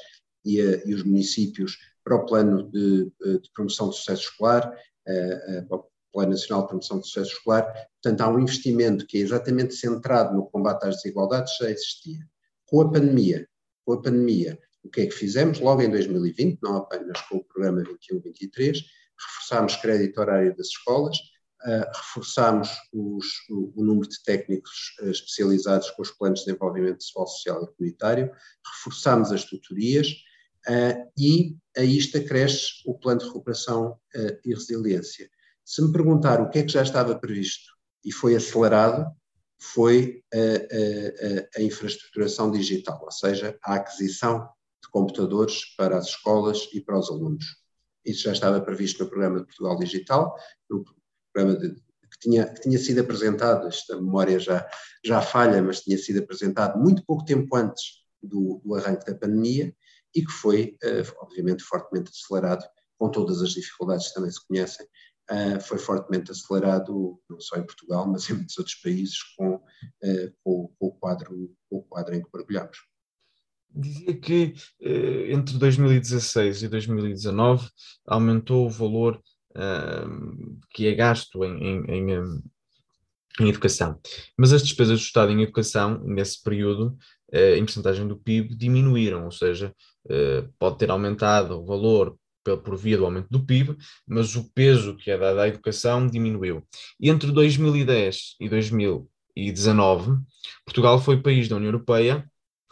e, 0.46 0.60
e 0.60 0.94
os 0.94 1.04
municípios 1.04 1.78
para 2.04 2.16
o 2.16 2.26
plano 2.26 2.70
de, 2.72 3.06
de 3.22 3.52
promoção 3.54 3.88
do 3.88 3.94
sucesso 3.94 4.30
escolar, 4.30 4.72
para 5.68 5.78
o 5.78 5.86
Plano 6.14 6.32
Nacional 6.32 6.62
de 6.62 6.68
Promoção 6.70 7.00
do 7.00 7.06
Sucesso 7.06 7.34
Escolar. 7.34 7.66
Portanto, 8.02 8.22
há 8.22 8.30
um 8.30 8.40
investimento 8.40 9.06
que 9.06 9.18
é 9.18 9.22
exatamente 9.22 9.76
centrado 9.76 10.34
no 10.34 10.46
combate 10.46 10.86
às 10.86 10.96
desigualdades, 10.96 11.58
já 11.60 11.70
existia. 11.70 12.20
Com 12.66 12.82
a 12.82 12.90
pandemia, 12.90 13.48
com 13.86 13.94
a 13.94 14.02
pandemia, 14.02 14.58
o 14.88 14.90
que 14.90 15.02
é 15.02 15.06
que 15.06 15.14
fizemos? 15.14 15.60
Logo 15.60 15.82
em 15.82 15.92
2020, 15.92 16.60
não 16.64 16.78
apenas 16.78 17.20
com 17.22 17.38
o 17.38 17.44
programa 17.44 17.84
21-23, 17.84 18.80
reforçámos 19.20 19.76
crédito 19.76 20.18
horário 20.20 20.56
das 20.56 20.68
escolas, 20.68 21.18
uh, 21.18 21.86
reforçámos 21.94 22.70
os, 22.94 23.26
o, 23.50 23.74
o, 23.76 23.84
número 23.84 24.08
de 24.08 24.24
técnicos 24.24 24.96
uh, 25.02 25.10
especializados 25.10 25.92
com 25.92 26.02
os 26.02 26.12
planos 26.12 26.40
de 26.40 26.46
desenvolvimento 26.46 27.00
pessoal, 27.00 27.28
social 27.28 27.64
e 27.64 27.76
comunitário, 27.76 28.32
reforçámos 28.76 29.32
as 29.32 29.44
tutorias 29.44 30.08
uh, 30.70 31.12
e 31.18 31.58
a 31.76 31.84
isto 31.84 32.18
acresce 32.18 32.82
o 32.86 32.98
plano 32.98 33.20
de 33.20 33.26
recuperação 33.26 34.00
e 34.44 34.54
resiliência. 34.54 35.30
Se 35.64 35.82
me 35.82 35.92
perguntar 35.92 36.42
o 36.42 36.50
que 36.50 36.60
é 36.60 36.64
que 36.64 36.72
já 36.72 36.82
estava 36.82 37.20
previsto 37.20 37.72
e 38.04 38.12
foi 38.12 38.36
acelerado, 38.36 39.06
foi 39.60 40.24
a, 40.34 40.38
a, 40.38 41.60
a, 41.60 41.62
infraestruturação 41.62 42.50
digital, 42.50 43.00
ou 43.04 43.12
seja, 43.12 43.58
a 43.64 43.76
aquisição 43.76 44.50
de 44.82 44.90
computadores 44.90 45.76
para 45.76 45.98
as 45.98 46.08
escolas 46.08 46.70
e 46.74 46.82
para 46.82 47.00
os 47.00 47.10
alunos. 47.10 47.46
Isso 48.06 48.24
já 48.24 48.32
estava 48.32 48.62
previsto 48.62 49.04
no 49.04 49.10
programa 49.10 49.40
de 49.40 49.46
Portugal 49.46 49.78
Digital, 49.78 50.36
no 50.70 50.84
programa 51.34 51.60
de, 51.60 51.76
que, 51.76 52.20
tinha, 52.22 52.46
que 52.48 52.62
tinha 52.62 52.80
sido 52.80 53.02
apresentado, 53.02 53.68
esta 53.68 53.96
memória 53.96 54.40
já, 54.40 54.68
já 55.04 55.22
falha, 55.22 55.62
mas 55.62 55.82
tinha 55.82 55.98
sido 55.98 56.20
apresentado 56.20 56.80
muito 56.80 57.04
pouco 57.06 57.26
tempo 57.26 57.56
antes 57.56 58.04
do, 58.22 58.62
do 58.64 58.76
arranque 58.76 59.06
da 59.06 59.18
pandemia 59.18 59.76
e 60.16 60.26
que 60.26 60.32
foi, 60.32 60.78
uh, 60.84 61.16
obviamente, 61.22 61.64
fortemente 61.64 62.12
acelerado, 62.12 62.66
com 62.98 63.12
todas 63.12 63.42
as 63.42 63.50
dificuldades 63.50 64.08
que 64.08 64.16
também 64.16 64.32
se 64.32 64.48
conhecem, 64.48 64.88
uh, 65.30 65.60
foi 65.62 65.78
fortemente 65.78 66.32
acelerado, 66.32 67.20
não 67.30 67.40
só 67.40 67.58
em 67.58 67.66
Portugal, 67.66 68.08
mas 68.08 68.30
em 68.30 68.34
muitos 68.34 68.58
outros 68.58 68.76
países, 68.78 69.22
com, 69.38 69.56
uh, 69.56 70.34
com, 70.44 70.74
com 70.80 70.88
o, 70.88 70.92
quadro, 70.94 71.56
com 71.70 71.78
o 71.78 71.84
quadro 71.84 72.16
em 72.16 72.22
que 72.24 72.30
mergulhamos 72.34 72.78
dizia 73.74 74.14
que 74.14 74.54
eh, 74.82 75.32
entre 75.32 75.58
2016 75.58 76.64
e 76.64 76.68
2019 76.68 77.70
aumentou 78.06 78.66
o 78.66 78.70
valor 78.70 79.22
uh, 79.58 80.60
que 80.72 80.88
é 80.88 80.94
gasto 80.94 81.44
em, 81.44 81.64
em, 81.64 82.12
em, 82.12 82.42
em, 83.40 83.50
educação. 83.50 84.00
Mas 84.38 84.54
as 84.54 84.64
despesas 84.64 85.00
do 85.00 85.04
Estado 85.04 85.32
em 85.32 85.42
educação, 85.42 86.00
nesse 86.04 86.42
período, 86.42 86.98
uh, 87.34 87.56
em 87.56 87.66
porcentagem 87.66 88.08
do 88.08 88.18
PIB, 88.18 88.56
diminuíram, 88.56 89.26
ou 89.26 89.32
seja, 89.32 89.74
uh, 90.06 90.54
pode 90.58 90.78
ter 90.78 90.90
aumentado 90.90 91.60
o 91.60 91.66
valor 91.66 92.18
por 92.64 92.78
via 92.78 92.98
do 92.98 93.04
aumento 93.04 93.28
do 93.30 93.46
PIB, 93.46 93.76
mas 94.08 94.38
o 94.38 94.50
peso 94.54 94.96
que 94.96 95.12
é 95.12 95.18
dado 95.18 95.40
à 95.40 95.50
educação 95.50 96.08
diminuiu. 96.08 96.66
Entre 97.02 97.30
2010 97.30 98.36
e 98.40 98.48
2019, 98.48 100.18
Portugal 100.66 101.02
foi 101.02 101.22
país 101.22 101.50
da 101.50 101.58
União 101.58 101.68
Europeia 101.68 102.26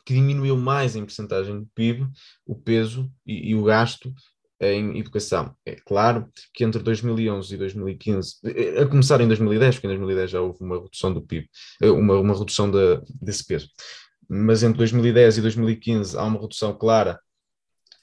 que 0.06 0.14
diminuiu 0.14 0.56
mais 0.56 0.95
em 0.95 1.03
percentagem 1.03 1.60
do 1.60 1.68
PIB 1.74 2.08
o 2.45 2.56
peso 2.56 3.12
e, 3.26 3.49
e 3.49 3.56
o 3.56 3.64
gasto 3.64 4.14
em 4.60 4.97
educação. 4.97 5.53
É 5.66 5.76
claro 5.76 6.30
que 6.53 6.64
entre 6.64 6.82
2011 6.82 7.53
e 7.53 7.58
2015, 7.58 8.36
eh, 8.45 8.82
a 8.82 8.88
começar 8.88 9.20
em 9.20 9.28
2010, 9.28 9.76
porque 9.76 9.88
em 9.88 9.89
2010 9.89 10.32
já 10.32 10.41
houve 10.41 10.64
uma 10.64 10.80
redução 10.82 11.14
do 11.14 11.22
PIB, 11.22 11.49
eh, 11.82 11.89
uma, 11.89 12.20
uma 12.20 12.38
redução 12.38 12.72
de, 12.72 13.01
desse 13.22 13.45
peso, 13.45 13.70
mas 14.30 14.64
entre 14.64 14.78
2010 14.78 15.39
e 15.39 15.41
2015 15.41 16.18
há 16.18 16.24
uma 16.24 16.39
redução 16.39 16.74
clara, 16.78 17.20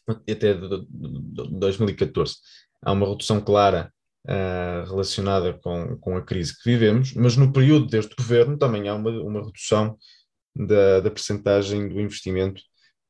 até 0.07 0.55
de, 0.55 0.69
de, 0.69 0.87
de 0.89 1.59
2014, 1.59 2.37
há 2.83 2.93
uma 2.93 3.09
redução 3.09 3.41
clara 3.41 3.93
uh, 4.27 4.89
relacionada 4.89 5.55
com, 5.55 5.97
com 5.99 6.17
a 6.17 6.23
crise 6.23 6.57
que 6.57 6.71
vivemos, 6.71 7.15
mas 7.15 7.37
no 7.37 7.53
período 7.53 7.87
deste 7.87 8.15
governo 8.15 8.59
também 8.59 8.89
há 8.89 8.95
uma, 8.95 9.11
uma 9.11 9.45
redução 9.45 9.97
da, 10.55 11.01
da 11.01 11.11
percentagem 11.11 11.89
do 11.89 12.01
investimento 12.01 12.63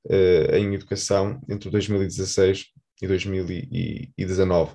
uh, 0.07 0.55
em 0.57 0.74
educação 0.74 1.40
entre 1.49 1.70
2016 1.70 2.66
e 3.01 3.07
2019. 3.07 4.74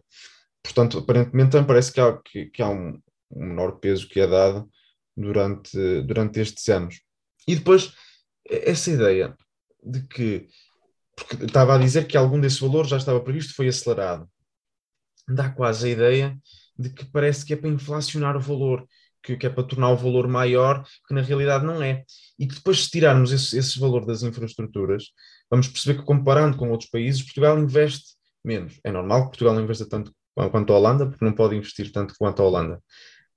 Portanto, 0.64 0.98
aparentemente 1.00 1.52
também 1.52 1.68
parece 1.68 1.92
que 1.92 2.00
há, 2.02 2.18
que, 2.18 2.46
que 2.48 2.62
há 2.62 2.70
um, 2.70 3.02
um, 3.32 3.46
menor 3.46 3.80
peso 3.80 4.08
que 4.08 4.20
é 4.20 4.28
dado 4.28 4.70
durante, 5.16 6.02
durante 6.02 6.40
estes 6.40 6.68
anos. 6.68 7.02
E 7.48 7.56
depois, 7.56 7.94
essa 8.46 8.92
ideia 8.92 9.36
de 9.82 10.06
que, 10.08 10.48
porque 11.16 11.46
estava 11.46 11.76
a 11.76 11.78
dizer 11.78 12.06
que 12.06 12.18
algum 12.18 12.40
desse 12.40 12.60
valor 12.60 12.86
já 12.86 12.98
estava 12.98 13.22
previsto, 13.22 13.56
foi 13.56 13.70
acelerado, 13.70 14.30
dá 15.28 15.50
quase 15.50 15.88
a 15.88 15.92
ideia 15.92 16.38
de 16.78 16.90
que 16.90 17.06
parece 17.06 17.46
que 17.46 17.54
é 17.54 17.56
para 17.56 17.70
inflacionar 17.70 18.36
o 18.36 18.42
valor 18.42 18.88
que, 19.28 19.36
que, 19.36 19.46
é 19.46 19.50
para 19.50 19.64
tornar 19.64 19.90
o 19.90 19.98
valor 19.98 20.28
maior, 20.28 20.84
que 21.06 21.14
na 21.14 21.22
realidade 21.22 21.66
não 21.66 21.84
é. 21.84 22.06
E 22.40 22.48
que 22.48 22.56
depois, 22.56 22.86
se 22.86 22.90
tirarmos 22.90 23.34
esse, 23.34 23.58
esse 23.58 23.78
valor 23.78 24.06
das 24.06 24.24
infraestruturas, 24.24 25.08
vamos 25.52 25.68
perceber 25.68 26.00
que, 26.00 26.06
comparando 26.06 26.56
com 26.56 26.70
outros 26.72 26.90
países, 26.90 27.24
Portugal 27.24 27.60
investe 27.60 28.16
menos. 28.44 28.80
É 28.84 28.92
normal 28.92 29.24
que 29.24 29.30
Portugal 29.32 29.60
investa 29.60 29.88
tanto 29.88 30.14
quanto 30.34 30.72
a 30.72 30.78
Holanda, 30.78 31.08
porque 31.08 31.26
não 31.26 31.34
pode 31.34 31.56
investir 31.56 31.92
tanto 31.92 32.14
quanto 32.18 32.42
a 32.42 32.46
Holanda. 32.46 32.82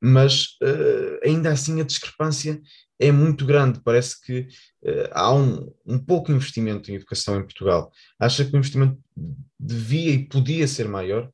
Mas 0.00 0.56
uh, 0.62 1.18
ainda 1.24 1.50
assim 1.50 1.80
a 1.80 1.84
discrepância 1.84 2.60
é 2.98 3.10
muito 3.10 3.44
grande. 3.44 3.80
Parece 3.82 4.20
que 4.20 4.40
uh, 4.84 5.08
há 5.12 5.34
um, 5.34 5.72
um 5.84 5.98
pouco 5.98 6.30
investimento 6.30 6.90
em 6.90 6.94
educação 6.94 7.36
em 7.36 7.42
Portugal. 7.42 7.90
Acha 8.18 8.44
que 8.44 8.54
o 8.54 8.56
investimento 8.56 8.98
devia 9.58 10.12
e 10.12 10.28
podia 10.28 10.68
ser 10.68 10.88
maior? 10.88 11.30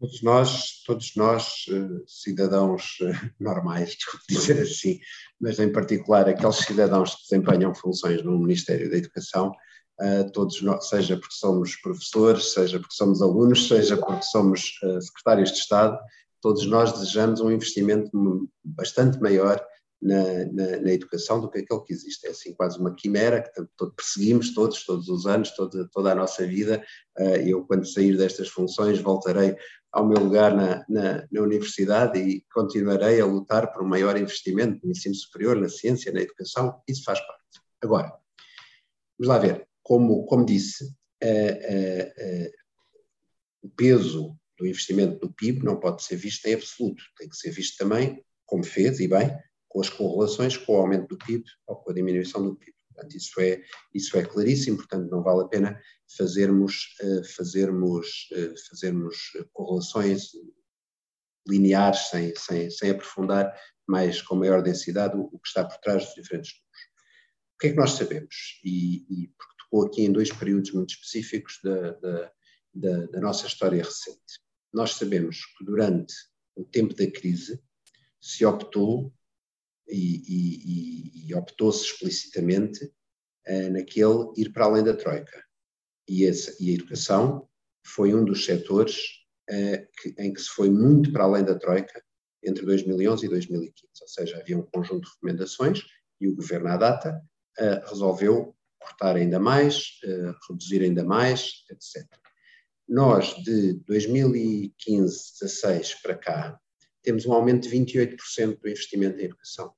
Todos 0.00 0.22
nós, 0.22 0.82
todos 0.86 1.14
nós, 1.14 1.66
eh, 1.70 2.02
cidadãos 2.06 2.96
eh, 3.02 3.30
normais, 3.38 3.90
desculpe 4.00 4.24
dizer 4.30 4.62
assim, 4.62 4.98
mas 5.38 5.58
em 5.58 5.70
particular 5.70 6.26
aqueles 6.26 6.56
cidadãos 6.56 7.16
que 7.16 7.22
desempenham 7.28 7.74
funções 7.74 8.22
no 8.24 8.38
Ministério 8.38 8.90
da 8.90 8.96
Educação, 8.96 9.52
eh, 10.00 10.24
todos 10.32 10.62
nós, 10.62 10.88
seja 10.88 11.18
porque 11.18 11.34
somos 11.34 11.76
professores, 11.76 12.54
seja 12.54 12.80
porque 12.80 12.94
somos 12.94 13.20
alunos, 13.20 13.68
seja 13.68 13.94
porque 13.98 14.22
somos 14.22 14.72
secretários 15.02 15.52
de 15.52 15.58
Estado, 15.58 15.98
todos 16.40 16.64
nós 16.64 16.92
desejamos 16.94 17.42
um 17.42 17.50
investimento 17.50 18.10
bastante 18.64 19.20
maior 19.20 19.62
na, 20.00 20.46
na, 20.46 20.80
na, 20.80 20.92
educação 20.92 21.42
do 21.42 21.50
que 21.50 21.58
aquele 21.58 21.82
que 21.82 21.92
existe. 21.92 22.26
É 22.26 22.30
assim 22.30 22.54
quase 22.54 22.78
uma 22.78 22.94
quimera 22.94 23.42
que 23.42 23.90
perseguimos 23.94 24.54
todos, 24.54 24.82
todos 24.86 25.10
os 25.10 25.26
anos, 25.26 25.50
toda, 25.50 25.86
toda 25.92 26.12
a 26.12 26.14
nossa 26.14 26.46
vida. 26.46 26.82
Eu, 27.44 27.66
quando 27.66 27.86
sair 27.86 28.16
destas 28.16 28.48
funções, 28.48 28.98
voltarei 28.98 29.54
ao 29.92 30.06
meu 30.06 30.22
lugar 30.22 30.54
na, 30.54 30.84
na, 30.88 31.26
na, 31.30 31.40
universidade 31.40 32.18
e 32.18 32.44
continuarei 32.52 33.20
a 33.20 33.26
lutar 33.26 33.72
por 33.72 33.82
um 33.82 33.88
maior 33.88 34.16
investimento 34.16 34.84
no 34.84 34.92
ensino 34.92 35.14
superior, 35.14 35.56
na 35.56 35.68
ciência, 35.68 36.12
na 36.12 36.20
educação. 36.20 36.80
Isso 36.86 37.02
faz 37.04 37.18
parte. 37.20 37.60
Agora, 37.82 38.08
vamos 39.18 39.28
lá 39.28 39.38
ver. 39.38 39.66
Como, 39.82 40.24
como 40.26 40.46
disse, 40.46 40.84
uh, 40.84 42.46
uh, 42.46 42.50
o 43.62 43.70
peso 43.70 44.36
do 44.58 44.66
investimento 44.66 45.18
do 45.18 45.32
PIB 45.32 45.64
não 45.64 45.80
pode 45.80 46.02
ser 46.02 46.16
visto 46.16 46.46
em 46.46 46.54
absoluto, 46.54 47.02
tem 47.18 47.28
que 47.28 47.36
ser 47.36 47.50
visto 47.50 47.76
também, 47.76 48.22
como 48.46 48.62
fez, 48.62 49.00
e 49.00 49.08
bem, 49.08 49.36
com 49.68 49.80
as 49.80 49.88
correlações 49.88 50.56
com 50.56 50.74
o 50.74 50.76
aumento 50.76 51.08
do 51.08 51.18
PIB 51.18 51.44
ou 51.66 51.76
com 51.76 51.90
a 51.90 51.94
diminuição 51.94 52.42
do 52.44 52.54
PIB. 52.54 52.76
Portanto, 52.92 53.16
isso 53.16 53.40
é, 53.40 53.62
isso 53.94 54.18
é 54.18 54.22
claríssimo, 54.22 54.76
portanto, 54.76 55.10
não 55.10 55.22
vale 55.22 55.42
a 55.42 55.48
pena 55.48 55.80
fazermos, 56.16 56.96
uh, 57.02 57.24
fazermos, 57.24 58.28
uh, 58.32 58.54
fazermos 58.68 59.16
correlações 59.52 60.30
lineares 61.48 62.08
sem, 62.08 62.34
sem, 62.36 62.70
sem 62.70 62.90
aprofundar 62.90 63.54
mais 63.86 64.22
com 64.22 64.36
maior 64.36 64.62
densidade 64.62 65.16
o, 65.16 65.22
o, 65.32 65.38
que 65.38 65.48
está 65.48 65.64
por 65.64 65.78
trás 65.78 66.04
dos 66.04 66.14
diferentes 66.14 66.52
números. 66.52 66.80
O 67.54 67.58
que 67.58 67.66
é 67.66 67.70
que 67.70 67.76
nós 67.76 67.90
sabemos? 67.92 68.60
E, 68.64 69.04
e 69.08 69.28
porque 69.36 69.54
tocou 69.64 69.86
aqui 69.86 70.02
em 70.02 70.12
dois 70.12 70.30
períodos 70.32 70.72
muito 70.72 70.90
específicos 70.90 71.58
da, 71.62 71.92
da, 71.92 72.32
da, 72.74 73.06
da 73.06 73.20
nossa 73.20 73.46
história 73.46 73.82
recente. 73.82 74.40
Nós 74.72 74.92
sabemos 74.94 75.44
que 75.58 75.64
durante 75.64 76.14
o 76.54 76.64
tempo 76.64 76.94
da 76.94 77.10
crise 77.10 77.60
se 78.20 78.44
optou 78.44 79.12
e, 79.88 80.22
e, 80.28 81.28
e 81.28 81.34
optou-se 81.34 81.84
explicitamente 81.84 82.84
uh, 82.84 83.70
naquele 83.72 84.32
ir 84.36 84.52
para 84.52 84.66
além 84.66 84.84
da 84.84 84.94
Troika. 84.94 85.49
E, 86.08 86.24
e 86.24 86.70
a 86.70 86.74
educação 86.74 87.48
foi 87.84 88.14
um 88.14 88.24
dos 88.24 88.44
setores 88.44 88.96
uh, 89.50 89.86
que, 90.00 90.14
em 90.18 90.32
que 90.32 90.40
se 90.40 90.48
foi 90.48 90.70
muito 90.70 91.12
para 91.12 91.24
além 91.24 91.44
da 91.44 91.58
Troika 91.58 92.02
entre 92.42 92.64
2011 92.64 93.26
e 93.26 93.28
2015. 93.28 93.84
Ou 94.00 94.08
seja, 94.08 94.38
havia 94.38 94.58
um 94.58 94.62
conjunto 94.62 95.04
de 95.04 95.14
recomendações 95.14 95.82
e 96.20 96.28
o 96.28 96.34
governo 96.34 96.68
à 96.68 96.76
data 96.76 97.22
uh, 97.58 97.88
resolveu 97.88 98.56
cortar 98.78 99.14
ainda 99.14 99.38
mais, 99.38 100.00
reduzir 100.48 100.82
ainda 100.82 101.04
mais, 101.04 101.64
etc. 101.70 102.08
Nós, 102.88 103.34
de 103.44 103.74
2015, 103.84 105.34
16 105.40 105.94
para 106.02 106.16
cá, 106.16 106.58
temos 107.02 107.26
um 107.26 107.32
aumento 107.32 107.68
de 107.68 107.76
28% 107.76 108.58
do 108.58 108.68
investimento 108.68 109.20
em 109.20 109.24
educação. 109.24 109.72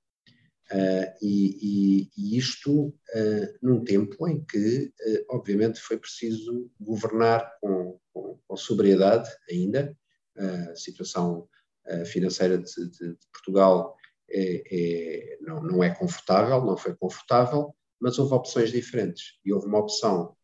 Uh, 0.72 1.04
e, 1.20 1.58
e, 1.60 2.10
e, 2.16 2.38
isto 2.38 2.86
uh, 2.88 3.58
num 3.60 3.84
tempo 3.84 4.26
em 4.26 4.42
que, 4.42 4.86
uh, 4.86 5.24
obviamente, 5.28 5.78
foi 5.78 5.98
preciso 5.98 6.70
governar 6.80 7.58
com, 7.60 8.00
com, 8.10 8.38
com 8.46 8.56
sobriedade 8.56 9.28
ainda. 9.50 9.94
a 10.36 10.74
situação 10.74 11.46
financeira 12.06 12.56
de, 12.56 12.64
de, 12.64 13.08
de 13.08 13.26
Portugal 13.32 13.94
é, 14.30 14.62
é, 14.70 15.38
não, 15.42 15.62
não, 15.62 15.84
é 15.84 15.90
confortável, 15.90 16.64
não 16.64 16.76
foi 16.76 16.94
confortável, 16.94 17.74
mas 18.00 18.18
houve 18.18 18.32
opções 18.32 18.72
diferentes. 18.72 19.38
E 19.44 19.52
houve 19.52 19.66
uma 19.66 19.80
opção 19.80 20.34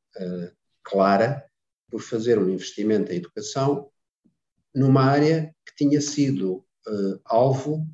clara 0.82 1.42
por 1.90 2.02
fazer 2.02 2.38
um 2.38 2.50
investimento 2.50 3.10
em 3.12 3.16
educação 3.16 3.90
numa 4.74 5.04
área 5.04 5.54
que 5.64 5.74
tinha 5.84 6.00
sido 6.02 6.66
alvo 7.24 7.86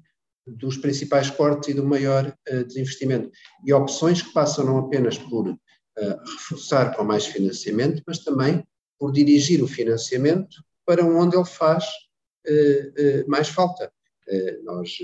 dos 0.47 0.77
principais 0.77 1.31
cortes 1.31 1.71
e 1.71 1.75
do 1.75 1.85
maior 1.85 2.37
uh, 2.51 2.65
desinvestimento. 2.65 3.31
E 3.65 3.73
opções 3.73 4.23
que 4.23 4.33
passam 4.33 4.65
não 4.65 4.79
apenas 4.79 5.19
por 5.19 5.49
uh, 5.49 5.59
reforçar 5.97 6.95
com 6.95 7.05
mais 7.05 7.27
financiamento, 7.27 8.03
mas 8.07 8.19
também 8.19 8.67
por 8.99 9.13
dirigir 9.13 9.63
o 9.63 9.69
financiamento 9.69 10.63
para 10.87 11.05
onde 11.05 11.37
ele 11.37 11.45
faz 11.45 11.85
uh, 11.85 13.29
mais 13.29 13.49
falta. 13.49 13.91
nós 14.65 14.99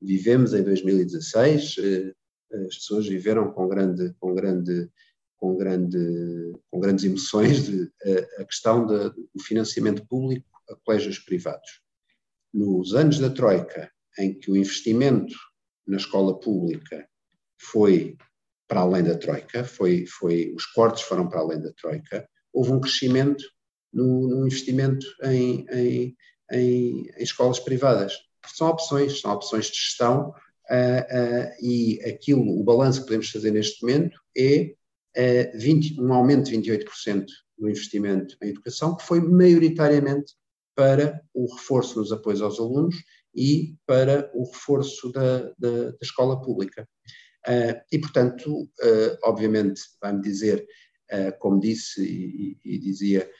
vivemos 0.00 0.52
em 0.52 0.62
2016, 0.62 1.76
as 2.68 2.76
pessoas 2.76 3.08
viveram 3.08 3.50
com 3.52 3.68
grande, 3.68 4.14
com 4.20 4.34
grande, 4.34 4.88
com 5.36 5.56
grande, 5.56 6.52
com 6.70 6.78
grandes 6.78 7.04
emoções 7.04 7.66
de, 7.66 7.90
a 8.38 8.44
questão 8.44 8.86
de, 8.86 9.10
do 9.10 9.42
financiamento 9.42 10.06
público 10.06 10.48
a 10.70 10.76
colégios 10.76 11.18
privados. 11.18 11.80
Nos 12.52 12.94
anos 12.94 13.18
da 13.18 13.30
Troika, 13.30 13.90
em 14.18 14.38
que 14.38 14.50
o 14.50 14.56
investimento 14.56 15.34
na 15.86 15.96
escola 15.96 16.38
pública 16.38 17.06
foi 17.58 18.16
para 18.68 18.80
além 18.80 19.04
da 19.04 19.16
Troika, 19.16 19.64
foi, 19.64 20.06
foi, 20.06 20.52
os 20.54 20.66
cortes 20.66 21.02
foram 21.02 21.28
para 21.28 21.40
além 21.40 21.60
da 21.60 21.72
Troika, 21.72 22.28
houve 22.52 22.72
um 22.72 22.80
crescimento 22.80 23.44
no, 23.92 24.28
no 24.28 24.46
investimento 24.46 25.06
em, 25.22 25.64
em, 25.70 26.16
em, 26.50 27.08
em, 27.16 27.22
escolas 27.22 27.60
privadas. 27.60 28.14
São 28.46 28.68
opções, 28.68 29.20
são 29.20 29.32
opções 29.32 29.66
de 29.66 29.76
gestão 29.76 30.30
uh, 30.30 30.32
uh, 30.32 31.64
e 31.64 32.00
aquilo, 32.04 32.58
o 32.58 32.64
balanço 32.64 33.00
que 33.00 33.06
podemos 33.06 33.30
fazer 33.30 33.50
neste 33.52 33.82
momento 33.82 34.18
é 34.36 34.74
uh, 35.54 35.58
20, 35.58 36.00
um 36.00 36.12
aumento 36.12 36.50
de 36.50 36.56
28% 36.56 37.26
do 37.58 37.68
investimento 37.68 38.36
em 38.42 38.48
educação, 38.48 38.96
que 38.96 39.04
foi 39.04 39.20
maioritariamente 39.20 40.34
para 40.74 41.22
o 41.32 41.52
reforço 41.54 41.98
nos 41.98 42.12
apoios 42.12 42.42
aos 42.42 42.58
alunos 42.60 42.96
e 43.36 43.76
para 43.86 44.30
o 44.34 44.44
reforço 44.44 45.12
da, 45.12 45.52
da, 45.58 45.90
da 45.90 45.98
escola 46.02 46.40
pública. 46.40 46.88
Uh, 47.46 47.78
e, 47.92 47.98
portanto, 47.98 48.62
uh, 48.62 49.18
obviamente, 49.22 49.80
vai-me 50.00 50.20
dizer, 50.20 50.66
uh, 51.12 51.38
como 51.38 51.60
disse 51.60 52.02
e, 52.02 52.58
e 52.64 52.78
dizia 52.78 53.30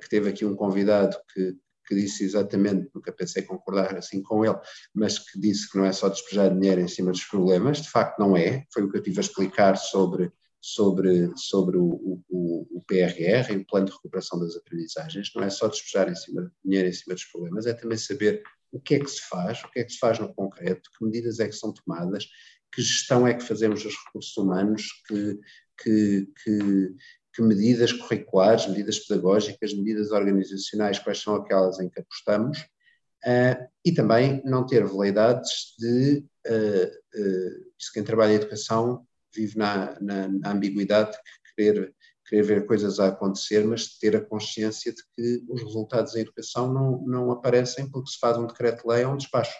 que 0.00 0.08
teve 0.08 0.28
aqui 0.28 0.44
um 0.44 0.56
convidado 0.56 1.16
que, 1.32 1.56
que 1.86 1.94
disse 1.94 2.24
exatamente, 2.24 2.90
nunca 2.92 3.12
pensei 3.12 3.44
concordar 3.44 3.96
assim 3.96 4.20
com 4.20 4.44
ele, 4.44 4.58
mas 4.92 5.20
que 5.20 5.38
disse 5.38 5.70
que 5.70 5.78
não 5.78 5.84
é 5.84 5.92
só 5.92 6.08
despejar 6.08 6.52
dinheiro 6.52 6.80
em 6.80 6.88
cima 6.88 7.12
dos 7.12 7.22
problemas, 7.22 7.80
de 7.80 7.88
facto 7.88 8.18
não 8.18 8.36
é, 8.36 8.66
foi 8.72 8.82
o 8.82 8.90
que 8.90 8.98
eu 8.98 9.02
tive 9.04 9.18
a 9.18 9.20
explicar 9.20 9.76
sobre, 9.76 10.32
sobre, 10.60 11.30
sobre 11.36 11.76
o, 11.76 12.24
o, 12.28 12.78
o 12.78 12.82
PRR, 12.88 13.56
o 13.56 13.64
Plano 13.66 13.86
de 13.86 13.92
Recuperação 13.92 14.40
das 14.40 14.56
Aprendizagens, 14.56 15.30
não 15.32 15.44
é 15.44 15.50
só 15.50 15.68
despejar 15.68 16.10
em 16.10 16.16
cima, 16.16 16.52
dinheiro 16.64 16.88
em 16.88 16.92
cima 16.92 17.14
dos 17.14 17.24
problemas, 17.26 17.64
é 17.64 17.72
também 17.72 17.96
saber 17.96 18.42
o 18.72 18.80
que 18.80 18.94
é 18.94 18.98
que 18.98 19.10
se 19.10 19.22
faz, 19.22 19.62
o 19.64 19.70
que 19.70 19.80
é 19.80 19.84
que 19.84 19.92
se 19.92 19.98
faz 19.98 20.18
no 20.18 20.32
concreto, 20.34 20.90
que 20.96 21.04
medidas 21.04 21.40
é 21.40 21.46
que 21.46 21.54
são 21.54 21.72
tomadas, 21.72 22.26
que 22.72 22.82
gestão 22.82 23.26
é 23.26 23.34
que 23.34 23.44
fazemos 23.44 23.82
dos 23.82 23.94
recursos 24.06 24.36
humanos, 24.36 24.82
que, 25.06 25.38
que, 25.82 26.28
que, 26.44 26.94
que 27.34 27.42
medidas 27.42 27.92
curriculares, 27.92 28.66
medidas 28.66 28.98
pedagógicas, 29.00 29.74
medidas 29.74 30.10
organizacionais, 30.10 30.98
quais 30.98 31.18
são 31.20 31.34
aquelas 31.34 31.80
em 31.80 31.88
que 31.88 32.00
apostamos, 32.00 32.58
uh, 32.58 33.68
e 33.84 33.92
também 33.92 34.42
não 34.44 34.66
ter 34.66 34.86
veleidades 34.86 35.74
de, 35.78 36.24
uh, 36.46 36.86
uh, 37.20 37.72
isso 37.78 37.92
quem 37.92 38.04
trabalha 38.04 38.32
em 38.32 38.36
educação 38.36 39.06
vive 39.34 39.56
na, 39.56 39.98
na, 40.00 40.28
na 40.28 40.52
ambiguidade 40.52 41.12
de 41.12 41.54
querer 41.54 41.94
querer 42.28 42.42
ver 42.42 42.66
coisas 42.66 43.00
a 43.00 43.08
acontecer, 43.08 43.64
mas 43.64 43.98
ter 43.98 44.14
a 44.14 44.20
consciência 44.20 44.92
de 44.92 45.02
que 45.14 45.44
os 45.48 45.62
resultados 45.62 46.12
da 46.12 46.20
educação 46.20 46.72
não, 46.72 47.02
não 47.06 47.30
aparecem 47.30 47.90
porque 47.90 48.10
se 48.10 48.18
faz 48.18 48.36
um 48.36 48.46
decreto-lei 48.46 49.04
ou 49.04 49.14
um 49.14 49.16
despacho. 49.16 49.56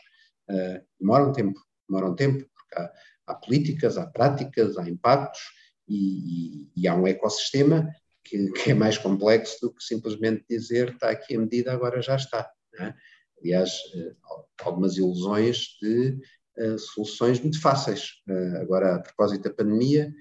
Uh, 0.50 0.80
demora 1.00 1.26
um 1.26 1.32
tempo, 1.32 1.58
demora 1.88 2.10
um 2.10 2.14
tempo, 2.14 2.46
porque 2.54 2.74
há, 2.76 2.92
há 3.26 3.34
políticas, 3.34 3.96
há 3.96 4.06
práticas, 4.06 4.76
há 4.76 4.88
impactos 4.88 5.40
e, 5.88 5.96
e, 5.96 6.70
e 6.76 6.88
há 6.88 6.94
um 6.94 7.06
ecossistema 7.06 7.88
que, 8.24 8.50
que, 8.52 8.70
é 8.70 8.74
mais 8.74 8.98
complexo 8.98 9.58
do 9.62 9.72
que 9.72 9.82
simplesmente 9.82 10.44
dizer 10.48 10.90
está 10.90 11.10
aqui 11.10 11.36
a 11.36 11.40
medida, 11.40 11.72
agora 11.72 12.02
já 12.02 12.16
está. 12.16 12.50
É? 12.78 12.94
Aliás, 13.40 13.70
uh, 13.94 14.44
algumas 14.60 14.96
ilusões 14.96 15.78
de 15.80 16.18
uh, 16.58 16.78
soluções 16.78 17.40
muito 17.40 17.60
fáceis. 17.60 18.22
agora, 18.60 18.96
a 18.96 19.00
propósito 19.00 19.44
da 19.44 19.54
pandemia, 19.54 20.12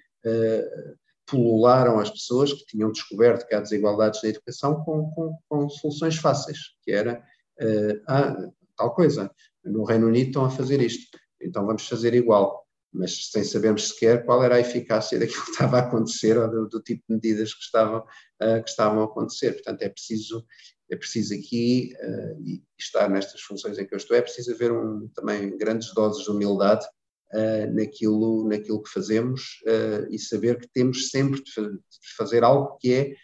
pulularam 1.27 1.99
as 1.99 2.09
pessoas 2.09 2.53
que 2.53 2.65
tinham 2.65 2.91
descoberto 2.91 3.45
que 3.45 3.53
há 3.53 3.59
desigualdades 3.59 4.23
na 4.23 4.29
educação 4.29 4.83
com, 4.83 5.11
com, 5.11 5.37
com 5.47 5.69
soluções 5.69 6.15
fáceis, 6.15 6.57
que 6.81 6.91
era 6.91 7.21
uh, 7.61 8.01
ah, 8.07 8.49
tal 8.77 8.95
coisa. 8.95 9.29
No 9.63 9.83
Reino 9.83 10.07
Unido 10.07 10.27
estão 10.27 10.45
a 10.45 10.49
fazer 10.49 10.81
isto, 10.81 11.17
então 11.41 11.65
vamos 11.65 11.85
fazer 11.85 12.13
igual, 12.13 12.65
mas 12.93 13.29
sem 13.29 13.43
sabermos 13.43 13.89
sequer 13.89 14.25
qual 14.25 14.41
era 14.41 14.55
a 14.55 14.59
eficácia 14.61 15.19
daquilo 15.19 15.43
que 15.43 15.51
estava 15.51 15.77
a 15.77 15.81
acontecer 15.81 16.37
ou 16.37 16.49
do, 16.49 16.69
do 16.69 16.81
tipo 16.81 17.03
de 17.07 17.15
medidas 17.15 17.53
que 17.53 17.61
estavam, 17.61 17.99
uh, 17.99 18.63
que 18.63 18.69
estavam 18.69 19.01
a 19.01 19.05
acontecer. 19.05 19.51
Portanto, 19.51 19.81
é 19.81 19.89
preciso, 19.89 20.45
é 20.89 20.95
preciso 20.95 21.33
aqui, 21.33 21.93
uh, 22.01 22.41
e 22.41 22.63
estar 22.79 23.09
nestas 23.09 23.41
funções 23.41 23.77
em 23.77 23.85
que 23.85 23.93
eu 23.93 23.97
estou, 23.97 24.15
é 24.15 24.21
preciso 24.21 24.53
haver 24.53 24.71
um, 24.71 25.09
também 25.09 25.57
grandes 25.57 25.93
doses 25.93 26.23
de 26.23 26.31
humildade 26.31 26.87
uh, 27.33 27.73
naquilo, 27.73 28.47
naquilo 28.47 28.81
que 28.81 28.89
fazemos 28.89 29.61
uh, 29.65 30.07
e 30.09 30.19
saber 30.19 30.59
que 30.59 30.67
temos 30.67 31.09
sempre 31.09 31.41
de, 31.43 31.53
de 31.53 32.15
fazer 32.17 32.43
algo 32.43 32.77
que 32.77 32.93
é 32.93 33.15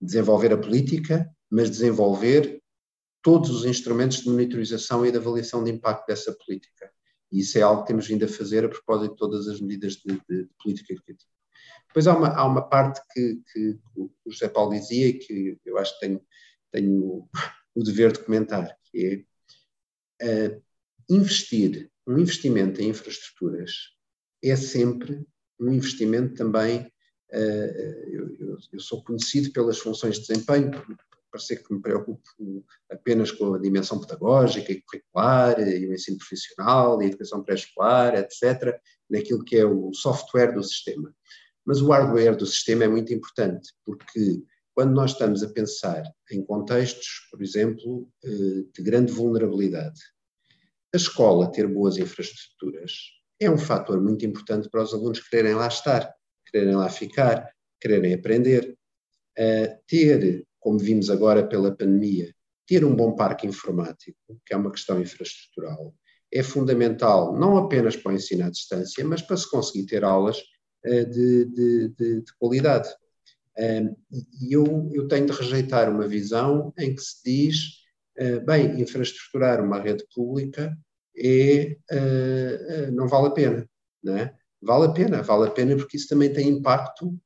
desenvolver 0.00 0.52
a 0.52 0.58
política, 0.58 1.28
mas 1.50 1.70
desenvolver 1.70 2.62
todos 3.22 3.50
os 3.50 3.64
instrumentos 3.64 4.18
de 4.18 4.28
monitorização 4.28 5.04
e 5.04 5.10
de 5.10 5.18
avaliação 5.18 5.64
de 5.64 5.70
impacto 5.70 6.06
dessa 6.06 6.32
política. 6.44 6.90
E 7.30 7.40
isso 7.40 7.58
é 7.58 7.62
algo 7.62 7.82
que 7.82 7.88
temos 7.88 8.06
vindo 8.06 8.24
a 8.24 8.28
fazer 8.28 8.64
a 8.64 8.68
propósito 8.68 9.12
de 9.12 9.18
todas 9.18 9.48
as 9.48 9.60
medidas 9.60 9.94
de, 9.94 10.14
de, 10.28 10.44
de 10.44 10.50
política 10.62 10.92
educativa. 10.92 11.30
Depois 11.88 12.06
há 12.06 12.16
uma, 12.16 12.28
há 12.28 12.46
uma 12.46 12.62
parte 12.62 13.00
que, 13.12 13.42
que, 13.52 13.78
o 13.96 14.10
José 14.30 14.48
Paulo 14.48 14.72
dizia 14.72 15.08
e 15.08 15.14
que 15.14 15.58
eu 15.64 15.78
acho 15.78 15.94
que 15.94 16.06
tenho, 16.06 16.20
tenho 16.70 17.28
o 17.74 17.82
dever 17.82 18.12
de 18.12 18.20
comentar, 18.20 18.76
que 18.84 19.26
é 20.20 20.48
uh, 20.48 20.62
investir, 21.08 21.90
um 22.06 22.18
investimento 22.18 22.80
em 22.80 22.88
infraestruturas 22.88 23.72
é 24.42 24.56
sempre 24.56 25.26
um 25.60 25.72
investimento 25.72 26.34
também, 26.34 26.80
uh, 27.32 28.08
eu, 28.08 28.58
eu, 28.72 28.80
sou 28.80 29.02
conhecido 29.02 29.52
pelas 29.52 29.78
funções 29.78 30.18
de 30.18 30.26
desempenho, 30.26 30.70
por 30.70 30.96
parecer 31.30 31.62
que 31.62 31.74
me 31.74 31.80
preocupo 31.80 32.22
apenas 32.90 33.30
com 33.30 33.54
a 33.54 33.58
dimensão 33.58 34.00
pedagógica 34.00 34.72
e 34.72 34.80
curricular, 34.82 35.60
e 35.60 35.86
o 35.86 35.92
ensino 35.92 36.18
profissional, 36.18 37.00
e 37.00 37.04
a 37.04 37.08
educação 37.08 37.42
pré-escolar, 37.42 38.14
etc., 38.14 38.78
naquilo 39.10 39.44
que 39.44 39.56
é 39.56 39.64
o 39.64 39.92
software 39.92 40.52
do 40.52 40.62
sistema. 40.62 41.14
Mas 41.66 41.82
o 41.82 41.88
hardware 41.88 42.36
do 42.36 42.46
sistema 42.46 42.84
é 42.84 42.88
muito 42.88 43.12
importante, 43.12 43.74
porque 43.84 44.42
quando 44.74 44.94
nós 44.94 45.10
estamos 45.10 45.42
a 45.42 45.48
pensar 45.48 46.04
em 46.30 46.42
contextos, 46.42 47.26
por 47.30 47.42
exemplo, 47.42 48.08
eh, 48.24 48.64
de 48.72 48.82
grande 48.82 49.12
vulnerabilidade, 49.12 50.00
a 50.94 50.96
escola 50.96 51.50
ter 51.50 51.66
boas 51.66 51.96
infraestruturas 51.98 52.92
é 53.40 53.50
um 53.50 53.58
fator 53.58 54.00
muito 54.00 54.24
importante 54.24 54.68
para 54.68 54.82
os 54.82 54.92
alunos 54.92 55.20
quererem 55.20 55.54
lá 55.54 55.68
estar, 55.68 56.12
quererem 56.50 56.74
lá 56.74 56.88
ficar, 56.88 57.48
quererem 57.80 58.14
aprender. 58.14 58.76
ter, 59.86 60.44
como 60.58 60.78
vimos 60.78 61.08
agora 61.10 61.46
pela 61.46 61.74
pandemia, 61.74 62.34
ter 62.66 62.84
um 62.84 62.94
bom 62.94 63.14
parque 63.14 63.46
informático, 63.46 64.18
que 64.44 64.52
é 64.52 64.56
uma 64.56 64.72
questão 64.72 65.00
infraestrutural, 65.00 65.94
é 66.32 66.42
fundamental 66.42 67.38
não 67.38 67.56
apenas 67.56 67.96
para 67.96 68.12
o 68.12 68.14
ensino 68.14 68.44
à 68.44 68.50
distância, 68.50 69.04
mas 69.04 69.22
para 69.22 69.36
se 69.36 69.48
conseguir 69.48 69.86
ter 69.86 70.04
aulas 70.04 70.42
eh, 70.84 71.04
de, 71.04 71.44
de, 71.46 71.88
de, 71.88 72.20
de 72.22 72.36
qualidade. 72.38 72.88
E 74.40 74.52
eu, 74.52 74.88
eu 74.92 75.08
tenho 75.08 75.26
de 75.26 75.32
rejeitar 75.32 75.90
uma 75.90 76.06
visão 76.06 76.72
em 76.78 76.94
que 76.94 77.02
se 77.02 77.22
diz, 77.24 77.77
bem, 78.44 78.80
infraestruturar 78.80 79.62
uma 79.62 79.80
rede 79.80 80.04
pública 80.14 80.76
é, 81.16 81.76
eh, 81.90 82.90
não 82.92 83.08
vale 83.08 83.28
a 83.28 83.30
pena, 83.30 83.68
não 84.02 84.16
é? 84.16 84.34
Vale 84.60 84.86
a 84.86 84.90
pena, 84.90 85.22
vale 85.22 85.48
a 85.48 85.50
pena 85.50 85.76
porque 85.76 85.96
isso 85.96 86.08
também 86.08 86.32
tem 86.32 86.48
impacto 86.48 87.16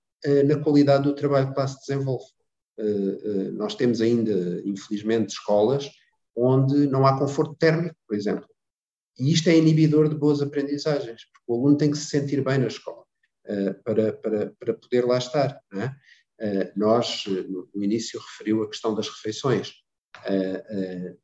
na 0.47 0.57
qualidade 0.63 1.05
do 1.05 1.15
trabalho 1.15 1.53
que 1.53 1.59
lá 1.59 1.67
se 1.67 1.79
desenvolve. 1.81 2.27
Nós 3.55 3.75
temos 3.75 4.01
ainda, 4.01 4.63
infelizmente, 4.65 5.31
escolas 5.31 5.91
onde 6.37 6.87
não 6.87 7.07
há 7.07 7.19
conforto 7.19 7.57
térmico, 7.57 7.97
por 8.07 8.17
exemplo. 8.17 8.47
E 9.19 9.33
isto 9.33 9.49
é 9.49 9.57
inibidor 9.57 10.09
de 10.09 10.15
boas 10.15 10.41
aprendizagens, 10.41 11.25
porque 11.25 11.45
o 11.47 11.55
aluno 11.55 11.77
tem 11.77 11.91
que 11.91 11.99
se 11.99 12.07
sentir 12.07 12.45
bem 12.45 12.59
na 12.59 12.67
escola. 12.67 13.03
Eh, 13.45 13.73
para, 13.85 14.13
para, 14.13 14.53
para 14.59 14.75
poder 14.75 15.05
lá 15.05 15.19
estar. 15.19 15.61
É? 15.75 15.91
Eh, 16.41 16.73
nós, 16.77 17.25
no 17.27 17.83
início, 17.83 18.21
referiu 18.21 18.63
a 18.63 18.69
questão 18.69 18.95
das 18.95 19.09
refeições. 19.09 19.73
Eh, 20.27 21.17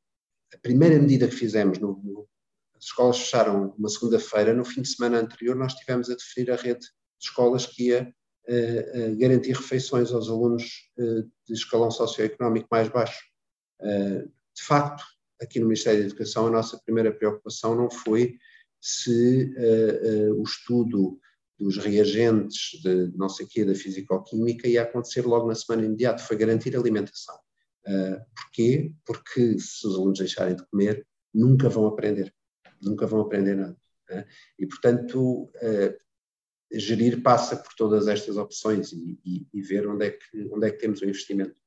a 0.54 0.58
primeira 0.58 0.98
medida 0.98 1.28
que 1.28 1.34
fizemos, 1.34 1.78
no, 1.78 2.00
no, 2.02 2.28
as 2.76 2.84
escolas 2.84 3.18
fecharam 3.18 3.74
uma 3.78 3.88
segunda-feira, 3.88 4.54
no 4.54 4.64
fim 4.64 4.82
de 4.82 4.88
semana 4.88 5.20
anterior 5.20 5.56
nós 5.56 5.74
tivemos 5.74 6.08
a 6.10 6.14
definir 6.14 6.50
a 6.50 6.56
rede 6.56 6.80
de 6.80 6.88
escolas 7.20 7.66
que 7.66 7.88
ia 7.88 8.14
garantir 9.18 9.52
refeições 9.52 10.10
aos 10.10 10.30
alunos 10.30 10.90
de 10.96 11.52
escalão 11.52 11.90
socioeconómico 11.90 12.66
mais 12.70 12.88
baixo. 12.88 13.20
de 13.82 14.62
facto, 14.62 15.04
aqui 15.42 15.60
no 15.60 15.66
Ministério 15.66 16.00
da 16.00 16.06
Educação, 16.06 16.46
a 16.46 16.50
nossa 16.50 16.80
primeira 16.82 17.12
preocupação 17.12 17.74
não 17.74 17.90
foi 17.90 18.38
se 18.80 19.52
o 20.34 20.42
estudo 20.44 21.20
dos 21.58 21.76
reagentes 21.76 22.80
de 22.82 23.12
não 23.16 23.28
sei 23.28 23.46
quê, 23.46 23.64
da 23.64 23.74
fisicoquímica, 23.74 24.68
ia 24.68 24.82
acontecer 24.82 25.26
logo 25.26 25.46
na 25.46 25.54
semana 25.54 25.84
imediata, 25.84 26.22
foi 26.22 26.36
garantir 26.36 26.74
alimentação. 26.76 27.36
Uh, 27.88 28.20
porquê? 28.36 28.92
Porque 29.06 29.58
se 29.58 29.86
os 29.86 29.94
alunos 29.94 30.18
deixarem 30.18 30.54
de 30.54 30.66
comer, 30.66 31.06
nunca 31.32 31.70
vão 31.70 31.86
aprender, 31.86 32.34
nunca 32.82 33.06
vão 33.06 33.20
aprender 33.20 33.54
nada. 33.54 33.76
Uh, 34.10 34.24
e, 34.58 34.66
portanto, 34.66 35.44
uh, 35.44 35.98
gerir 36.70 37.22
passa 37.22 37.56
por 37.56 37.72
todas 37.74 38.06
estas 38.08 38.36
opções 38.36 38.92
e, 38.92 39.18
e, 39.24 39.46
e, 39.54 39.62
ver 39.62 39.88
onde 39.88 40.06
é, 40.06 40.10
que, 40.10 40.48
onde 40.52 40.66
é 40.66 40.70
que 40.70 40.78
temos 40.78 41.00
o 41.00 41.04
investimento. 41.04 41.58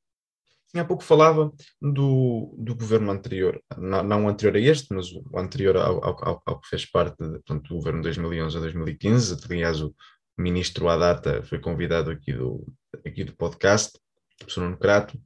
Sim, 0.67 0.80
há 0.80 0.86
pouco 0.86 1.03
falava 1.03 1.51
do, 1.82 2.55
do 2.57 2.76
governo 2.76 3.11
anterior, 3.11 3.61
não, 3.78 4.03
não 4.03 4.30
anterior 4.30 4.55
a 4.55 4.59
este, 4.59 4.93
mas 4.93 5.11
o 5.11 5.38
anterior 5.38 5.76
ao, 5.76 6.03
ao, 6.03 6.41
ao 6.45 6.61
que 6.61 6.69
fez 6.69 6.86
parte 6.86 7.17
portanto, 7.17 7.67
do 7.67 7.76
governo 7.76 7.99
de 7.99 8.05
2011 8.05 8.57
a 8.57 8.59
2015. 8.61 9.38
Aliás, 9.49 9.82
o 9.82 9.93
ministro 10.38 10.88
à 10.88 10.97
data 10.97 11.43
foi 11.43 11.59
convidado 11.59 12.11
aqui 12.11 12.32
do, 12.32 12.65
aqui 13.05 13.24
do 13.24 13.36
podcast, 13.36 13.97
o 13.97 14.38
professor 14.38 14.61
Nuno 14.61 14.78
Crato. 14.78 15.19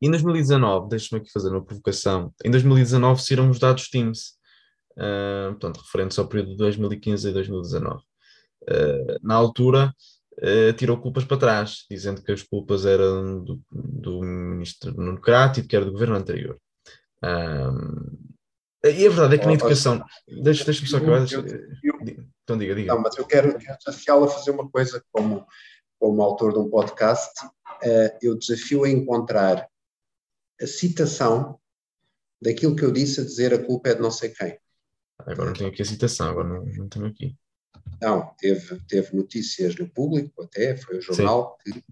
Em 0.00 0.10
2019, 0.10 0.88
deixe-me 0.88 1.20
aqui 1.20 1.32
fazer 1.32 1.48
uma 1.48 1.64
provocação, 1.64 2.32
em 2.44 2.50
2019 2.50 3.22
saíram 3.22 3.48
os 3.48 3.58
dados 3.58 3.88
Teams, 3.88 4.34
uh, 4.92 5.52
portanto, 5.52 5.80
referentes 5.80 6.18
ao 6.18 6.28
período 6.28 6.50
de 6.50 6.56
2015 6.58 7.28
e 7.28 7.32
2019. 7.32 7.96
Uh, 7.96 9.18
na 9.22 9.34
altura, 9.34 9.94
uh, 10.38 10.72
tirou 10.74 10.98
culpas 10.98 11.24
para 11.24 11.38
trás, 11.38 11.86
dizendo 11.90 12.22
que 12.22 12.30
as 12.30 12.42
culpas 12.42 12.84
eram 12.84 13.42
do, 13.42 13.60
do 13.70 14.20
ministro 14.22 14.92
Nuno 14.92 15.20
Crato 15.20 15.60
e 15.60 15.66
que 15.66 15.74
era 15.74 15.84
do 15.84 15.92
governo 15.92 16.16
anterior. 16.16 16.58
Um, 17.24 18.26
e 18.84 19.06
a 19.06 19.10
verdade 19.10 19.34
é 19.34 19.38
que 19.38 19.46
na 19.46 19.54
educação. 19.54 20.04
Deixa-me 20.28 20.66
deixa 20.66 20.86
só 20.86 20.98
acabar. 20.98 21.26
Então 22.44 22.56
diga, 22.58 22.74
diga. 22.74 22.94
Não, 22.94 23.02
mas 23.02 23.16
eu 23.16 23.24
quero, 23.24 23.58
quero 23.58 23.78
desafiá-lo 23.84 24.24
a 24.24 24.28
fazer 24.28 24.50
uma 24.50 24.68
coisa 24.68 25.02
como, 25.10 25.44
como 25.98 26.22
autor 26.22 26.52
de 26.52 26.58
um 26.58 26.68
podcast. 26.68 27.32
Uh, 27.82 28.16
eu 28.22 28.38
desafio 28.38 28.84
a 28.84 28.90
encontrar 28.90 29.66
a 30.60 30.66
citação 30.66 31.58
daquilo 32.40 32.76
que 32.76 32.84
eu 32.84 32.92
disse 32.92 33.20
a 33.20 33.24
dizer 33.24 33.54
a 33.54 33.64
culpa 33.64 33.90
é 33.90 33.94
de 33.94 34.00
não 34.00 34.10
sei 34.10 34.30
quem. 34.30 34.58
Agora 35.18 35.46
não 35.46 35.52
tenho 35.54 35.70
aqui 35.70 35.82
a 35.82 35.86
citação, 35.86 36.28
agora 36.28 36.48
não, 36.48 36.64
não 36.64 36.88
tenho 36.88 37.06
aqui. 37.06 37.36
Não, 38.00 38.34
teve, 38.38 38.80
teve 38.86 39.16
notícias 39.16 39.76
no 39.76 39.88
público, 39.88 40.42
até 40.42 40.76
foi 40.76 40.98
o 40.98 41.02
jornal 41.02 41.56
Sim. 41.66 41.72
que 41.72 41.84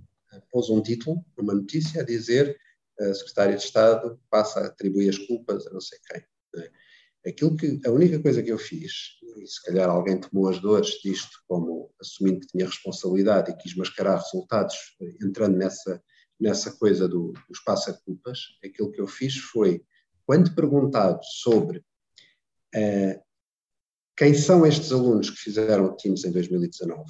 pôs 0.50 0.68
um 0.68 0.82
título, 0.82 1.24
uma 1.38 1.54
notícia, 1.54 2.02
a 2.02 2.04
dizer 2.04 2.58
a 3.00 3.14
secretária 3.14 3.56
de 3.56 3.62
Estado 3.62 4.20
passa 4.30 4.60
a 4.60 4.66
atribuir 4.66 5.08
as 5.08 5.18
culpas 5.18 5.66
a 5.66 5.70
não 5.72 5.80
sei 5.80 5.98
quem. 6.06 6.22
Né? 6.54 6.68
Aquilo 7.26 7.56
que, 7.56 7.80
a 7.84 7.90
única 7.90 8.20
coisa 8.20 8.42
que 8.42 8.52
eu 8.52 8.58
fiz, 8.58 9.18
e 9.38 9.46
se 9.46 9.62
calhar 9.64 9.88
alguém 9.88 10.20
tomou 10.20 10.48
as 10.48 10.60
dores 10.60 11.00
disto 11.02 11.42
como 11.48 11.90
assumindo 12.00 12.40
que 12.40 12.48
tinha 12.48 12.66
responsabilidade 12.66 13.50
e 13.50 13.56
quis 13.56 13.74
mascarar 13.74 14.16
resultados, 14.16 14.76
entrando 15.22 15.56
nessa, 15.56 16.02
nessa 16.41 16.72
coisa 16.72 17.09
do, 17.09 17.32
dos 17.49 17.61
passa-culpas, 17.64 18.39
aquilo 18.64 18.91
que 18.91 19.01
eu 19.01 19.07
fiz 19.07 19.37
foi, 19.37 19.85
quando 20.26 20.55
perguntado 20.55 21.20
sobre 21.22 21.78
uh, 21.78 23.22
quem 24.16 24.35
são 24.35 24.66
estes 24.66 24.93
alunos 24.93 25.30
que 25.30 25.37
fizeram 25.37 25.87
o 25.87 25.97
Teams 25.97 26.24
em 26.24 26.32
2019, 26.32 27.05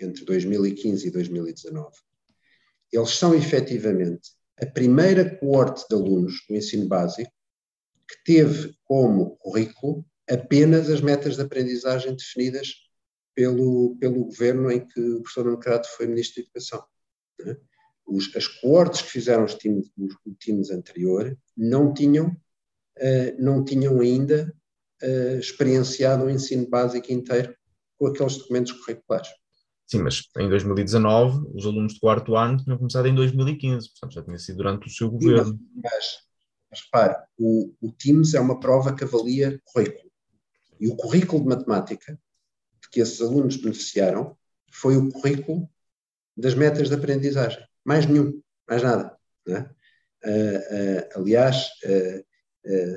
entre 0.00 0.24
2015 0.24 1.08
e 1.08 1.10
2019? 1.10 1.96
Eles 2.92 3.10
são 3.10 3.34
efetivamente 3.34 4.30
a 4.60 4.66
primeira 4.66 5.36
coorte 5.38 5.86
de 5.88 5.94
alunos 5.94 6.44
do 6.48 6.56
ensino 6.56 6.86
básico 6.86 7.30
que 8.08 8.24
teve 8.24 8.74
como 8.84 9.36
currículo 9.36 10.04
apenas 10.28 10.90
as 10.90 11.00
metas 11.00 11.36
de 11.36 11.42
aprendizagem 11.42 12.14
definidas 12.14 12.74
pelo, 13.34 13.96
pelo 13.98 14.24
governo 14.24 14.70
em 14.70 14.86
que 14.86 15.00
o 15.00 15.22
professor 15.22 15.44
Democrato 15.44 15.88
foi 15.96 16.06
Ministro 16.06 16.42
da 16.42 16.46
Educação. 16.46 16.84
Né? 17.40 17.56
Os, 18.08 18.34
as 18.34 18.46
coortes 18.46 19.02
que 19.02 19.10
fizeram 19.10 19.44
os 19.44 19.54
times, 19.54 19.90
o 19.98 20.34
Teams 20.34 20.70
anterior 20.70 21.36
não 21.56 21.92
tinham, 21.92 22.28
uh, 22.28 23.36
não 23.42 23.64
tinham 23.64 24.00
ainda 24.00 24.54
uh, 25.02 25.38
experienciado 25.38 26.24
o 26.24 26.30
ensino 26.30 26.68
básico 26.68 27.12
inteiro 27.12 27.54
com 27.96 28.06
aqueles 28.06 28.38
documentos 28.38 28.72
curriculares. 28.72 29.28
Sim, 29.86 30.02
mas 30.02 30.22
em 30.36 30.48
2019 30.48 31.50
os 31.54 31.64
alunos 31.64 31.94
do 31.94 32.00
quarto 32.00 32.36
ano 32.36 32.62
tinham 32.62 32.76
começado 32.76 33.08
em 33.08 33.14
2015, 33.14 33.88
portanto 33.90 34.12
já 34.12 34.22
tinha 34.22 34.38
sido 34.38 34.56
durante 34.58 34.86
o 34.86 34.90
seu 34.90 35.10
governo. 35.10 35.58
Mas, 35.74 36.18
mas 36.70 36.80
repare, 36.82 37.16
o, 37.38 37.74
o 37.80 37.92
TIMS 37.92 38.34
é 38.34 38.40
uma 38.40 38.60
prova 38.60 38.94
que 38.94 39.04
avalia 39.04 39.60
currículo. 39.64 40.10
E 40.78 40.88
o 40.88 40.96
currículo 40.96 41.42
de 41.42 41.48
matemática 41.48 42.20
de 42.82 42.88
que 42.90 43.00
esses 43.00 43.20
alunos 43.20 43.56
beneficiaram 43.56 44.36
foi 44.70 44.96
o 44.96 45.10
currículo 45.10 45.68
das 46.36 46.54
metas 46.54 46.88
de 46.88 46.94
aprendizagem. 46.94 47.66
Mais 47.88 48.04
nenhum, 48.04 48.38
mais 48.68 48.82
nada. 48.82 49.16
É? 49.48 51.08
aliás, 51.14 51.70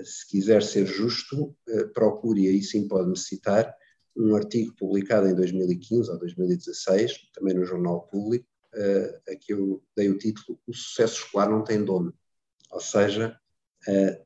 se 0.04 0.28
quiser 0.30 0.62
ser 0.62 0.86
justo, 0.86 1.56
procure, 1.94 2.50
aí 2.50 2.62
sim 2.62 2.90
pode-me 2.90 3.18
citar, 3.18 3.74
um 4.18 4.36
artigo 4.36 4.76
publicado 4.76 5.30
em 5.30 5.34
2015 5.34 6.12
ou 6.12 6.20
2016, 6.20 7.30
também 7.34 7.54
no 7.54 7.64
Jornal 7.64 8.06
Público, 8.08 8.46
a 9.30 9.36
que 9.38 9.54
eu 9.54 9.82
dei 9.96 10.10
o 10.10 10.18
título 10.18 10.60
O 10.68 10.74
Sucesso 10.74 11.24
Escolar 11.24 11.50
Não 11.50 11.64
Tem 11.64 11.82
Dono. 11.82 12.14
Ou 12.70 12.82
seja, 12.82 13.40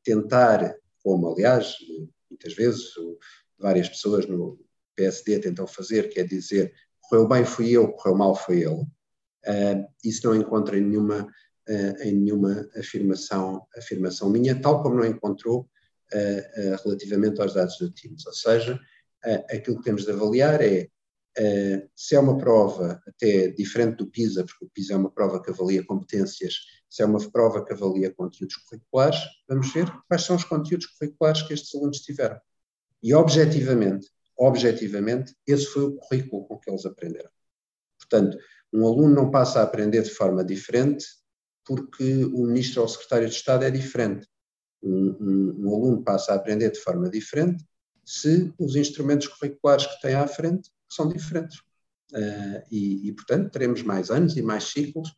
tentar, 0.03 0.75
como 1.03 1.31
aliás, 1.31 1.75
muitas 2.27 2.55
vezes 2.55 2.91
várias 3.59 3.87
pessoas 3.87 4.25
no 4.25 4.59
PSD 4.95 5.37
tentam 5.37 5.67
fazer, 5.67 6.09
que 6.09 6.19
é 6.19 6.23
dizer 6.23 6.73
correu 7.01 7.27
bem 7.27 7.45
fui 7.45 7.69
eu, 7.69 7.91
correu 7.91 8.17
mal 8.17 8.33
foi 8.33 8.61
ele. 8.61 8.83
Uh, 9.47 9.85
isso 10.03 10.27
não 10.27 10.35
encontra 10.35 10.77
em 10.77 10.81
nenhuma, 10.81 11.23
uh, 11.23 12.01
em 12.03 12.13
nenhuma 12.13 12.67
afirmação, 12.77 13.65
afirmação 13.77 14.29
minha, 14.29 14.59
tal 14.59 14.81
como 14.81 14.95
não 14.95 15.05
encontrou 15.05 15.61
uh, 15.61 16.83
relativamente 16.83 17.39
aos 17.41 17.53
dados 17.53 17.77
do 17.77 17.91
TIMS. 17.91 18.25
Ou 18.25 18.33
seja, 18.33 18.79
aquilo 19.49 19.77
que 19.77 19.83
temos 19.83 20.05
de 20.05 20.11
avaliar 20.11 20.61
é 20.61 20.87
se 21.95 22.15
é 22.15 22.19
uma 22.19 22.37
prova 22.37 23.01
até 23.07 23.47
diferente 23.49 23.97
do 23.97 24.07
PISA, 24.07 24.45
porque 24.45 24.65
o 24.65 24.69
PISA 24.69 24.93
é 24.93 24.97
uma 24.97 25.11
prova 25.11 25.41
que 25.41 25.49
avalia 25.49 25.83
competências, 25.83 26.53
se 26.87 27.01
é 27.03 27.05
uma 27.05 27.19
prova 27.29 27.65
que 27.65 27.73
avalia 27.73 28.13
conteúdos 28.13 28.55
curriculares, 28.55 29.19
vamos 29.47 29.73
ver 29.73 29.91
quais 30.07 30.23
são 30.23 30.35
os 30.35 30.45
conteúdos 30.45 30.85
curriculares 30.85 31.41
que 31.41 31.53
estes 31.53 31.75
alunos 31.75 31.99
tiveram. 31.99 32.39
E 33.03 33.13
objetivamente, 33.13 34.07
objetivamente, 34.37 35.35
esse 35.45 35.65
foi 35.65 35.83
o 35.83 35.95
currículo 35.95 36.45
com 36.45 36.57
que 36.57 36.69
eles 36.69 36.85
aprenderam. 36.85 37.29
Portanto, 37.97 38.37
um 38.73 38.85
aluno 38.85 39.13
não 39.13 39.31
passa 39.31 39.59
a 39.59 39.63
aprender 39.63 40.01
de 40.01 40.09
forma 40.09 40.43
diferente 40.43 41.05
porque 41.65 42.25
o 42.25 42.45
ministro 42.45 42.81
ou 42.81 42.87
o 42.87 42.89
secretário 42.89 43.27
de 43.27 43.33
Estado 43.33 43.65
é 43.65 43.71
diferente. 43.71 44.27
Um, 44.83 45.15
um, 45.19 45.55
um 45.65 45.75
aluno 45.75 46.03
passa 46.03 46.31
a 46.31 46.35
aprender 46.35 46.71
de 46.71 46.79
forma 46.79 47.09
diferente 47.09 47.65
se 48.05 48.53
os 48.59 48.75
instrumentos 48.75 49.27
curriculares 49.27 49.87
que 49.87 50.01
tem 50.01 50.13
à 50.13 50.27
frente 50.27 50.69
são 50.87 51.09
diferentes. 51.09 51.59
Uh, 52.13 52.61
e, 52.69 53.09
e, 53.09 53.11
portanto, 53.13 53.51
teremos 53.51 53.81
mais 53.81 54.11
anos 54.11 54.37
e 54.37 54.41
mais 54.43 54.65
ciclos 54.65 55.09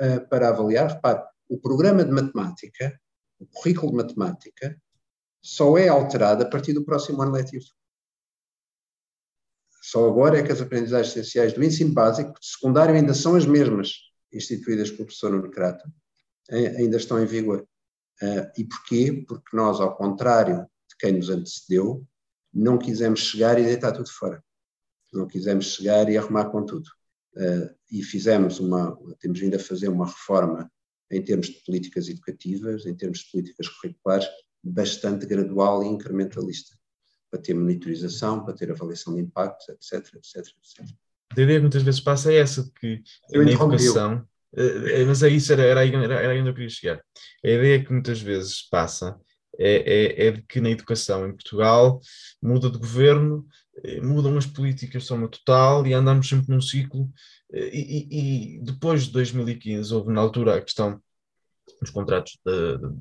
uh, 0.00 0.28
para 0.28 0.48
avaliar. 0.48 0.94
Repare, 0.94 1.24
o 1.48 1.58
programa 1.58 2.04
de 2.04 2.12
matemática, 2.12 2.98
o 3.40 3.46
currículo 3.46 3.90
de 3.90 3.96
matemática, 3.96 4.80
só 5.42 5.76
é 5.76 5.88
alterado 5.88 6.44
a 6.44 6.48
partir 6.48 6.72
do 6.72 6.84
próximo 6.84 7.20
ano 7.22 7.32
letivo. 7.32 7.66
Só 9.88 10.04
agora 10.08 10.40
é 10.40 10.42
que 10.42 10.50
as 10.50 10.60
aprendizagens 10.60 11.16
essenciais 11.16 11.52
do 11.52 11.62
ensino 11.62 11.94
básico, 11.94 12.32
de 12.40 12.44
secundário, 12.44 12.92
ainda 12.92 13.14
são 13.14 13.36
as 13.36 13.46
mesmas 13.46 13.92
instituídas 14.32 14.90
pelo 14.90 15.04
professor 15.04 15.30
Nuno 15.30 15.48
Crato, 15.48 15.88
ainda 16.50 16.96
estão 16.96 17.22
em 17.22 17.24
vigor. 17.24 17.64
Uh, 18.20 18.50
e 18.58 18.64
porquê? 18.64 19.24
Porque 19.28 19.56
nós, 19.56 19.80
ao 19.80 19.94
contrário 19.94 20.62
de 20.88 20.96
quem 20.98 21.12
nos 21.12 21.30
antecedeu, 21.30 22.04
não 22.52 22.78
quisemos 22.78 23.20
chegar 23.20 23.60
e 23.60 23.64
deitar 23.64 23.92
tudo 23.92 24.10
fora. 24.10 24.42
Não 25.12 25.28
quisemos 25.28 25.66
chegar 25.66 26.10
e 26.10 26.18
arrumar 26.18 26.46
com 26.46 26.66
tudo. 26.66 26.88
Uh, 27.36 27.72
e 27.88 28.02
fizemos 28.02 28.58
uma, 28.58 28.98
temos 29.20 29.38
vindo 29.38 29.54
a 29.54 29.60
fazer 29.60 29.86
uma 29.86 30.06
reforma 30.06 30.68
em 31.12 31.22
termos 31.22 31.46
de 31.46 31.62
políticas 31.64 32.08
educativas, 32.08 32.86
em 32.86 32.94
termos 32.96 33.20
de 33.20 33.30
políticas 33.30 33.68
curriculares, 33.68 34.26
bastante 34.64 35.26
gradual 35.26 35.84
e 35.84 35.86
incrementalista 35.86 36.76
para 37.36 37.42
ter 37.42 37.54
monitorização, 37.54 38.44
para 38.44 38.54
ter 38.54 38.70
avaliação 38.70 39.14
de 39.14 39.20
impactos, 39.20 39.68
etc, 39.68 40.14
etc, 40.14 40.36
etc. 40.36 40.96
A 41.36 41.40
ideia 41.40 41.58
que 41.58 41.62
muitas 41.62 41.82
vezes 41.82 42.00
passa 42.00 42.32
é 42.32 42.36
essa, 42.36 42.64
de 42.64 42.70
que 42.72 43.02
Eu 43.30 43.44
na 43.44 43.50
educação, 43.50 44.26
eh, 44.56 45.02
eh, 45.02 45.04
mas 45.04 45.22
é 45.22 45.28
isso, 45.28 45.52
era, 45.52 45.62
era, 45.62 45.84
era, 45.84 46.40
onde 46.40 46.48
eu 46.48 46.54
queria 46.54 46.70
chegar. 46.70 47.00
A 47.44 47.48
ideia 47.48 47.84
que 47.84 47.92
muitas 47.92 48.20
vezes 48.20 48.62
passa 48.62 49.18
é, 49.58 49.74
é, 49.74 50.26
é, 50.28 50.30
de 50.32 50.42
que 50.42 50.60
na 50.60 50.70
educação 50.70 51.26
em 51.26 51.32
Portugal 51.32 52.00
muda 52.42 52.70
de 52.70 52.78
governo, 52.78 53.46
eh, 53.84 54.00
mudam 54.00 54.38
as 54.38 54.46
políticas 54.46 55.02
de 55.02 55.08
forma 55.08 55.28
total 55.28 55.86
e 55.86 55.92
andamos 55.92 56.28
sempre 56.28 56.48
num 56.48 56.60
ciclo. 56.60 57.10
E, 57.52 58.08
e, 58.10 58.56
e 58.56 58.64
depois 58.64 59.04
de 59.04 59.12
2015 59.12 59.94
houve 59.94 60.12
na 60.12 60.20
altura 60.20 60.56
a 60.56 60.60
questão 60.60 61.00
dos 61.80 61.90
contratos 61.90 62.38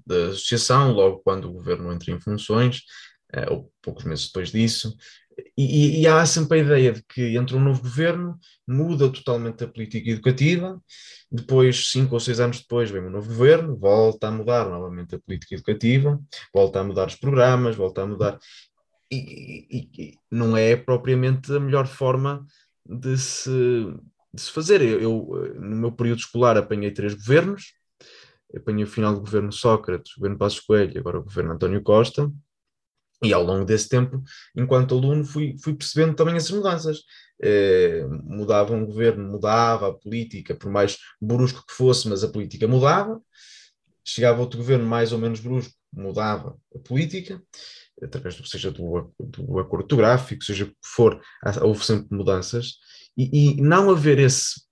da 0.06 0.28
associação, 0.28 0.92
logo 0.92 1.20
quando 1.20 1.50
o 1.50 1.54
governo 1.54 1.92
entra 1.92 2.12
em 2.12 2.20
funções, 2.20 2.84
ou 3.50 3.72
poucos 3.82 4.04
meses 4.04 4.28
depois 4.28 4.52
disso, 4.52 4.96
e, 5.58 6.02
e, 6.02 6.08
há 6.08 6.26
sempre 6.26 6.60
a 6.60 6.64
ideia 6.64 6.94
de 6.94 7.04
que 7.04 7.36
entra 7.38 7.58
um 7.58 7.64
novo 7.64 7.82
governo, 7.82 8.40
muda 8.68 9.12
totalmente 9.12 9.64
a 9.64 9.68
política 9.68 10.10
educativa, 10.10 10.82
depois, 11.32 11.90
cinco 11.92 12.14
ou 12.14 12.20
seis 12.20 12.40
anos 12.40 12.60
depois, 12.60 12.90
vem 12.90 13.04
um 13.04 13.10
novo 13.10 13.28
governo, 13.28 13.78
volta 13.78 14.28
a 14.28 14.32
mudar 14.32 14.66
novamente 14.70 15.16
a 15.16 15.20
política 15.20 15.56
educativa, 15.56 16.20
volta 16.54 16.80
a 16.80 16.84
mudar 16.84 17.08
os 17.08 17.16
programas, 17.16 17.76
volta 17.76 18.04
a 18.04 18.06
mudar. 18.06 18.40
E, 19.12 19.68
e, 19.70 19.90
e 20.02 20.20
não 20.32 20.56
é 20.58 20.76
propriamente 20.76 21.52
a 21.54 21.60
melhor 21.60 21.88
forma 21.88 22.46
de 22.86 23.18
se, 23.18 23.50
de 24.34 24.42
se 24.42 24.52
fazer. 24.52 24.82
Eu, 24.82 25.02
eu, 25.02 25.56
no 25.60 25.76
meu 25.76 25.92
período 25.92 26.20
escolar, 26.20 26.58
apanhei 26.58 26.92
três 26.92 27.14
governos, 27.14 27.74
apanhei 28.56 28.84
o 28.84 28.88
final 28.88 29.14
do 29.14 29.22
governo 29.22 29.52
Sócrates, 29.52 30.14
o 30.14 30.20
governo 30.20 30.38
Passos 30.38 30.62
Coelho, 30.62 31.00
agora 31.00 31.20
o 31.20 31.24
governo 31.24 31.54
António 31.54 31.82
Costa, 31.82 32.32
e 33.24 33.34
ao 33.34 33.44
longo 33.44 33.66
desse 33.66 33.90
tempo, 33.90 34.22
enquanto 34.56 34.96
aluno, 34.96 35.24
fui, 35.24 35.56
fui 35.62 35.74
percebendo 35.74 36.16
também 36.16 36.36
essas 36.36 36.52
mudanças. 36.52 37.00
Eh, 37.42 38.06
mudava 38.24 38.74
um 38.74 38.86
governo, 38.86 39.30
mudava 39.30 39.90
a 39.90 39.94
política, 39.94 40.56
por 40.56 40.72
mais 40.72 40.98
brusco 41.22 41.66
que 41.68 41.74
fosse, 41.74 42.08
mas 42.08 42.24
a 42.24 42.30
política 42.30 42.68
mudava. 42.68 43.22
Chegava 44.04 44.42
outro 44.42 44.60
governo 44.60 44.86
mais 44.86 45.12
ou 45.12 45.18
menos 45.18 45.40
brusco, 45.40 45.74
mudava 45.92 46.58
a 46.74 46.80
política, 46.80 47.42
através 48.02 48.36
do, 48.36 48.48
seja 48.48 48.72
do, 48.72 49.14
do 49.20 49.60
acordo 49.60 49.84
ortográfico, 49.84 50.44
seja 50.44 50.66
o 50.66 50.68
que 50.68 50.76
for, 50.84 51.20
houve 51.62 51.84
sempre 51.86 52.16
mudanças. 52.16 52.76
E, 53.18 53.56
e 53.58 53.62
não 53.62 53.90
haver 53.90 54.20
esse 54.20 54.65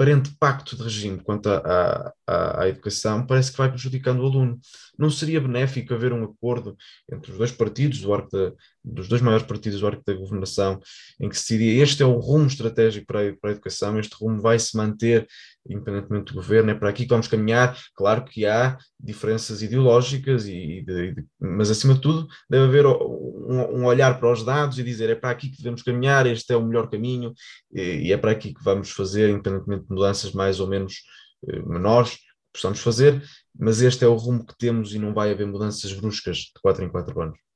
aparente 0.00 0.34
pacto 0.40 0.74
de 0.76 0.82
regime 0.82 1.20
quanto 1.20 1.50
à, 1.50 2.14
à, 2.26 2.66
educação 2.66 3.26
parece 3.26 3.52
que 3.52 3.58
vai 3.58 3.68
prejudicando 3.68 4.20
o 4.20 4.26
aluno. 4.26 4.58
Não 4.98 5.10
seria 5.10 5.38
benéfico 5.42 5.92
haver 5.92 6.10
um 6.10 6.24
acordo 6.24 6.74
entre 7.12 7.30
os 7.30 7.36
dois 7.36 7.52
partidos 7.52 8.00
do 8.00 8.14
arco 8.14 8.30
da, 8.30 8.50
dos 8.84 9.08
dois 9.08 9.22
maiores 9.22 9.46
partidos 9.46 9.80
do 9.80 9.86
arco 9.86 10.02
da 10.06 10.14
governação, 10.14 10.80
em 11.20 11.28
que 11.28 11.38
se 11.38 11.56
diria 11.56 11.82
este 11.82 12.02
é 12.02 12.06
o 12.06 12.18
rumo 12.18 12.46
estratégico 12.46 13.06
para 13.06 13.28
a, 13.28 13.36
para 13.36 13.50
a 13.50 13.52
educação, 13.52 13.98
este 13.98 14.14
rumo 14.18 14.40
vai 14.40 14.58
se 14.58 14.76
manter 14.76 15.26
independentemente 15.68 16.32
do 16.32 16.34
governo, 16.34 16.70
é 16.70 16.74
para 16.74 16.88
aqui 16.88 17.04
que 17.04 17.10
vamos 17.10 17.28
caminhar. 17.28 17.76
Claro 17.94 18.24
que 18.24 18.46
há 18.46 18.78
diferenças 18.98 19.62
ideológicas, 19.62 20.46
e, 20.46 20.82
de, 20.82 21.14
de, 21.14 21.24
mas 21.38 21.70
acima 21.70 21.94
de 21.94 22.00
tudo 22.00 22.26
deve 22.48 22.64
haver 22.64 22.86
um, 22.86 23.80
um, 23.80 23.84
olhar 23.84 24.18
para 24.18 24.32
os 24.32 24.44
dados 24.44 24.78
e 24.78 24.82
dizer 24.82 25.10
é 25.10 25.14
para 25.14 25.30
aqui 25.30 25.50
que 25.50 25.58
devemos 25.58 25.82
caminhar, 25.82 26.26
este 26.26 26.52
é 26.52 26.56
o 26.56 26.64
melhor 26.64 26.88
caminho 26.88 27.32
e, 27.72 28.08
e 28.08 28.12
é 28.12 28.16
para 28.16 28.32
aqui 28.32 28.54
que 28.54 28.64
vamos 28.64 28.90
fazer, 28.90 29.30
independentemente 29.30 29.84
de 29.86 29.94
mudanças 29.94 30.32
mais 30.32 30.60
ou 30.60 30.66
menos 30.66 31.02
eh, 31.48 31.60
menores 31.60 32.16
que 32.16 32.22
possamos 32.54 32.80
fazer, 32.80 33.22
mas 33.58 33.80
este 33.80 34.04
é 34.04 34.08
o 34.08 34.14
rumo 34.14 34.44
que 34.44 34.56
temos 34.58 34.94
e 34.94 34.98
não 34.98 35.14
vai 35.14 35.30
haver 35.30 35.46
mudanças 35.46 35.92
bruscas 35.92 36.38
de 36.38 36.60
4 36.62 36.84
em 36.84 36.88
4 36.88 37.20
anos. 37.20 37.49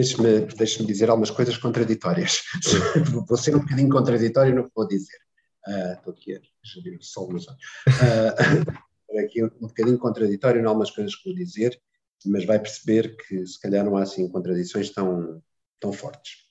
Deixe-me 0.00 0.40
deixe 0.56 0.82
dizer 0.86 1.10
algumas 1.10 1.30
coisas 1.30 1.58
contraditórias. 1.58 2.40
vou 3.28 3.36
ser 3.36 3.54
um 3.54 3.58
bocadinho 3.58 3.90
contraditório 3.90 4.54
no 4.54 4.64
que 4.64 4.72
vou 4.74 4.88
dizer. 4.88 5.18
Uh, 5.66 5.92
estou 5.92 6.14
aqui 6.14 6.36
a 6.36 6.40
gerir 6.64 6.98
o 6.98 7.02
sol 7.02 7.30
nos 7.30 7.46
olhos. 7.46 7.60
Uh, 7.86 9.18
aqui 9.20 9.44
um, 9.44 9.50
bocadinho 9.60 9.98
contraditório 9.98 10.62
em 10.62 10.64
algumas 10.64 10.90
coisas 10.90 11.14
que 11.14 11.28
vou 11.28 11.34
dizer, 11.34 11.78
mas 12.24 12.46
vai 12.46 12.58
perceber 12.58 13.14
que 13.14 13.46
se 13.46 13.60
calhar 13.60 13.84
não 13.84 13.94
há 13.94 14.02
assim 14.04 14.26
contradições 14.26 14.88
tão, 14.88 15.42
tão 15.78 15.92
fortes. 15.92 16.46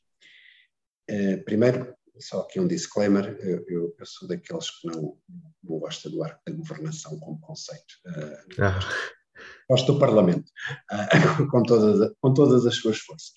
Uh, 1.10 1.43
primeiro, 1.43 1.91
só 2.20 2.41
aqui 2.41 2.60
um 2.60 2.68
disclaimer, 2.68 3.36
eu, 3.39 3.66
eu, 3.68 3.95
eu, 3.97 4.06
sou 4.06 4.28
daqueles 4.28 4.70
que 4.70 4.88
não, 4.89 5.18
não 5.64 5.80
gosta 5.80 6.08
do 6.08 6.24
arco 6.24 6.39
da 6.45 6.54
governação 6.54 7.18
como 7.20 7.41
conceito. 7.41 7.95
Uh, 8.06 8.62
ah. 8.62 8.80
Gosto 9.69 9.93
do 9.93 9.99
Parlamento, 9.99 10.49
uh, 10.91 11.47
com, 11.49 11.63
todas, 11.63 12.11
com 12.21 12.33
todas 12.33 12.65
as 12.65 12.75
suas 12.75 12.99
forças. 12.99 13.33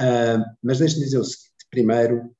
Uh, 0.00 0.42
mas 0.62 0.78
deixe-me 0.78 1.04
dizer 1.04 1.18
o 1.18 1.24
seguinte: 1.24 1.66
primeiro, 1.70 2.34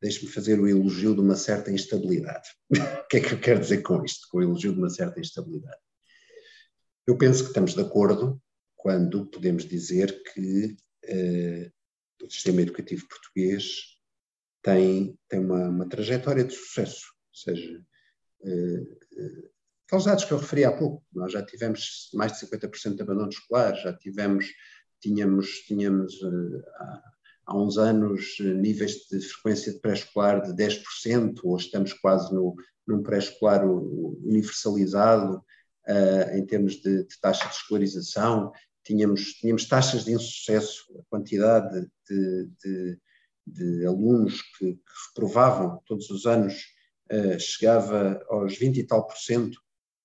deixe-me 0.00 0.30
fazer 0.30 0.60
o 0.60 0.68
elogio 0.68 1.14
de 1.14 1.20
uma 1.20 1.36
certa 1.36 1.70
instabilidade. 1.70 2.48
o 2.70 3.08
que 3.08 3.18
é 3.18 3.20
que 3.20 3.34
eu 3.34 3.40
quero 3.40 3.60
dizer 3.60 3.82
com 3.82 4.04
isto, 4.04 4.26
com 4.30 4.38
o 4.38 4.42
elogio 4.42 4.72
de 4.72 4.78
uma 4.78 4.90
certa 4.90 5.20
instabilidade? 5.20 5.80
Eu 7.06 7.16
penso 7.16 7.42
que 7.42 7.48
estamos 7.48 7.74
de 7.74 7.80
acordo 7.80 8.40
quando 8.76 9.26
podemos 9.26 9.64
dizer 9.64 10.22
que 10.32 10.76
o 12.22 12.30
sistema 12.30 12.60
educativo 12.60 13.06
português 13.08 13.98
tem, 14.62 15.18
tem 15.28 15.40
uma, 15.40 15.68
uma 15.68 15.88
trajetória 15.88 16.44
de 16.44 16.54
sucesso, 16.54 17.06
ou 17.28 17.34
seja, 17.34 17.82
uh, 18.40 19.50
aqueles 19.88 20.04
dados 20.04 20.24
que 20.26 20.32
eu 20.32 20.38
referi 20.38 20.64
há 20.66 20.70
pouco, 20.70 21.02
nós 21.14 21.32
já 21.32 21.42
tivemos 21.42 22.10
mais 22.12 22.32
de 22.32 22.46
50% 22.46 22.94
de 22.94 23.02
abandono 23.02 23.30
escolar, 23.30 23.74
já 23.74 23.90
tivemos, 23.94 24.46
tínhamos, 25.00 25.48
tínhamos 25.66 26.12
uh, 26.22 26.62
há, 26.76 27.02
há, 27.46 27.56
uns 27.56 27.78
anos 27.78 28.36
níveis 28.38 29.06
de 29.10 29.18
frequência 29.20 29.72
de 29.72 29.80
pré-escolar 29.80 30.42
de 30.42 30.52
10%, 30.52 31.40
hoje 31.42 31.66
estamos 31.66 31.94
quase 31.94 32.34
no, 32.34 32.54
num 32.86 33.02
pré-escolar 33.02 33.64
universalizado, 33.64 35.38
uh, 35.38 36.36
em 36.36 36.44
termos 36.44 36.74
de, 36.82 37.04
de, 37.04 37.20
taxa 37.22 37.48
de 37.48 37.54
escolarização, 37.54 38.52
tínhamos, 38.84 39.32
tínhamos 39.40 39.66
taxas 39.66 40.04
de 40.04 40.12
insucesso, 40.12 40.84
a 40.98 41.02
quantidade 41.08 41.88
de, 42.06 42.50
de, 42.62 42.98
de 43.46 43.86
alunos 43.86 44.42
que, 44.58 44.74
que, 44.74 44.92
reprovavam 45.08 45.80
todos 45.86 46.10
os 46.10 46.26
anos 46.26 46.62
uh, 47.10 47.40
chegava 47.40 48.22
aos 48.28 48.58
20 48.58 48.80
e 48.80 48.86
tal 48.86 49.06
por 49.06 49.16
cento, 49.16 49.58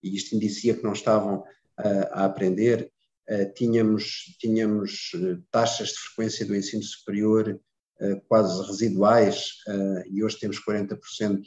e 0.04 0.16
isto 0.16 0.36
indicia 0.36 0.76
que 0.76 0.84
não 0.84 0.94
estavam 0.94 1.38
uh, 1.40 2.08
a 2.12 2.26
aprender. 2.26 2.92
tínhamos, 3.56 4.36
tínhamos 4.38 5.12
taxas 5.50 5.90
de 5.90 6.00
frequência 6.00 6.46
do 6.46 6.54
ensino 6.54 6.84
superior 6.84 7.58
quase 8.28 8.62
residuais, 8.68 9.60
e 10.12 10.22
hoje 10.22 10.38
temos 10.38 10.60
40% 10.60 11.42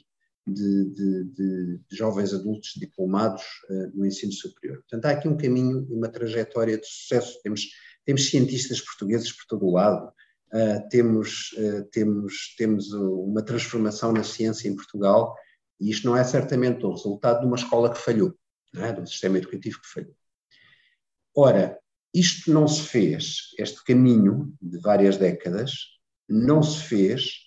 de, 0.46 0.84
de, 0.90 1.24
de, 1.24 1.80
jovens 1.90 2.32
adultos 2.32 2.74
diplomados 2.76 3.42
uh, 3.68 3.90
no 3.94 4.06
ensino 4.06 4.32
superior. 4.32 4.78
Portanto, 4.78 5.06
há 5.06 5.10
aqui 5.10 5.28
um 5.28 5.36
caminho 5.36 5.86
e 5.90 5.94
uma 5.94 6.08
trajetória 6.08 6.78
de 6.78 6.86
sucesso. 6.86 7.40
Temos, 7.42 7.62
temos 8.04 8.28
cientistas 8.28 8.80
portugueses 8.80 9.32
por 9.32 9.44
todo 9.48 9.66
o 9.66 9.72
lado, 9.72 10.06
uh, 10.06 10.88
temos, 10.88 11.52
uh, 11.58 11.84
temos, 11.90 12.54
temos 12.56 12.92
uma 12.92 13.42
transformação 13.42 14.12
na 14.12 14.22
ciência 14.22 14.68
em 14.68 14.76
Portugal, 14.76 15.34
e 15.80 15.90
isto 15.90 16.06
não 16.06 16.16
é 16.16 16.22
certamente 16.22 16.86
o 16.86 16.92
resultado 16.92 17.40
de 17.40 17.46
uma 17.46 17.56
escola 17.56 17.92
que 17.92 17.98
falhou, 17.98 18.32
é? 18.84 19.00
um 19.00 19.06
sistema 19.06 19.38
educativo 19.38 19.80
que 19.80 19.88
falhou. 19.88 20.14
Ora, 21.34 21.78
isto 22.14 22.50
não 22.50 22.66
se 22.66 22.82
fez, 22.82 23.52
este 23.58 23.84
caminho 23.84 24.54
de 24.60 24.78
várias 24.78 25.16
décadas, 25.16 25.72
não 26.28 26.62
se 26.62 26.82
fez 26.82 27.46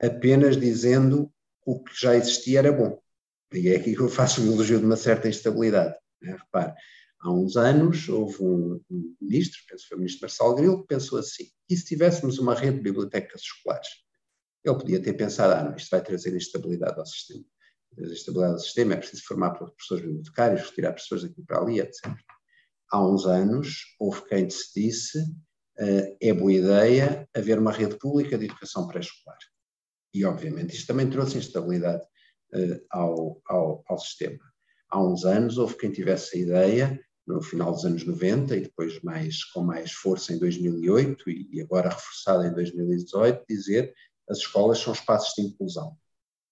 apenas 0.00 0.56
dizendo 0.56 1.30
o 1.64 1.82
que 1.82 1.92
já 2.00 2.16
existia 2.16 2.60
era 2.60 2.72
bom. 2.72 3.00
E 3.52 3.68
é 3.68 3.76
aqui 3.76 3.94
que 3.94 4.00
eu 4.00 4.08
faço 4.08 4.40
o 4.40 4.52
elogio 4.52 4.78
de 4.78 4.86
uma 4.86 4.96
certa 4.96 5.28
instabilidade. 5.28 5.94
Né? 6.22 6.32
Repare, 6.32 6.72
há 7.20 7.30
uns 7.30 7.56
anos 7.56 8.08
houve 8.08 8.42
um, 8.42 8.80
ministro, 9.20 9.60
penso 9.68 9.82
que 9.82 9.88
foi 9.88 9.96
o 9.96 10.00
ministro 10.00 10.22
Marcelo 10.22 10.54
Grilo, 10.54 10.80
que 10.80 10.88
pensou 10.88 11.18
assim, 11.18 11.50
e 11.68 11.76
se 11.76 11.84
tivéssemos 11.84 12.38
uma 12.38 12.54
rede 12.54 12.78
de 12.78 12.82
bibliotecas 12.82 13.42
escolares? 13.42 13.88
Ele 14.64 14.78
podia 14.78 15.02
ter 15.02 15.14
pensado, 15.14 15.54
ah, 15.54 15.64
não, 15.64 15.76
isto 15.76 15.90
vai 15.90 16.02
trazer 16.02 16.34
instabilidade 16.34 16.98
ao 16.98 17.06
sistema. 17.06 17.44
Trazer 17.94 18.12
instabilidade 18.12 18.54
ao 18.54 18.58
sistema, 18.60 18.94
é 18.94 18.96
preciso 18.96 19.24
formar 19.24 19.50
professores 19.50 20.04
bibliotecários, 20.04 20.68
retirar 20.68 20.92
pessoas 20.92 21.22
daqui 21.22 21.42
para 21.42 21.58
ali, 21.58 21.80
etc. 21.80 22.06
Há 22.90 23.06
uns 23.06 23.26
anos 23.26 23.96
houve 23.98 24.22
quem 24.26 24.48
se 24.48 24.72
disse, 24.74 25.18
uh, 25.18 26.16
é 26.20 26.32
boa 26.32 26.52
ideia 26.52 27.28
haver 27.34 27.58
uma 27.58 27.72
rede 27.72 27.96
pública 27.98 28.38
de 28.38 28.46
educação 28.46 28.86
pré-escolar. 28.86 29.38
E, 30.12 30.24
obviamente, 30.24 30.74
isto 30.74 30.86
também 30.86 31.08
trouxe 31.08 31.38
instabilidade 31.38 32.04
uh, 32.54 32.80
ao, 32.90 33.40
ao, 33.46 33.84
ao 33.86 33.98
sistema. 33.98 34.50
Há 34.88 35.02
uns 35.02 35.24
anos 35.24 35.56
houve 35.56 35.76
quem 35.76 35.92
tivesse 35.92 36.36
a 36.36 36.40
ideia, 36.40 37.00
no 37.26 37.40
final 37.40 37.72
dos 37.72 37.84
anos 37.84 38.04
90 38.04 38.56
e 38.56 38.60
depois 38.62 39.00
mais, 39.02 39.44
com 39.44 39.62
mais 39.62 39.92
força 39.92 40.32
em 40.32 40.38
2008 40.38 41.30
e, 41.30 41.48
e 41.52 41.60
agora 41.60 41.90
reforçada 41.90 42.46
em 42.46 42.52
2018, 42.52 43.44
dizer 43.48 43.94
as 44.28 44.38
escolas 44.38 44.78
são 44.78 44.92
espaços 44.92 45.34
de 45.34 45.42
inclusão. 45.42 45.96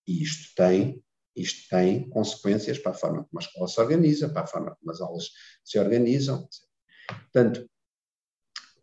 E 0.07 0.22
isto 0.22 0.55
tem, 0.57 1.03
isto 1.43 1.68
tem 1.68 2.09
consequências 2.11 2.78
para 2.78 2.93
a 2.93 2.95
forma 2.95 3.24
como 3.24 3.39
a 3.39 3.43
escola 3.43 3.68
se 3.68 3.80
organiza, 3.80 4.28
para 4.28 4.43
a 4.43 4.47
forma 4.47 4.76
como 4.76 4.93
as 4.93 5.01
aulas 5.01 5.24
se 5.64 5.78
organizam. 5.78 6.49
Portanto, 7.09 7.68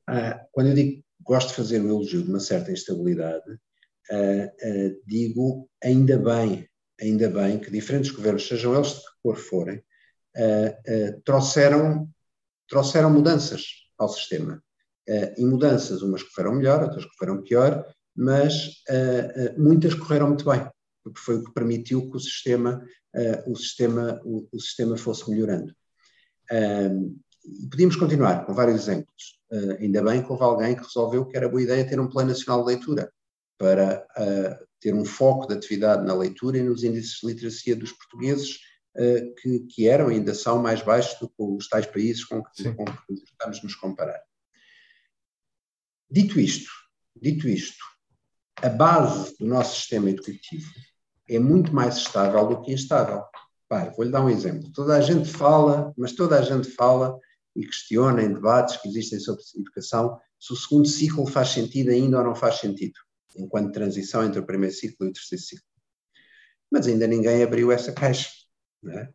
ah, 0.08 0.46
quando 0.52 0.68
eu 0.68 0.74
digo 0.76 0.92
que 0.92 1.06
gosto 1.22 1.50
de 1.50 1.56
fazer 1.56 1.82
o 1.82 1.88
elogio 1.88 2.24
de 2.24 2.30
uma 2.30 2.40
certa 2.40 2.72
instabilidade, 2.72 3.52
uh, 4.12 4.46
uh, 4.46 5.02
digo 5.06 5.68
ainda 5.84 6.18
bem, 6.18 6.70
ainda 7.02 7.30
bem 7.30 7.60
que 7.60 7.72
diferentes 7.72 8.12
governos, 8.12 8.48
sejam 8.48 8.76
eles 8.76 8.90
de 8.90 9.00
que 9.00 9.08
cor 9.24 9.36
forem, 9.36 9.84
trouxeram, 11.24 12.10
trouxeram 12.70 13.10
mudanças 13.10 13.64
ao 13.98 14.10
sistema. 14.10 14.62
e 15.38 15.46
mudanças, 15.46 16.02
umas 16.02 16.24
correram 16.24 16.56
melhor, 16.56 16.84
outras 16.84 17.06
correram 17.06 17.42
pior, 17.42 17.86
mas 18.16 18.82
muitas 19.58 19.94
correram 19.94 20.28
muito 20.28 20.46
bem, 20.46 20.70
porque 21.06 21.20
foi 21.20 21.36
o 21.36 21.44
que 21.46 21.54
permitiu 21.54 22.10
que 22.10 22.18
o 22.18 22.20
sistema, 22.20 22.84
o 23.46 23.56
sistema, 23.56 24.20
o, 24.26 24.48
o, 24.52 24.60
sistema 24.60 24.98
fosse 24.98 25.30
melhorando. 25.30 25.74
podíamos 27.70 27.96
continuar 27.96 28.46
com 28.46 28.54
vários 28.54 28.82
exemplos. 28.82 29.40
ainda 29.80 30.02
bem 30.04 30.24
que 30.24 30.32
houve 30.32 30.44
alguém 30.44 30.76
que 30.76 30.84
resolveu 30.84 31.26
que 31.26 31.38
era 31.38 31.48
boa 31.48 31.62
ideia 31.62 31.88
ter 31.88 32.00
um 32.00 32.10
plano 32.10 32.30
nacional 32.30 32.62
de 32.66 32.74
leitura 32.74 33.14
para 33.58 34.06
uh, 34.18 34.66
ter 34.80 34.94
um 34.94 35.06
foco 35.06 35.48
de 35.48 35.54
atividade 35.54 36.06
na 36.06 36.14
leitura 36.14 36.58
e 36.58 36.64
nos 36.64 36.84
índices 36.84 37.20
de 37.22 37.28
literacia 37.28 37.76
dos 37.76 37.92
portugueses, 37.92 38.60
uh, 38.98 39.36
que, 39.36 39.60
que, 39.62 39.88
eram 39.88 40.12
e 40.12 40.16
ainda 40.16 40.34
são 40.34 40.62
mais 40.62 40.82
baixos 40.82 41.20
do 41.20 41.30
que 41.30 41.36
os 41.38 41.68
tais 41.68 41.86
países 41.86 42.24
com 42.26 42.44
que, 42.44 42.74
com 42.74 42.86
que 42.86 43.14
estamos 43.14 43.64
nos 43.64 43.76
comparar. 43.76 44.22
Dito 46.10 46.40
isto, 46.40 46.70
dito 47.16 47.48
isto, 47.48 47.84
a 48.58 48.70
base 48.70 49.36
do 49.38 49.46
nosso 49.46 49.76
sistema 49.76 50.10
educativo 50.10 50.72
é 51.28 51.40
muito 51.40 51.74
mais 51.74 51.98
estável 51.98 52.48
do 52.48 52.62
que 52.62 52.74
instável. 52.74 53.24
vou-lhe 53.96 54.12
dar 54.12 54.24
um 54.24 54.30
exemplo. 54.30 54.72
Toda 54.74 54.96
a 54.96 55.02
gente 55.02 55.30
fala, 55.30 55.94
mas 55.98 56.14
toda 56.14 56.38
a 56.38 56.42
gente 56.42 56.70
fala 56.72 57.18
e 57.56 57.66
questiona 57.66 58.22
em 58.22 58.34
debates 58.34 58.78
que 58.78 58.88
existem 58.88 59.20
sobre 59.20 59.42
educação 59.58 60.20
se 60.40 60.54
o 60.54 60.56
segundo 60.56 60.88
ciclo 60.88 61.26
faz 61.26 61.50
sentido 61.50 61.90
ainda 61.90 62.20
ou 62.20 62.24
não 62.24 62.36
faz 62.36 62.60
sentido 62.60 63.00
enquanto 63.38 63.74
transição 63.74 64.24
entre 64.24 64.40
o 64.40 64.46
primeiro 64.46 64.74
ciclo 64.74 65.06
e 65.06 65.10
o 65.10 65.14
terceiro 65.14 65.44
ciclo. 65.44 65.66
Mas 66.72 66.88
ainda 66.88 67.08
ninguém 67.08 67.44
abriu 67.44 67.72
essa 67.72 67.92
caixa. 67.92 68.30
É? 68.88 69.10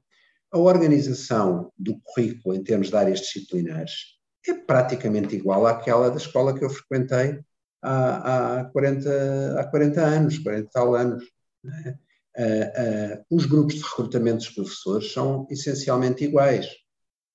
A 0.53 0.59
organização 0.59 1.73
do 1.79 1.99
currículo 2.01 2.55
em 2.55 2.63
termos 2.63 2.89
de 2.89 2.97
áreas 2.97 3.21
disciplinares 3.21 4.19
é 4.47 4.55
praticamente 4.55 5.37
igual 5.37 5.67
àquela 5.67 6.11
da 6.11 6.17
escola 6.17 6.57
que 6.57 6.65
eu 6.65 6.71
frequentei 6.71 7.41
há, 7.83 8.61
há, 8.61 8.65
40, 8.67 9.61
há 9.61 9.65
40 9.65 10.01
anos, 10.01 10.39
40 10.39 10.71
tal 10.73 10.95
anos. 10.95 11.25
É? 11.65 11.99
Uh, 12.39 13.19
uh, 13.19 13.25
os 13.31 13.45
grupos 13.45 13.75
de 13.75 13.83
recrutamento 13.83 14.39
dos 14.39 14.51
professores 14.51 15.13
são 15.13 15.47
essencialmente 15.51 16.25
iguais. 16.25 16.69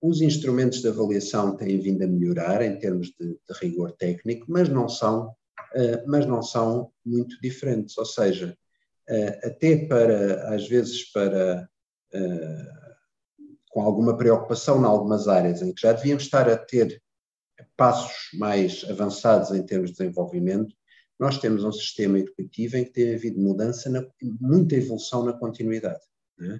Os 0.01 0.21
instrumentos 0.21 0.81
de 0.81 0.87
avaliação 0.87 1.55
têm 1.57 1.79
vindo 1.79 2.03
a 2.03 2.07
melhorar 2.07 2.61
em 2.61 2.77
termos 2.77 3.07
de, 3.19 3.27
de 3.27 3.59
rigor 3.61 3.91
técnico, 3.93 4.45
mas 4.47 4.69
não 4.69 4.87
são 4.87 5.35
eh, 5.73 6.03
mas 6.07 6.25
não 6.25 6.41
são 6.41 6.91
muito 7.05 7.39
diferentes. 7.41 7.97
Ou 7.97 8.05
seja, 8.05 8.57
até 9.43 9.85
para, 9.85 10.55
às 10.55 10.67
vezes, 10.67 11.11
para 11.11 11.69
com 13.69 13.81
alguma 13.81 14.15
preocupação 14.15 14.81
em 14.81 14.85
algumas 14.85 15.27
áreas 15.27 15.61
em 15.61 15.73
que 15.73 15.81
já 15.81 15.91
devíamos 15.91 16.23
estar 16.23 16.49
a 16.49 16.57
ter 16.57 17.01
passos 17.75 18.29
mais 18.33 18.85
avançados 18.89 19.51
em 19.51 19.65
termos 19.65 19.91
de 19.91 19.97
desenvolvimento, 19.97 20.73
nós 21.19 21.37
temos 21.37 21.63
um 21.63 21.71
sistema 21.71 22.19
educativo 22.19 22.77
em 22.77 22.85
que 22.85 22.91
tem 22.91 23.15
havido 23.15 23.39
mudança, 23.39 23.89
na, 23.89 24.05
muita 24.39 24.75
evolução 24.75 25.23
na 25.25 25.33
continuidade. 25.33 26.03
Né? 26.37 26.59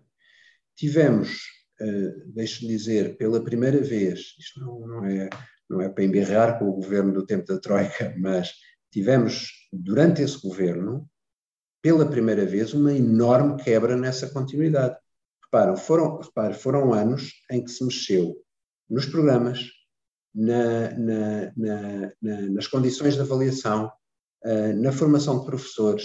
Tivemos, 0.75 1.41
uh, 1.81 2.31
deixe-me 2.33 2.69
dizer, 2.69 3.17
pela 3.17 3.43
primeira 3.43 3.81
vez, 3.81 4.35
isto 4.39 4.59
não, 4.59 4.79
não, 4.79 5.05
é, 5.05 5.29
não 5.69 5.81
é 5.81 5.89
para 5.89 6.03
emberrar 6.03 6.57
com 6.57 6.69
o 6.69 6.73
governo 6.73 7.13
do 7.13 7.25
tempo 7.25 7.45
da 7.45 7.59
Troika, 7.59 8.15
mas 8.19 8.53
tivemos, 8.91 9.51
durante 9.73 10.21
esse 10.21 10.41
governo, 10.41 11.09
pela 11.81 12.09
primeira 12.09 12.45
vez, 12.45 12.73
uma 12.73 12.93
enorme 12.93 13.61
quebra 13.61 13.95
nessa 13.95 14.29
continuidade. 14.29 14.97
Reparam, 15.43 15.77
foram, 15.77 16.19
foram 16.53 16.93
anos 16.93 17.31
em 17.51 17.63
que 17.63 17.69
se 17.69 17.83
mexeu 17.83 18.35
nos 18.89 19.05
programas, 19.05 19.69
na, 20.33 20.91
na, 20.97 21.53
na, 21.55 22.41
nas 22.49 22.67
condições 22.67 23.15
de 23.15 23.21
avaliação, 23.21 23.91
na 24.75 24.91
formação 24.91 25.39
de 25.39 25.45
professores, 25.45 26.03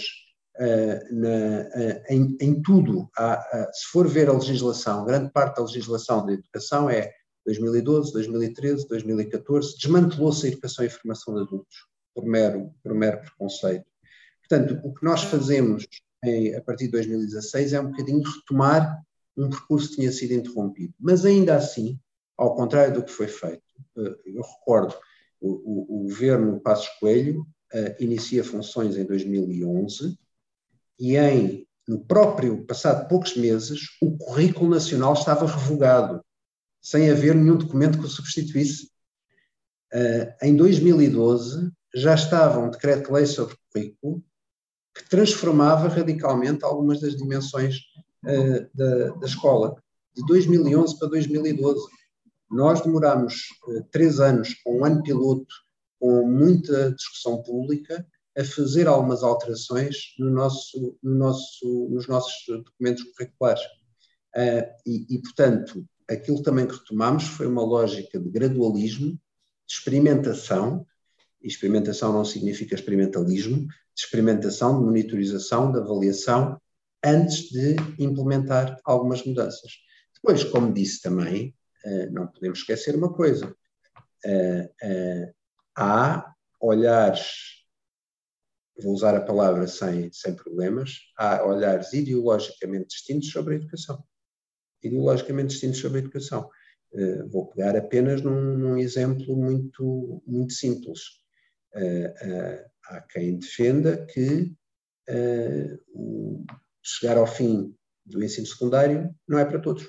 uh, 0.59 1.15
uh, 1.15 2.03
em, 2.09 2.37
em, 2.39 2.61
tudo. 2.61 3.09
Há, 3.17 3.69
se 3.71 3.87
for 3.91 4.07
ver 4.07 4.29
a 4.29 4.33
legislação, 4.33 5.05
grande 5.05 5.31
parte 5.31 5.57
da 5.57 5.63
legislação 5.63 6.25
da 6.25 6.33
educação 6.33 6.89
é 6.89 7.11
2012, 7.45 8.13
2013, 8.13 8.87
2014, 8.87 9.77
desmantelou-se 9.77 10.45
a 10.45 10.49
educação 10.49 10.85
e 10.85 10.89
formação 10.89 11.33
de 11.35 11.41
adultos 11.41 11.75
por 12.13 12.25
mero, 12.25 12.73
por 12.83 12.93
mero 12.93 13.21
preconceito. 13.21 13.85
Portanto, 14.47 14.79
o 14.83 14.93
que 14.93 15.03
nós 15.03 15.23
fazemos 15.23 15.87
em, 16.23 16.55
a 16.55 16.61
partir 16.61 16.85
de 16.85 16.91
2016 16.91 17.73
é 17.73 17.79
um 17.79 17.89
bocadinho 17.89 18.21
retomar 18.21 19.01
um 19.37 19.49
percurso 19.49 19.89
que 19.89 19.95
tinha 19.95 20.11
sido 20.11 20.33
interrompido. 20.33 20.93
Mas 20.99 21.25
ainda 21.25 21.55
assim, 21.55 21.99
ao 22.37 22.55
contrário 22.55 22.93
do 22.93 23.03
que 23.03 23.11
foi 23.11 23.27
feito, 23.27 23.63
eh, 23.97 24.15
eu 24.25 24.41
recordo, 24.41 24.95
o, 25.39 25.49
o, 25.49 26.01
o 26.01 26.03
governo 26.03 26.59
Passos 26.59 26.89
Coelho 26.99 27.45
inicia 27.99 28.43
funções 28.43 28.97
em 28.97 29.05
2011 29.05 30.17
e 31.01 31.17
em, 31.17 31.67
no 31.87 31.99
próprio, 31.99 32.63
passado 32.65 33.07
poucos 33.07 33.35
meses, 33.35 33.97
o 33.99 34.15
currículo 34.15 34.69
nacional 34.69 35.13
estava 35.13 35.47
revogado, 35.47 36.23
sem 36.79 37.09
haver 37.09 37.33
nenhum 37.33 37.57
documento 37.57 37.97
que 37.97 38.05
o 38.05 38.09
substituísse. 38.09 38.91
Uh, 39.91 40.31
em 40.43 40.55
2012, 40.55 41.71
já 41.95 42.13
estava 42.13 42.59
um 42.59 42.69
decreto-lei 42.69 43.25
sobre 43.25 43.57
currículo 43.73 44.23
que 44.93 45.09
transformava 45.09 45.87
radicalmente 45.87 46.63
algumas 46.63 47.01
das 47.01 47.15
dimensões 47.15 47.77
uh, 48.23 48.69
da, 48.73 49.09
da 49.15 49.25
escola, 49.25 49.75
de 50.15 50.23
2011 50.27 50.99
para 50.99 51.07
2012. 51.09 51.81
Nós 52.49 52.81
demoramos 52.81 53.47
uh, 53.67 53.83
três 53.91 54.19
anos, 54.19 54.55
um 54.67 54.85
ano 54.85 55.01
piloto, 55.01 55.53
com 56.01 56.27
muita 56.27 56.91
discussão 56.93 57.43
pública, 57.43 58.03
a 58.35 58.43
fazer 58.43 58.87
algumas 58.87 59.21
alterações 59.21 60.15
no 60.17 60.31
nosso, 60.31 60.97
no 61.03 61.13
nosso, 61.13 61.89
nos 61.91 62.07
nossos 62.07 62.33
documentos 62.47 63.03
curriculares. 63.03 63.61
Uh, 64.35 64.65
e, 64.83 65.15
e, 65.15 65.21
portanto, 65.21 65.85
aquilo 66.09 66.41
também 66.41 66.65
que 66.65 66.73
retomamos 66.73 67.25
foi 67.25 67.45
uma 67.45 67.63
lógica 67.63 68.19
de 68.19 68.29
gradualismo, 68.31 69.11
de 69.11 69.73
experimentação, 69.73 70.83
e 71.39 71.47
experimentação 71.47 72.11
não 72.11 72.25
significa 72.25 72.73
experimentalismo, 72.73 73.67
de 73.67 74.03
experimentação, 74.03 74.79
de 74.79 74.85
monitorização, 74.85 75.71
de 75.71 75.77
avaliação, 75.77 76.59
antes 77.05 77.49
de 77.49 77.75
implementar 77.99 78.79
algumas 78.83 79.23
mudanças. 79.23 79.71
Depois, 80.15 80.43
como 80.45 80.73
disse 80.73 80.99
também, 80.99 81.53
uh, 81.85 82.11
não 82.11 82.25
podemos 82.25 82.57
esquecer 82.59 82.95
uma 82.95 83.13
coisa: 83.13 83.53
uh, 84.25 85.33
há 85.75 86.33
olhares 86.59 87.61
vou 88.81 88.93
usar 88.93 89.15
a 89.15 89.21
palavra 89.21 89.67
sem, 89.67 90.11
sem 90.11 90.35
problemas, 90.35 90.97
há 91.17 91.45
olhares 91.45 91.93
ideologicamente 91.93 92.87
distintos 92.87 93.31
sobre 93.31 93.55
a 93.55 93.57
educação. 93.57 94.03
Ideologicamente 94.83 95.49
distintos 95.49 95.79
sobre 95.79 95.99
a 95.99 96.01
educação. 96.01 96.49
Uh, 96.93 97.29
vou 97.29 97.47
pegar 97.47 97.75
apenas 97.75 98.21
num, 98.21 98.57
num, 98.57 98.77
exemplo 98.77 99.35
muito, 99.35 100.21
muito 100.25 100.53
simples. 100.53 101.01
Uh, 101.73 102.07
uh, 102.07 102.71
há 102.87 103.01
quem 103.01 103.39
defenda 103.39 104.05
que 104.07 104.53
chegar 106.81 107.17
ao 107.17 107.27
fim 107.27 107.75
do 108.05 108.23
ensino 108.23 108.47
secundário 108.47 109.13
não 109.27 109.37
é 109.37 109.43
para 109.43 109.59
todos. 109.59 109.85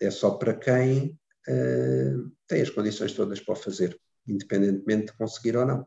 É 0.00 0.10
só 0.10 0.30
para 0.32 0.54
quem 0.54 1.18
tem 2.46 2.62
as 2.62 2.70
condições 2.70 3.12
todas 3.12 3.40
para 3.40 3.54
o 3.54 3.56
fazer, 3.56 4.00
independentemente 4.30 5.06
de 5.06 5.18
conseguir 5.18 5.56
ou 5.56 5.66
não 5.66 5.86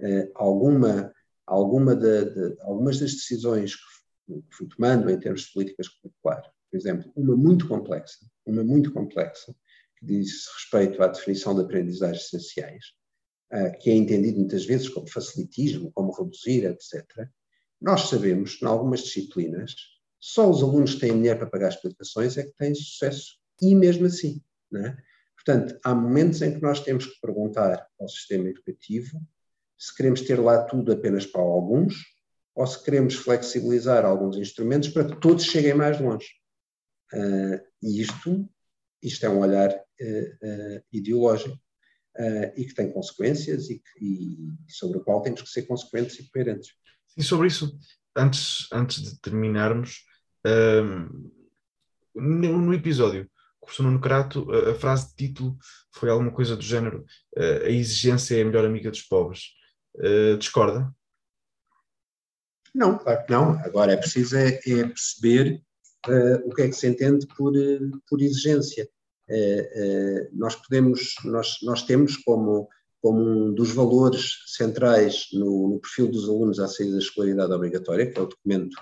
eh, 0.00 0.30
alguma, 0.34 1.12
alguma 1.46 1.94
de, 1.94 2.24
de, 2.26 2.56
algumas 2.62 2.98
das 2.98 3.12
decisões 3.12 3.74
que 3.74 4.42
fui 4.50 4.68
tomando 4.68 5.10
em 5.10 5.18
termos 5.18 5.42
de 5.42 5.52
políticas 5.52 5.88
curriculares, 5.88 6.50
por 6.70 6.76
exemplo, 6.76 7.10
uma 7.16 7.36
muito 7.36 7.66
complexa, 7.66 8.26
uma 8.46 8.62
muito 8.62 8.92
complexa, 8.92 9.54
que 9.98 10.06
diz 10.06 10.46
respeito 10.54 11.02
à 11.02 11.08
definição 11.08 11.54
de 11.54 11.62
aprendizagens 11.62 12.26
essenciais, 12.26 12.84
uh, 13.52 13.76
que 13.80 13.90
é 13.90 13.94
entendido 13.94 14.38
muitas 14.38 14.64
vezes 14.64 14.88
como 14.88 15.10
facilitismo, 15.10 15.90
como 15.92 16.12
reduzir, 16.12 16.64
etc. 16.64 17.28
Nós 17.80 18.02
sabemos 18.02 18.56
que, 18.56 18.64
em 18.64 18.68
algumas 18.68 19.00
disciplinas, 19.00 19.74
só 20.20 20.48
os 20.48 20.62
alunos 20.62 20.94
que 20.94 21.00
têm 21.00 21.14
dinheiro 21.14 21.38
para 21.38 21.50
pagar 21.50 21.68
as 21.68 21.74
explicações 21.74 22.36
é 22.36 22.44
que 22.44 22.52
têm 22.52 22.74
sucesso, 22.74 23.38
e 23.60 23.74
mesmo 23.74 24.06
assim. 24.06 24.42
É? 24.74 24.96
Portanto, 25.48 25.80
há 25.82 25.94
momentos 25.94 26.42
em 26.42 26.52
que 26.54 26.60
nós 26.60 26.80
temos 26.80 27.06
que 27.06 27.18
perguntar 27.22 27.88
ao 27.98 28.06
sistema 28.06 28.50
educativo 28.50 29.18
se 29.78 29.96
queremos 29.96 30.20
ter 30.20 30.38
lá 30.38 30.62
tudo 30.64 30.92
apenas 30.92 31.24
para 31.24 31.40
alguns 31.40 31.94
ou 32.54 32.66
se 32.66 32.84
queremos 32.84 33.14
flexibilizar 33.14 34.04
alguns 34.04 34.36
instrumentos 34.36 34.90
para 34.90 35.06
que 35.06 35.18
todos 35.18 35.44
cheguem 35.44 35.72
mais 35.72 35.98
longe. 35.98 36.26
Uh, 37.14 37.58
e 37.82 38.02
isto, 38.02 38.46
isto 39.02 39.24
é 39.24 39.30
um 39.30 39.38
olhar 39.38 39.70
uh, 39.70 39.74
uh, 39.74 40.82
ideológico 40.92 41.58
e 42.56 42.64
que 42.64 42.74
tem 42.74 42.92
consequências 42.92 43.70
e, 43.70 43.78
que, 43.78 44.04
e, 44.04 44.72
sobre 44.72 44.98
o 44.98 45.04
qual 45.04 45.22
temos 45.22 45.40
que 45.40 45.48
ser 45.48 45.62
consequentes 45.62 46.18
e 46.18 46.28
coerentes. 46.28 46.72
E 47.16 47.22
sobre 47.22 47.46
isso, 47.46 47.78
antes, 48.14 48.66
antes 48.72 49.00
de 49.02 49.20
terminarmos, 49.20 50.04
no, 52.12 52.58
no, 52.58 52.74
episódio 52.74 53.30
professor 53.68 53.82
Nuno 53.82 54.00
Crato, 54.00 54.50
a, 54.50 54.74
frase 54.74 55.08
de 55.08 55.28
título 55.28 55.56
foi 55.92 56.08
alguma 56.08 56.32
coisa 56.32 56.56
do 56.56 56.62
género 56.62 57.04
a 57.36 57.68
exigência 57.68 58.36
é 58.36 58.42
a 58.42 58.44
melhor 58.44 58.64
amiga 58.64 58.90
dos 58.90 59.02
pobres. 59.02 59.58
Uh, 59.94 60.36
discorda? 60.38 60.92
Não, 62.74 62.98
claro 62.98 63.24
que 63.24 63.32
não. 63.32 63.58
Agora 63.60 63.92
é 63.92 63.96
preciso 63.96 64.36
é, 64.36 64.48
é 64.48 64.86
perceber 64.86 65.62
uh, 66.06 66.48
o 66.48 66.54
que 66.54 66.62
é 66.62 66.68
que 66.68 66.76
se 66.76 66.86
entende 66.86 67.26
por, 67.36 67.54
uh, 67.54 68.02
por 68.08 68.20
exigência. 68.20 68.88
nós 70.32 70.54
podemos, 70.56 71.14
nós, 71.24 71.58
nós 71.62 71.82
temos 71.82 72.16
como, 72.16 72.68
como 73.02 73.20
um 73.20 73.54
dos 73.54 73.72
valores 73.72 74.44
centrais 74.46 75.28
no, 75.32 75.68
no 75.68 75.80
perfil 75.80 76.08
dos 76.10 76.28
alunos 76.28 76.58
à 76.58 76.66
saída 76.66 76.92
da 76.92 76.98
escolaridade 76.98 77.52
obrigatória, 77.52 78.10
que 78.10 78.18
é 78.18 78.22
o 78.22 78.26
documento 78.26 78.76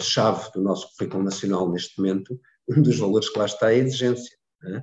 chave 0.00 0.52
do 0.52 0.62
nosso 0.62 0.96
currículo 0.96 1.24
nacional 1.24 1.68
neste 1.70 1.98
momento, 1.98 2.40
um 2.68 2.82
dos 2.82 2.98
valores 2.98 3.28
que 3.28 3.38
lá 3.38 3.46
está 3.46 3.72
é 3.72 3.76
a 3.76 3.78
exigência. 3.78 4.36
É? 4.64 4.82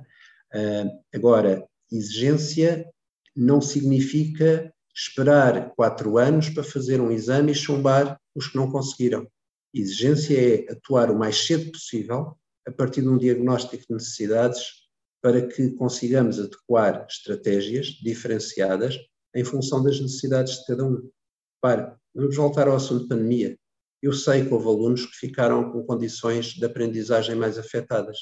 agora, 1.14 1.66
exigência 1.90 2.88
não 3.34 3.60
significa 3.60 4.72
esperar 4.94 5.74
quatro 5.74 6.16
anos 6.16 6.48
para 6.48 6.64
fazer 6.64 7.00
um 7.00 7.10
exame 7.10 7.52
e 7.52 7.54
chumbar 7.54 8.18
os 8.34 8.48
que 8.48 8.56
não 8.56 8.70
conseguiram. 8.70 9.28
Exigência 9.74 10.34
é 10.38 10.72
atuar 10.72 11.10
o 11.10 11.18
mais 11.18 11.46
cedo 11.46 11.70
possível, 11.70 12.34
a 12.66 12.72
partir 12.72 13.02
de 13.02 13.08
um 13.08 13.18
diagnóstico 13.18 13.84
de 13.86 13.92
necessidades, 13.92 14.86
para 15.20 15.46
que 15.46 15.70
consigamos 15.72 16.38
adequar 16.38 17.06
estratégias 17.08 17.88
diferenciadas 18.02 18.98
em 19.34 19.44
função 19.44 19.82
das 19.82 20.00
necessidades 20.00 20.60
de 20.60 20.66
cada 20.66 20.84
um. 20.84 21.10
Para, 21.60 21.98
vamos 22.14 22.36
voltar 22.36 22.68
ao 22.68 22.76
assunto 22.76 23.02
de 23.02 23.08
pandemia. 23.08 23.58
Eu 24.02 24.12
sei 24.12 24.46
que 24.46 24.52
houve 24.52 24.66
alunos 24.66 25.06
que 25.06 25.16
ficaram 25.16 25.72
com 25.72 25.84
condições 25.84 26.48
de 26.48 26.64
aprendizagem 26.64 27.34
mais 27.34 27.58
afetadas. 27.58 28.18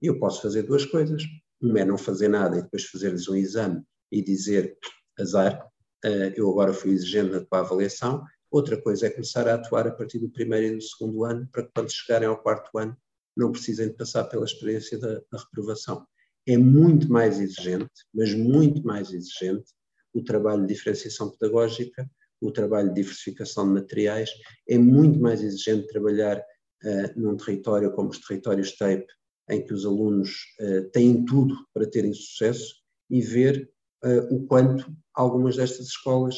E 0.00 0.06
eu 0.06 0.18
posso 0.18 0.42
fazer 0.42 0.62
duas 0.62 0.84
coisas. 0.84 1.22
Uma 1.60 1.80
é 1.80 1.84
não 1.84 1.98
fazer 1.98 2.28
nada 2.28 2.58
e 2.58 2.62
depois 2.62 2.84
fazer-lhes 2.84 3.28
um 3.28 3.36
exame 3.36 3.82
e 4.10 4.22
dizer 4.22 4.76
azar, 5.18 5.66
eh, 6.04 6.34
eu 6.36 6.48
agora 6.50 6.72
fui 6.72 6.92
exigente 6.92 7.32
na 7.32 7.44
tua 7.44 7.60
avaliação. 7.60 8.24
Outra 8.50 8.80
coisa 8.80 9.06
é 9.06 9.10
começar 9.10 9.46
a 9.48 9.54
atuar 9.54 9.86
a 9.86 9.90
partir 9.90 10.18
do 10.18 10.30
primeiro 10.30 10.66
e 10.66 10.76
do 10.76 10.82
segundo 10.82 11.24
ano, 11.24 11.48
para 11.52 11.64
que 11.64 11.70
quando 11.74 11.90
chegarem 11.90 12.28
ao 12.28 12.40
quarto 12.40 12.78
ano 12.78 12.96
não 13.36 13.52
precisem 13.52 13.88
de 13.88 13.94
passar 13.94 14.24
pela 14.24 14.44
experiência 14.44 14.98
da, 14.98 15.20
da 15.30 15.38
reprovação. 15.38 16.06
É 16.46 16.56
muito 16.56 17.10
mais 17.10 17.38
exigente, 17.38 17.90
mas 18.14 18.32
muito 18.34 18.82
mais 18.82 19.12
exigente, 19.12 19.72
o 20.14 20.22
trabalho 20.22 20.62
de 20.62 20.74
diferenciação 20.74 21.30
pedagógica, 21.30 22.10
o 22.40 22.52
trabalho 22.52 22.88
de 22.88 22.96
diversificação 22.96 23.66
de 23.66 23.80
materiais, 23.80 24.30
é 24.68 24.78
muito 24.78 25.18
mais 25.18 25.42
exigente 25.42 25.88
trabalhar 25.88 26.38
uh, 26.38 27.20
num 27.20 27.36
território 27.36 27.92
como 27.92 28.10
os 28.10 28.18
territórios 28.18 28.76
TAPE, 28.76 29.06
em 29.50 29.64
que 29.64 29.72
os 29.72 29.84
alunos 29.84 30.30
uh, 30.60 30.88
têm 30.90 31.24
tudo 31.24 31.54
para 31.72 31.88
terem 31.88 32.12
sucesso 32.12 32.74
e 33.10 33.20
ver 33.20 33.70
uh, 34.04 34.34
o 34.34 34.46
quanto 34.46 34.92
algumas 35.14 35.56
destas 35.56 35.86
escolas 35.86 36.36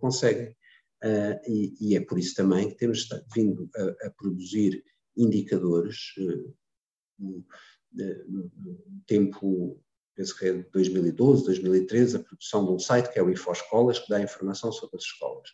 conseguem. 0.00 0.56
E, 1.46 1.74
e, 1.80 1.96
é 1.96 2.00
por 2.00 2.18
isso 2.18 2.34
também 2.34 2.70
que 2.70 2.76
temos 2.76 3.08
vindo 3.32 3.70
a, 3.76 4.06
a 4.08 4.10
produzir 4.10 4.82
indicadores 5.16 5.96
no, 7.16 7.44
no 8.26 8.50
tempo, 9.06 9.80
penso 10.18 10.36
que 10.36 10.46
é 10.46 10.52
de 10.52 10.66
2012, 10.72 11.44
2013, 11.44 12.16
a 12.16 12.18
produção 12.18 12.66
de 12.66 12.72
um 12.72 12.78
site 12.80 13.12
que 13.12 13.20
é 13.20 13.22
o 13.22 13.30
InfoEscolas, 13.30 14.00
que 14.00 14.08
dá 14.08 14.20
informação 14.20 14.72
sobre 14.72 14.96
as 14.96 15.04
escolas. 15.04 15.48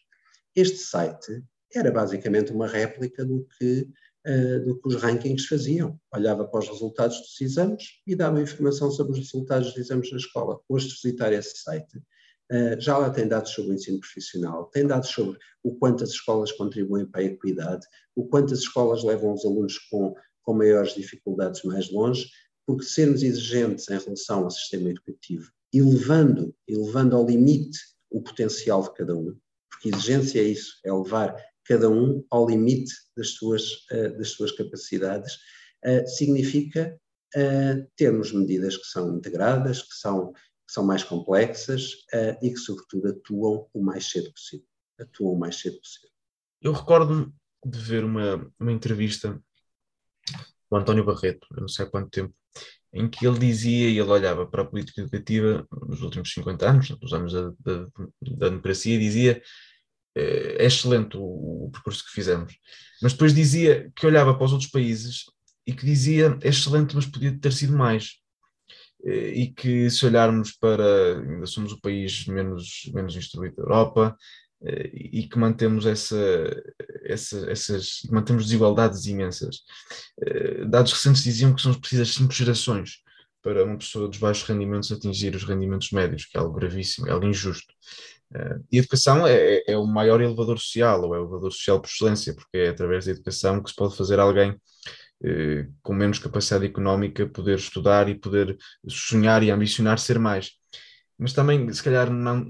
Este 0.56 0.78
site 0.78 1.44
era 1.74 1.92
basicamente 1.92 2.50
uma 2.50 2.66
réplica 2.66 3.26
do 3.26 3.46
que 3.58 3.86
uh, 4.26 4.64
do 4.64 4.80
que 4.80 4.88
os 4.88 4.94
rankings 4.94 5.46
faziam. 5.46 6.00
Olhava 6.10 6.46
para 6.46 6.60
os 6.60 6.68
resultados 6.68 7.18
dos 7.18 7.38
exames 7.42 7.84
e 8.06 8.16
dava 8.16 8.40
informação 8.40 8.90
sobre 8.90 9.12
os 9.12 9.18
resultados 9.18 9.68
dos 9.68 9.76
exames 9.76 10.10
na 10.10 10.16
escola. 10.16 10.58
Hoje, 10.66 10.88
visitar 10.88 11.30
esse 11.30 11.58
site, 11.58 11.98
uh, 11.98 12.80
já 12.80 12.96
lá 12.96 13.10
tem 13.10 13.28
dados 13.28 13.50
sobre 13.50 13.72
o 13.72 13.74
ensino 13.74 14.00
profissional, 14.00 14.70
tem 14.72 14.86
dados 14.86 15.10
sobre 15.10 15.38
o 15.62 15.76
quanto 15.76 16.02
as 16.04 16.10
escolas 16.10 16.50
contribuem 16.52 17.04
para 17.04 17.20
a 17.20 17.24
equidade, 17.24 17.86
o 18.16 18.26
quanto 18.26 18.54
as 18.54 18.60
escolas 18.60 19.04
levam 19.04 19.34
os 19.34 19.44
alunos 19.44 19.78
com, 19.90 20.14
com 20.40 20.54
maiores 20.54 20.94
dificuldades 20.94 21.62
mais 21.64 21.92
longe, 21.92 22.30
porque 22.66 22.84
sermos 22.84 23.22
exigentes 23.22 23.88
em 23.88 23.98
relação 23.98 24.44
ao 24.44 24.50
sistema 24.50 24.90
educativo 24.90 25.50
e 25.72 25.82
levando, 25.82 26.54
e 26.68 26.76
levando 26.76 27.16
ao 27.16 27.26
limite 27.26 27.78
o 28.10 28.22
potencial 28.22 28.82
de 28.82 28.94
cada 28.94 29.16
um, 29.16 29.36
porque 29.70 29.88
exigência 29.88 30.40
é 30.40 30.44
isso, 30.44 30.78
é 30.84 30.92
levar 30.92 31.34
cada 31.64 31.90
um 31.90 32.24
ao 32.30 32.48
limite 32.48 32.92
das 33.16 33.30
suas, 33.30 33.86
uh, 33.90 34.16
das 34.16 34.30
suas 34.30 34.52
capacidades, 34.52 35.34
uh, 35.84 36.06
significa 36.06 36.98
uh, 37.36 37.90
termos 37.96 38.32
medidas 38.32 38.76
que 38.76 38.86
são 38.86 39.16
integradas, 39.16 39.82
que 39.82 39.94
são, 39.94 40.32
que 40.32 40.72
são 40.72 40.84
mais 40.84 41.02
complexas 41.02 42.04
e 42.40 42.50
que, 42.50 42.56
sobretudo, 42.56 43.08
atuam 43.08 43.68
o 43.74 43.82
mais 43.82 44.08
cedo 44.10 44.32
possível. 44.32 44.66
Atuam 44.98 45.32
o 45.32 45.38
mais 45.38 45.56
cedo 45.56 45.78
possível. 45.78 46.10
Eu 46.62 46.72
recordo-me 46.72 47.32
de 47.66 47.78
ver 47.78 48.04
uma, 48.04 48.50
uma 48.58 48.72
entrevista 48.72 49.42
António 50.76 51.04
Barreto, 51.04 51.46
não 51.58 51.68
sei 51.68 51.84
há 51.84 51.88
quanto 51.90 52.10
tempo, 52.10 52.34
em 52.92 53.08
que 53.08 53.26
ele 53.26 53.38
dizia 53.38 53.90
e 53.90 53.98
ele 53.98 54.10
olhava 54.10 54.46
para 54.46 54.62
a 54.62 54.64
política 54.64 55.00
educativa 55.00 55.66
nos 55.88 56.00
últimos 56.02 56.32
50 56.32 56.70
anos, 56.70 56.90
nos 56.90 57.12
anos 57.12 57.32
da, 57.32 57.50
da, 57.60 57.86
da 58.20 58.48
democracia, 58.48 58.94
e 58.94 58.98
dizia 58.98 59.42
é, 60.16 60.62
é 60.62 60.66
excelente 60.66 61.16
o, 61.16 61.66
o, 61.66 61.70
percurso 61.72 62.04
que 62.04 62.12
fizemos. 62.12 62.56
Mas 63.02 63.12
depois 63.12 63.34
dizia 63.34 63.90
que 63.96 64.06
olhava 64.06 64.34
para 64.34 64.44
os 64.44 64.52
outros 64.52 64.70
países 64.70 65.24
e 65.66 65.72
que 65.72 65.84
dizia 65.84 66.38
é 66.42 66.48
excelente, 66.48 66.94
mas 66.94 67.06
podia 67.06 67.36
ter 67.38 67.52
sido 67.52 67.76
mais. 67.76 68.12
Eh, 69.04 69.32
e 69.34 69.52
que 69.52 69.90
se 69.90 70.06
olharmos 70.06 70.52
para, 70.52 71.18
ainda 71.18 71.46
somos 71.46 71.72
o 71.72 71.80
país 71.80 72.26
menos, 72.26 72.90
menos 72.94 73.16
instruído 73.16 73.56
da 73.56 73.62
Europa, 73.62 74.16
eh, 74.16 74.18
e 74.92 75.28
que 75.28 75.38
mantemos 75.38 75.86
essa, 75.86 76.16
essa, 77.04 77.50
essas 77.50 78.00
mantemos 78.10 78.44
desigualdades 78.44 79.06
imensas. 79.06 79.60
Eh, 80.20 80.64
dados 80.64 80.92
recentes 80.92 81.22
diziam 81.22 81.54
que 81.54 81.62
são 81.62 81.74
precisas 81.74 82.14
cinco 82.14 82.32
gerações 82.32 83.02
para 83.42 83.64
uma 83.64 83.76
pessoa 83.76 84.08
dos 84.08 84.18
baixos 84.18 84.48
rendimentos 84.48 84.90
atingir 84.90 85.34
os 85.36 85.44
rendimentos 85.44 85.90
médios, 85.90 86.24
que 86.24 86.36
é 86.36 86.40
algo 86.40 86.54
gravíssimo, 86.54 87.06
é 87.08 87.10
algo 87.10 87.26
injusto. 87.26 87.74
E 88.72 88.78
a 88.78 88.80
educação 88.80 89.26
é, 89.26 89.62
é, 89.66 89.76
o 89.76 89.86
maior 89.86 90.20
elevador 90.20 90.58
social, 90.58 91.02
ou 91.02 91.14
é 91.14 91.18
o 91.18 91.22
elevador 91.22 91.52
social 91.52 91.80
por 91.80 91.88
excelência, 91.88 92.34
porque 92.34 92.56
é 92.56 92.68
através 92.68 93.04
da 93.04 93.12
educação 93.12 93.62
que 93.62 93.70
se 93.70 93.76
pode 93.76 93.96
fazer 93.96 94.18
alguém 94.18 94.58
eh, 95.22 95.68
com 95.82 95.94
menos 95.94 96.18
capacidade 96.18 96.66
económica 96.66 97.26
poder 97.26 97.56
estudar 97.56 98.08
e 98.08 98.14
poder 98.14 98.58
sonhar 98.88 99.42
e 99.42 99.50
ambicionar 99.50 99.98
ser 99.98 100.18
mais. 100.18 100.52
Mas 101.18 101.32
também, 101.32 101.72
se 101.72 101.82
calhar, 101.82 102.10
não, 102.10 102.44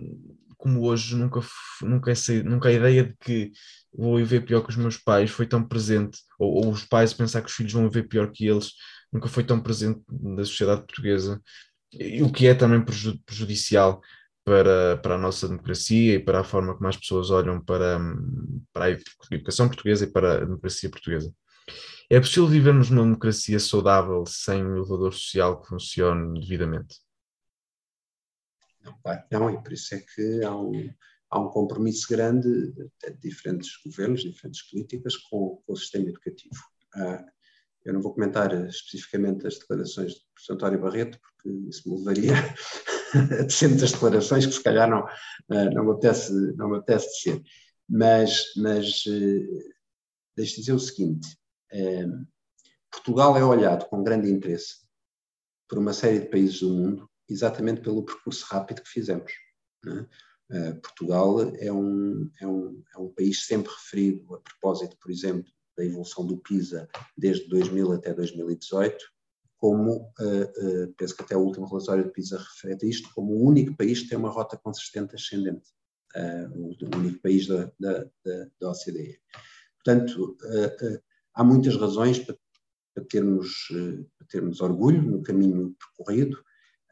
como 0.64 0.82
hoje, 0.82 1.14
nunca, 1.14 1.40
nunca, 1.82 2.10
essa, 2.10 2.32
nunca 2.42 2.70
a 2.70 2.72
ideia 2.72 3.04
de 3.04 3.14
que 3.20 3.52
vou 3.92 4.16
viver 4.16 4.40
pior 4.46 4.62
que 4.62 4.70
os 4.70 4.76
meus 4.76 4.96
pais 4.96 5.30
foi 5.30 5.46
tão 5.46 5.62
presente, 5.62 6.18
ou, 6.38 6.64
ou 6.64 6.72
os 6.72 6.84
pais 6.84 7.12
pensar 7.12 7.42
que 7.42 7.48
os 7.48 7.54
filhos 7.54 7.74
vão 7.74 7.88
viver 7.90 8.08
pior 8.08 8.30
que 8.32 8.46
eles, 8.46 8.72
nunca 9.12 9.28
foi 9.28 9.44
tão 9.44 9.60
presente 9.60 10.00
na 10.08 10.42
sociedade 10.42 10.80
portuguesa, 10.80 11.38
e 11.92 12.22
o 12.22 12.32
que 12.32 12.46
é 12.46 12.54
também 12.54 12.82
prejudicial 12.82 14.00
para, 14.42 14.96
para 14.96 15.16
a 15.16 15.18
nossa 15.18 15.46
democracia 15.46 16.14
e 16.14 16.18
para 16.18 16.40
a 16.40 16.44
forma 16.44 16.74
como 16.74 16.88
as 16.88 16.96
pessoas 16.96 17.30
olham 17.30 17.62
para, 17.62 18.00
para 18.72 18.86
a 18.86 18.90
educação 19.30 19.68
portuguesa 19.68 20.04
e 20.04 20.10
para 20.10 20.38
a 20.38 20.40
democracia 20.40 20.90
portuguesa. 20.90 21.30
É 22.10 22.18
possível 22.18 22.46
vivermos 22.46 22.88
numa 22.88 23.04
democracia 23.04 23.60
saudável 23.60 24.24
sem 24.26 24.64
um 24.64 24.76
elevador 24.76 25.12
social 25.12 25.60
que 25.60 25.68
funcione 25.68 26.40
devidamente? 26.40 27.03
Claro 29.04 29.50
e 29.50 29.62
por 29.62 29.72
isso 29.72 29.94
é 29.94 29.98
que 29.98 30.42
há 30.42 30.56
um, 30.56 30.90
há 31.30 31.38
um 31.38 31.50
compromisso 31.50 32.06
grande 32.08 32.72
de 32.72 33.14
diferentes 33.20 33.70
governos, 33.84 34.22
diferentes 34.22 34.62
políticas 34.62 35.14
com, 35.16 35.62
com 35.66 35.72
o 35.74 35.76
sistema 35.76 36.08
educativo. 36.08 36.56
Ah, 36.94 37.22
eu 37.84 37.92
não 37.92 38.00
vou 38.00 38.14
comentar 38.14 38.50
especificamente 38.66 39.46
as 39.46 39.58
declarações 39.58 40.14
do 40.14 40.20
professor 40.32 40.54
António 40.54 40.80
Barreto, 40.80 41.20
porque 41.20 41.50
isso 41.68 41.86
me 41.86 41.98
levaria 41.98 42.32
a 43.40 43.42
decentes 43.42 43.92
declarações 43.92 44.46
que 44.46 44.52
se 44.52 44.62
calhar 44.62 44.88
não, 44.88 45.06
ah, 45.06 45.70
não, 45.70 45.84
me, 45.84 45.90
apetece, 45.92 46.32
não 46.56 46.70
me 46.70 46.78
apetece 46.78 47.08
dizer. 47.18 47.42
Mas, 47.86 48.54
mas 48.56 49.04
eh, 49.06 49.74
deixe 50.34 50.60
dizer 50.60 50.72
o 50.72 50.78
seguinte: 50.78 51.36
Portugal 52.90 53.36
é 53.36 53.44
olhado 53.44 53.84
com 53.90 54.02
grande 54.02 54.30
interesse 54.30 54.76
por 55.68 55.76
uma 55.76 55.92
série 55.92 56.20
de 56.20 56.30
países 56.30 56.60
do 56.60 56.70
mundo, 56.70 57.10
exatamente 57.28 57.80
pelo 57.80 58.04
percurso 58.04 58.44
rápido 58.48 58.82
que 58.82 58.88
fizemos. 58.88 59.32
É? 59.86 60.06
Uh, 60.50 60.80
Portugal 60.80 61.40
é 61.56 61.72
um, 61.72 62.30
é, 62.40 62.46
um, 62.46 62.82
é 62.94 62.98
um 62.98 63.08
país 63.08 63.46
sempre 63.46 63.72
referido, 63.72 64.34
a 64.34 64.40
propósito, 64.40 64.96
por 65.00 65.10
exemplo, 65.10 65.50
da 65.76 65.84
evolução 65.84 66.26
do 66.26 66.36
PISA 66.38 66.88
desde 67.16 67.48
2000 67.48 67.92
até 67.92 68.12
2018, 68.12 69.04
como, 69.56 70.12
uh, 70.20 70.84
uh, 70.84 70.94
penso 70.98 71.16
que 71.16 71.22
até 71.22 71.36
o 71.36 71.40
último 71.40 71.66
relatório 71.66 72.04
do 72.04 72.10
PISA 72.10 72.38
refere 72.38 72.78
a 72.82 72.88
isto, 72.88 73.10
como 73.14 73.32
o 73.32 73.42
único 73.42 73.74
país 73.76 74.02
que 74.02 74.08
tem 74.08 74.18
uma 74.18 74.30
rota 74.30 74.58
consistente 74.58 75.14
ascendente, 75.14 75.70
o 76.54 76.96
único 76.96 77.20
país 77.20 77.46
da, 77.48 77.72
da, 77.80 78.04
da, 78.24 78.50
da 78.60 78.70
OCDE. 78.70 79.18
Portanto, 79.82 80.36
há 81.34 81.42
muitas 81.42 81.76
razões 81.76 82.20
para, 82.20 82.36
para, 82.94 83.04
termos, 83.04 83.68
eh, 83.72 84.04
para 84.16 84.26
termos 84.28 84.60
orgulho 84.60 85.02
no 85.02 85.22
caminho 85.22 85.74
percorrido, 85.74 86.42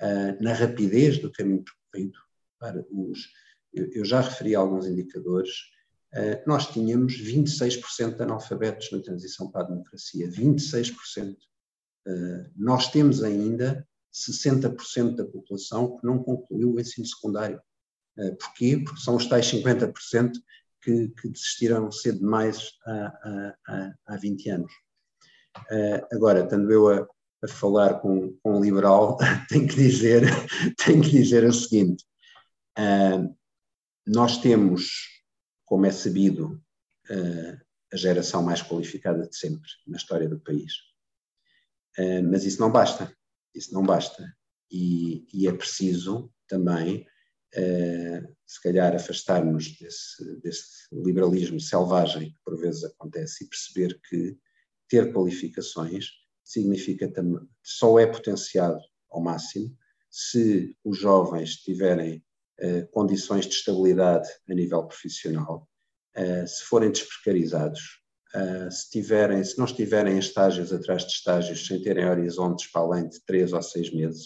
eh, 0.03 0.37
na 0.41 0.53
rapidez 0.53 1.19
do 1.19 1.31
caminho 1.31 1.63
percorrido. 1.63 2.19
Para 2.59 2.85
os, 2.91 3.31
eu, 3.73 4.05
já 4.05 4.21
referi 4.21 4.53
alguns 4.53 4.85
indicadores. 4.85 5.51
Eh, 6.13 6.43
nós 6.45 6.67
tínhamos 6.67 7.23
26% 7.23 8.17
de 8.17 8.23
analfabetos 8.25 8.91
na 8.91 8.99
transição 8.99 9.49
para 9.49 9.63
a 9.63 9.69
democracia, 9.69 10.29
26%. 10.29 11.37
nós 12.57 12.91
temos 12.91 13.23
ainda 13.23 13.87
60% 14.13 15.15
da 15.15 15.25
população 15.25 15.97
que 15.97 16.05
não 16.05 16.21
concluiu 16.21 16.73
o 16.73 16.81
ensino 16.81 17.07
secundário. 17.07 17.63
Porquê? 18.41 18.83
Porque 18.85 19.01
são 19.01 19.15
os 19.15 19.27
tais 19.27 19.47
50% 19.47 20.33
que, 20.83 21.09
que 21.11 21.29
desistiram 21.29 21.93
cedo 21.93 22.19
demais 22.19 22.73
há, 22.85 23.55
há, 23.69 23.95
há 24.07 24.17
20 24.17 24.51
anos. 24.51 24.73
Agora, 26.11 26.43
estando 26.43 26.73
eu 26.73 26.89
a, 26.89 27.07
a 27.43 27.49
falar 27.49 28.01
com, 28.01 28.37
com 28.43 28.59
um 28.59 28.63
liberal, 28.63 29.17
tenho 29.49 29.67
que 29.67 29.75
dizer, 29.75 30.23
tenho 30.85 31.03
que 31.03 31.11
dizer 31.11 31.45
o 31.45 31.53
seguinte: 31.53 32.05
uh, 32.79 33.37
nós 34.07 34.39
temos, 34.39 35.09
como 35.65 35.87
é 35.87 35.91
sabido, 35.91 36.63
uh, 37.11 37.63
a 37.93 37.97
geração 37.97 38.43
mais 38.43 38.63
qualificada 38.63 39.29
de 39.29 39.37
sempre 39.37 39.69
na 39.87 39.97
história 39.97 40.29
do 40.29 40.41
país. 40.41 40.73
mas 42.31 42.45
isso 42.45 42.59
não 42.59 42.73
basta, 42.73 43.15
isso 43.55 43.75
não 43.75 43.83
basta. 43.83 44.25
E, 44.71 45.27
e 45.35 45.47
é 45.47 45.53
preciso 45.53 46.33
também 46.49 47.07
uh, 47.57 48.37
se 48.47 48.63
calhar 48.63 48.95
afastar-nos 48.95 49.77
desse, 49.79 50.41
desse, 50.41 50.87
liberalismo 50.93 51.61
selvagem 51.61 52.31
que 52.31 52.39
por 52.45 52.59
vezes 52.59 52.85
acontece 52.85 53.45
e 53.45 53.49
perceber 53.49 54.01
que 54.09 54.39
ter 54.89 55.13
qualificações 55.13 56.11
significa 56.53 57.09
também, 57.11 57.41
só 57.63 57.99
é 57.99 58.07
potenciado 58.07 58.79
ao 59.11 59.23
máximo 59.23 59.75
se 60.11 60.77
os 60.85 60.99
jovens 60.99 61.57
tiverem 61.57 62.23
uh, 62.61 62.87
condições 62.91 63.47
de 63.47 63.55
estabilidade 63.55 64.29
a 64.49 64.55
nível 64.55 64.87
profissional, 64.87 65.69
uh, 66.17 66.47
se 66.47 66.63
forem 66.65 66.91
desprecarizados, 66.91 68.01
Uh, 68.35 68.73
se, 68.73 68.89
tiverem, 68.89 69.45
se 69.45 69.59
não 69.59 69.67
estiverem 69.67 70.15
em 70.15 70.19
estágios 70.19 70.73
atrás 70.73 71.03
de 71.03 71.13
estágios, 71.13 71.67
sem 71.67 71.83
terem 71.83 72.09
horizontes 72.09 72.67
para 72.73 72.81
além 72.81 73.07
de 73.07 73.23
três 73.27 73.53
ou 73.53 73.61
seis 73.61 73.93
meses, 73.93 74.25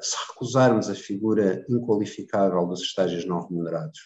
se 0.00 0.16
recusarmos 0.28 0.88
a 0.88 0.94
figura 0.94 1.66
inqualificável 1.68 2.64
dos 2.68 2.82
estágios 2.82 3.24
não 3.24 3.44
remunerados, 3.48 3.98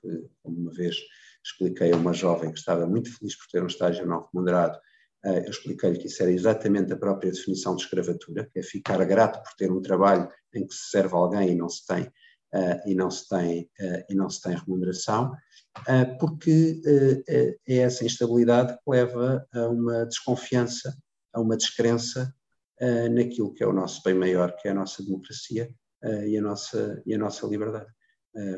que, 0.00 0.28
como 0.42 0.58
uma 0.58 0.72
vez 0.72 0.96
expliquei 1.44 1.92
a 1.92 1.96
uma 1.96 2.12
jovem 2.12 2.50
que 2.52 2.58
estava 2.58 2.84
muito 2.84 3.16
feliz 3.16 3.36
por 3.36 3.46
ter 3.46 3.62
um 3.62 3.68
estágio 3.68 4.04
não 4.06 4.28
remunerado, 4.32 4.76
eu 5.24 5.50
expliquei-lhe 5.50 5.98
que 5.98 6.06
isso 6.08 6.22
era 6.22 6.32
exatamente 6.32 6.92
a 6.92 6.96
própria 6.96 7.30
definição 7.30 7.76
de 7.76 7.82
escravatura, 7.82 8.48
que 8.52 8.58
é 8.58 8.62
ficar 8.62 9.04
grato 9.04 9.42
por 9.42 9.54
ter 9.56 9.70
um 9.70 9.80
trabalho 9.80 10.28
em 10.52 10.66
que 10.66 10.74
se 10.74 10.90
serve 10.90 11.14
alguém 11.14 11.50
e 11.50 11.54
não 11.54 11.68
se 11.68 11.86
tem, 11.86 12.02
uh, 12.04 12.80
e 12.86 12.94
não 12.94 13.10
se 13.10 13.28
tem, 13.28 13.70
e 14.08 14.14
não 14.14 14.28
se 14.28 14.42
tem 14.42 14.56
remuneração, 14.56 15.32
porque 16.18 16.80
é 17.66 17.76
essa 17.76 18.04
instabilidade 18.04 18.74
que 18.74 18.90
leva 18.90 19.46
a 19.52 19.68
uma 19.68 20.04
desconfiança, 20.06 20.96
a 21.32 21.40
uma 21.40 21.56
descrença 21.56 22.34
naquilo 23.12 23.54
que 23.54 23.62
é 23.62 23.66
o 23.66 23.72
nosso 23.72 24.02
bem 24.02 24.14
maior, 24.14 24.56
que 24.56 24.66
é 24.66 24.72
a 24.72 24.74
nossa 24.74 25.04
democracia 25.04 25.72
e, 26.26 26.36
a 26.36 26.42
nossa, 26.42 27.00
e 27.06 27.14
a 27.14 27.18
nossa 27.18 27.46
liberdade. 27.46 27.90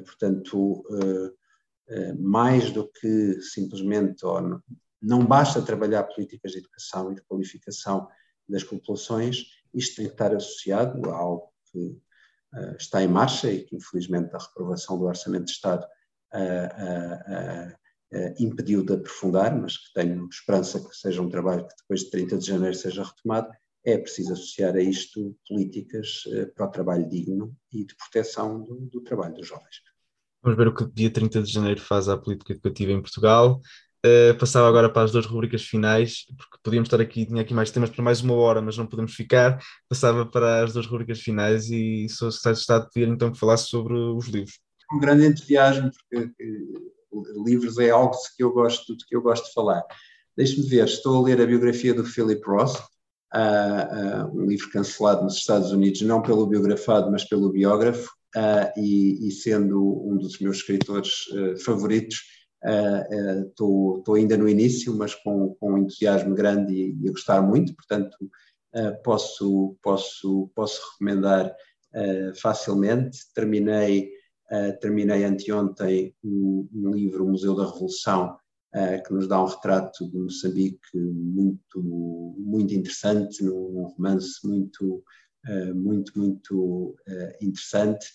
Portanto, 0.04 0.82
mais 2.18 2.70
do 2.72 2.90
que 2.90 3.40
simplesmente, 3.42 4.24
ou 4.24 4.62
não, 5.04 5.24
basta 5.24 5.62
trabalhar 5.62 6.04
políticas 6.04 6.52
de 6.52 6.58
educação 6.58 7.12
e 7.12 7.14
de 7.14 7.22
qualificação 7.22 8.08
das 8.48 8.62
populações, 8.62 9.44
isto 9.72 9.96
tem 9.96 10.06
que 10.06 10.12
estar 10.12 10.34
associado 10.34 11.10
a 11.10 11.16
algo 11.16 11.52
que 11.70 11.96
está 12.78 13.02
em 13.02 13.08
marcha 13.08 13.50
e 13.50 13.64
que, 13.64 13.74
infelizmente, 13.74 14.34
a 14.34 14.38
reprovação 14.38 14.98
do 14.98 15.06
Orçamento 15.06 15.46
de 15.46 15.50
Estado 15.50 15.84
impediu 18.38 18.84
de 18.84 18.92
aprofundar, 18.92 19.56
mas 19.60 19.76
que 19.76 19.92
tenho 19.92 20.28
esperança 20.28 20.78
que 20.78 20.94
seja 20.94 21.20
um 21.20 21.28
trabalho 21.28 21.66
que 21.66 21.74
depois 21.76 22.00
de 22.00 22.10
30 22.10 22.38
de 22.38 22.46
janeiro 22.46 22.76
seja 22.76 23.02
retomado, 23.02 23.50
é 23.84 23.98
preciso 23.98 24.32
associar 24.32 24.74
a 24.74 24.80
isto 24.80 25.36
políticas 25.46 26.24
uh, 26.26 26.52
para 26.54 26.66
o 26.66 26.70
trabalho 26.70 27.08
digno 27.08 27.54
e 27.70 27.84
de 27.84 27.94
proteção 27.94 28.62
do, 28.62 28.76
do, 28.86 29.02
trabalho 29.02 29.34
dos 29.34 29.46
jovens. 29.46 29.82
Vamos 30.42 30.56
ver 30.56 30.68
o 30.68 30.74
que 30.74 30.84
o 30.84 30.90
dia 30.90 31.12
30 31.12 31.42
de 31.42 31.52
janeiro 31.52 31.80
faz 31.80 32.08
à 32.08 32.16
política 32.16 32.52
educativa 32.52 32.92
em 32.92 33.02
Portugal. 33.02 33.60
Uh, 34.04 34.36
passava 34.38 34.68
agora 34.68 34.90
para 34.90 35.04
as 35.04 35.12
duas 35.12 35.24
rubricas 35.24 35.62
finais, 35.62 36.26
porque 36.36 36.58
podíamos 36.62 36.88
estar 36.88 37.00
aqui, 37.00 37.24
tinha 37.24 37.40
aqui 37.40 37.54
mais 37.54 37.70
temas 37.70 37.88
para 37.88 38.04
mais 38.04 38.20
uma 38.20 38.34
hora, 38.34 38.60
mas 38.60 38.76
não 38.76 38.86
podemos 38.86 39.14
ficar. 39.14 39.58
Passava 39.88 40.26
para 40.26 40.62
as 40.62 40.74
duas 40.74 40.86
rubricas 40.86 41.20
finais 41.20 41.70
e 41.70 42.06
sou 42.10 42.30
secretário 42.30 42.84
de 42.84 42.90
pedir 42.90 43.08
então 43.08 43.32
que 43.32 43.38
falasse 43.38 43.68
sobre 43.68 43.94
os 43.94 44.26
livros. 44.26 44.60
Com 44.90 44.98
grande 44.98 45.24
entusiasmo, 45.24 45.90
porque 45.90 46.26
uh, 46.26 47.44
livros 47.46 47.78
é 47.78 47.88
algo 47.88 48.14
que 48.36 48.44
eu 48.44 48.52
gosto, 48.52 48.94
de 48.94 49.06
que 49.06 49.16
eu 49.16 49.22
gosto 49.22 49.46
de 49.46 49.54
falar. 49.54 49.82
Deixe-me 50.36 50.68
ver, 50.68 50.84
estou 50.84 51.16
a 51.16 51.26
ler 51.26 51.40
a 51.40 51.46
biografia 51.46 51.94
do 51.94 52.04
Philip 52.04 52.42
Roth, 52.46 52.76
uh, 53.34 54.38
um 54.38 54.44
livro 54.44 54.70
cancelado 54.70 55.24
nos 55.24 55.36
Estados 55.36 55.72
Unidos, 55.72 56.02
não 56.02 56.20
pelo 56.20 56.46
biografado, 56.46 57.10
mas 57.10 57.24
pelo 57.24 57.50
biógrafo, 57.50 58.10
e, 58.76 59.28
e, 59.28 59.30
sendo 59.30 59.80
um 59.80 60.18
dos 60.18 60.40
meus 60.40 60.56
escritores 60.56 61.26
favoritos, 61.64 62.16
estou 62.64 64.14
ainda 64.14 64.36
no 64.36 64.48
início, 64.48 64.96
mas 64.96 65.14
com, 65.14 65.54
com 65.54 65.74
um 65.74 65.78
entusiasmo 65.78 66.34
grande 66.34 66.72
e, 66.74 66.96
e 67.02 67.08
a 67.08 67.12
gostar 67.12 67.42
muito, 67.42 67.74
portanto 67.74 68.16
posso, 69.04 69.76
posso, 69.82 70.50
posso 70.54 70.80
recomendar 70.92 71.54
facilmente. 72.40 73.18
Terminei, 73.34 74.10
terminei 74.80 75.24
anteontem 75.24 76.14
um, 76.24 76.68
um 76.74 76.90
livro, 76.90 77.24
o 77.24 77.28
Museu 77.28 77.54
da 77.54 77.66
Revolução, 77.66 78.36
uh, 78.74 79.02
que 79.02 79.12
nos 79.12 79.28
dá 79.28 79.42
um 79.42 79.46
retrato 79.46 80.10
de 80.10 80.18
Moçambique 80.18 80.98
muito, 80.98 81.82
muito 82.36 82.74
interessante, 82.74 83.42
num 83.42 83.84
romance 83.84 84.46
muito, 84.46 85.02
uh, 85.48 85.74
muito, 85.74 86.18
muito 86.18 86.96
uh, 87.08 87.44
interessante. 87.44 88.06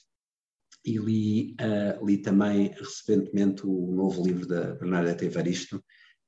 E 0.86 0.98
li, 0.98 1.56
li 2.04 2.18
também 2.20 2.70
recentemente 2.70 3.66
o 3.66 3.92
novo 3.94 4.26
livro 4.26 4.48
da 4.48 4.76
Bernadette 4.76 5.26
Evaristo, 5.26 5.84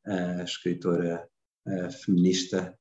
a 0.06 0.44
escritora 0.44 1.28
feminista 2.03 2.78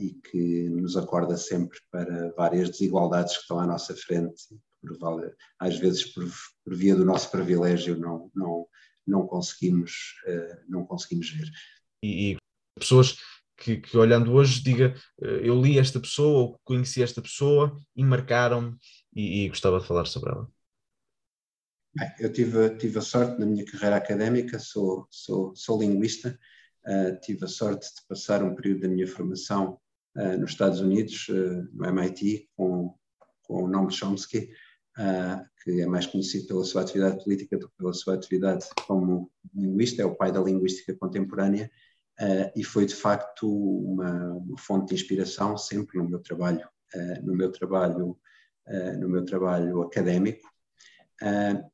e 0.00 0.14
que 0.14 0.68
nos 0.68 0.96
acorda 0.96 1.36
sempre 1.36 1.78
para 1.90 2.32
várias 2.32 2.70
desigualdades 2.70 3.34
que 3.34 3.42
estão 3.42 3.60
à 3.60 3.66
nossa 3.66 3.94
frente, 3.94 4.42
por, 4.80 5.36
às 5.58 5.78
vezes 5.78 6.12
por, 6.12 6.24
por 6.64 6.74
via 6.74 6.96
do 6.96 7.04
nosso 7.04 7.30
privilégio 7.30 7.98
não, 7.98 8.30
não, 8.34 8.66
não 9.06 9.26
conseguimos, 9.26 10.14
uh, 10.26 10.64
não 10.68 10.84
conseguimos 10.84 11.30
ver. 11.30 11.50
E, 12.02 12.32
e 12.32 12.36
pessoas 12.78 13.16
que, 13.56 13.76
que, 13.76 13.96
olhando 13.96 14.32
hoje 14.32 14.62
diga 14.62 14.94
uh, 15.20 15.26
eu 15.26 15.60
li 15.60 15.78
esta 15.78 16.00
pessoa 16.00 16.40
ou 16.40 16.60
conheci 16.64 17.02
esta 17.02 17.20
pessoa 17.20 17.76
e 17.94 18.02
marcaram-me 18.02 18.76
e, 19.14 19.44
e, 19.44 19.48
gostava 19.48 19.80
de 19.80 19.86
falar 19.86 20.06
sobre 20.06 20.30
ela. 20.32 20.48
Eu 22.18 22.32
tive, 22.32 22.76
tive 22.76 22.98
a 22.98 23.02
sorte 23.02 23.38
na 23.40 23.46
minha 23.46 23.64
carreira 23.64 23.96
académica, 23.96 24.58
sou, 24.58 25.06
sou, 25.10 25.54
sou 25.56 25.80
linguista, 25.80 26.38
uh, 26.86 27.20
tive 27.20 27.44
a 27.44 27.48
sorte 27.48 27.86
de 27.86 28.06
passar 28.08 28.42
um 28.42 28.54
período 28.54 28.82
da 28.82 28.88
minha 28.88 29.06
formação 29.06 29.78
nos 30.40 30.50
Estados 30.50 30.80
Unidos, 30.80 31.28
no 31.72 31.86
MIT, 31.86 32.48
com, 32.56 32.92
com 33.50 33.64
o 33.64 33.68
Noam 33.68 33.90
Chomsky, 33.90 34.50
uh, 34.98 35.44
que 35.62 35.80
é 35.80 35.86
mais 35.86 36.06
conhecido 36.06 36.46
pela 36.46 36.64
sua 36.64 36.82
atividade 36.82 37.22
política 37.22 37.58
do 37.58 37.68
que 37.68 37.76
pela 37.76 37.92
sua 37.92 38.14
atividade 38.14 38.66
como 38.86 39.30
linguista, 39.54 40.02
é 40.02 40.04
o 40.04 40.14
pai 40.14 40.32
da 40.32 40.40
linguística 40.40 40.94
contemporânea 40.94 41.70
uh, 42.20 42.50
e 42.54 42.62
foi 42.62 42.86
de 42.86 42.94
facto 42.94 43.48
uma, 43.48 44.34
uma, 44.34 44.58
fonte 44.58 44.88
de 44.88 44.94
inspiração 44.94 45.56
sempre 45.56 45.98
no 45.98 46.08
meu 46.08 46.20
trabalho, 46.20 46.66
uh, 46.94 47.26
no 47.26 47.34
meu 47.34 47.50
trabalho, 47.50 48.16
no 49.00 49.08
meu 49.08 49.24
trabalho 49.24 49.82
académico. 49.82 50.48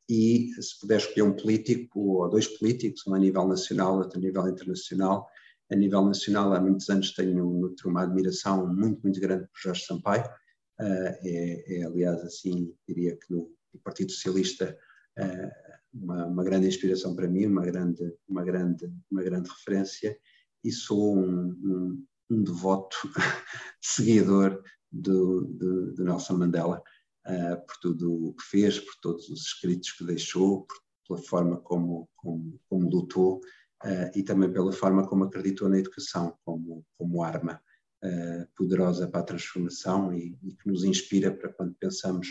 E 0.08 0.50
se 0.60 0.80
puder 0.80 0.98
escolher 0.98 1.22
um 1.22 1.36
político 1.36 2.00
ou 2.00 2.28
dois 2.28 2.48
políticos, 2.48 3.06
um 3.06 3.14
a 3.14 3.18
nível 3.18 3.46
nacional, 3.46 3.98
outro 3.98 4.18
a 4.18 4.22
nível 4.22 4.48
internacional, 4.48 5.28
a 5.70 5.76
nível 5.76 6.04
nacional 6.04 6.52
há 6.52 6.60
muitos 6.60 6.88
anos 6.88 7.12
tenho 7.12 7.74
uma 7.84 8.02
admiração 8.02 8.66
muito, 8.72 9.00
muito 9.02 9.20
grande 9.20 9.46
por 9.46 9.58
Jorge 9.60 9.84
Sampaio, 9.84 10.24
é, 10.78 11.78
é, 11.78 11.82
aliás, 11.84 12.22
assim, 12.22 12.74
diria 12.86 13.16
que 13.16 13.32
no, 13.32 13.54
Partido 13.84 14.10
Socialista 14.10 14.74
uma, 15.92 16.26
uma, 16.26 16.44
grande 16.44 16.66
inspiração 16.66 17.14
para 17.14 17.28
mim, 17.28 17.44
uma 17.44 17.62
grande, 17.62 18.10
uma 18.26 18.42
grande, 18.42 18.90
uma 19.10 19.22
grande 19.22 19.50
referência. 19.50 20.16
E 20.64 20.72
sou 20.72 21.14
um, 21.14 21.50
um, 21.62 22.06
um 22.30 22.42
devoto 22.42 22.96
seguidor 23.80 24.62
do, 24.90 25.44
do, 25.44 25.92
do, 25.92 26.04
Nelson 26.04 26.38
Mandela 26.38 26.82
uh, 27.26 27.66
por 27.66 27.76
tudo 27.80 28.28
o 28.28 28.34
que 28.34 28.44
fez, 28.44 28.78
por 28.78 28.94
todos 29.00 29.28
os 29.28 29.42
escritos 29.42 29.92
que 29.92 30.04
deixou, 30.04 30.66
por, 30.66 30.76
pela 31.06 31.22
forma 31.22 31.60
como, 31.60 32.08
como, 32.16 32.60
como 32.68 32.90
lutou 32.90 33.36
uh, 33.84 34.10
e 34.14 34.22
também 34.22 34.52
pela 34.52 34.72
forma 34.72 35.06
como 35.06 35.24
acreditou 35.24 35.68
na 35.68 35.78
educação 35.78 36.36
como, 36.44 36.84
como 36.98 37.22
arma 37.22 37.60
uh, 38.04 38.46
poderosa 38.56 39.08
para 39.08 39.20
a 39.20 39.24
transformação 39.24 40.12
e, 40.12 40.38
e, 40.42 40.54
que 40.54 40.68
nos 40.68 40.84
inspira 40.84 41.32
para 41.32 41.52
quando 41.52 41.74
pensamos 41.74 42.28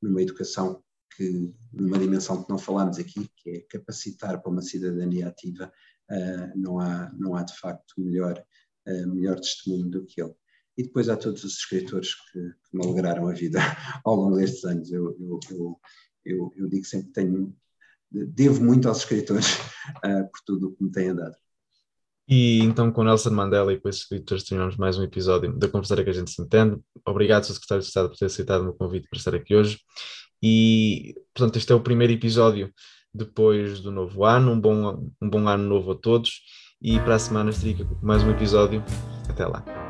numa 0.00 0.22
educação 0.22 0.82
que, 1.16 1.52
numa 1.72 1.98
dimensão 1.98 2.42
que 2.42 2.50
não 2.50 2.58
falamos 2.58 2.98
aqui, 2.98 3.30
que 3.36 3.50
é 3.50 3.60
capacitar 3.60 4.40
para 4.40 4.50
uma 4.50 4.62
cidadania 4.62 5.28
ativa, 5.28 5.72
uh, 6.10 6.58
não, 6.58 6.78
há, 6.78 7.10
não 7.18 7.34
há 7.34 7.42
de 7.42 7.56
facto 7.58 7.94
melhor, 7.98 8.42
uh, 8.86 9.08
melhor 9.08 9.36
testemunho 9.40 9.88
do 9.88 10.04
que 10.04 10.20
ele. 10.20 10.34
E 10.76 10.82
depois 10.82 11.08
há 11.08 11.16
todos 11.16 11.42
os 11.44 11.54
escritores 11.54 12.14
que, 12.14 12.38
que 12.38 12.76
me 12.76 12.84
alegraram 12.84 13.28
a 13.28 13.32
vida 13.32 13.58
ao 14.04 14.14
longo 14.14 14.36
destes 14.36 14.64
anos. 14.64 14.90
Eu, 14.92 15.16
eu, 15.18 15.80
eu, 16.24 16.52
eu, 16.56 16.68
digo 16.68 16.84
sempre 16.84 17.08
que 17.08 17.12
tenho, 17.14 17.56
devo 18.10 18.62
muito 18.62 18.88
aos 18.88 18.98
escritores 18.98 19.58
uh, 20.04 20.28
por 20.30 20.40
tudo 20.44 20.68
o 20.68 20.72
que 20.76 20.84
me 20.84 20.90
têm 20.90 21.14
dado. 21.14 21.36
E 22.28 22.58
então, 22.60 22.90
com 22.90 23.04
Nelson 23.04 23.30
Mandela 23.30 23.72
e 23.72 23.80
com 23.80 23.88
esses 23.88 24.02
escritores, 24.02 24.42
terminamos 24.42 24.76
mais 24.76 24.98
um 24.98 25.04
episódio 25.04 25.56
da 25.56 25.68
Conversa 25.68 26.02
que 26.02 26.10
a 26.10 26.12
gente 26.12 26.32
se 26.32 26.42
entende. 26.42 26.76
Obrigado, 27.06 27.44
Sr. 27.44 27.54
Secretário 27.54 27.82
de 27.82 27.88
Estado, 27.88 28.08
por 28.08 28.16
ter 28.18 28.24
aceitado 28.24 28.60
o 28.62 28.64
meu 28.64 28.72
convite 28.72 29.08
para 29.08 29.18
estar 29.18 29.34
aqui 29.34 29.54
hoje. 29.54 29.78
E, 30.42 31.14
portanto, 31.32 31.56
este 31.56 31.72
é 31.72 31.74
o 31.74 31.80
primeiro 31.80 32.12
episódio 32.12 32.72
depois 33.14 33.80
do 33.80 33.92
novo 33.92 34.24
ano. 34.24 34.52
Um 34.52 34.60
bom, 34.60 35.08
um 35.22 35.30
bom 35.30 35.48
ano 35.48 35.64
novo 35.68 35.92
a 35.92 35.94
todos. 35.94 36.40
E 36.82 36.98
para 37.00 37.14
a 37.14 37.18
semana 37.18 37.50
estaria 37.50 37.86
mais 38.02 38.22
um 38.24 38.30
episódio. 38.30 38.82
Até 39.28 39.46
lá. 39.46 39.85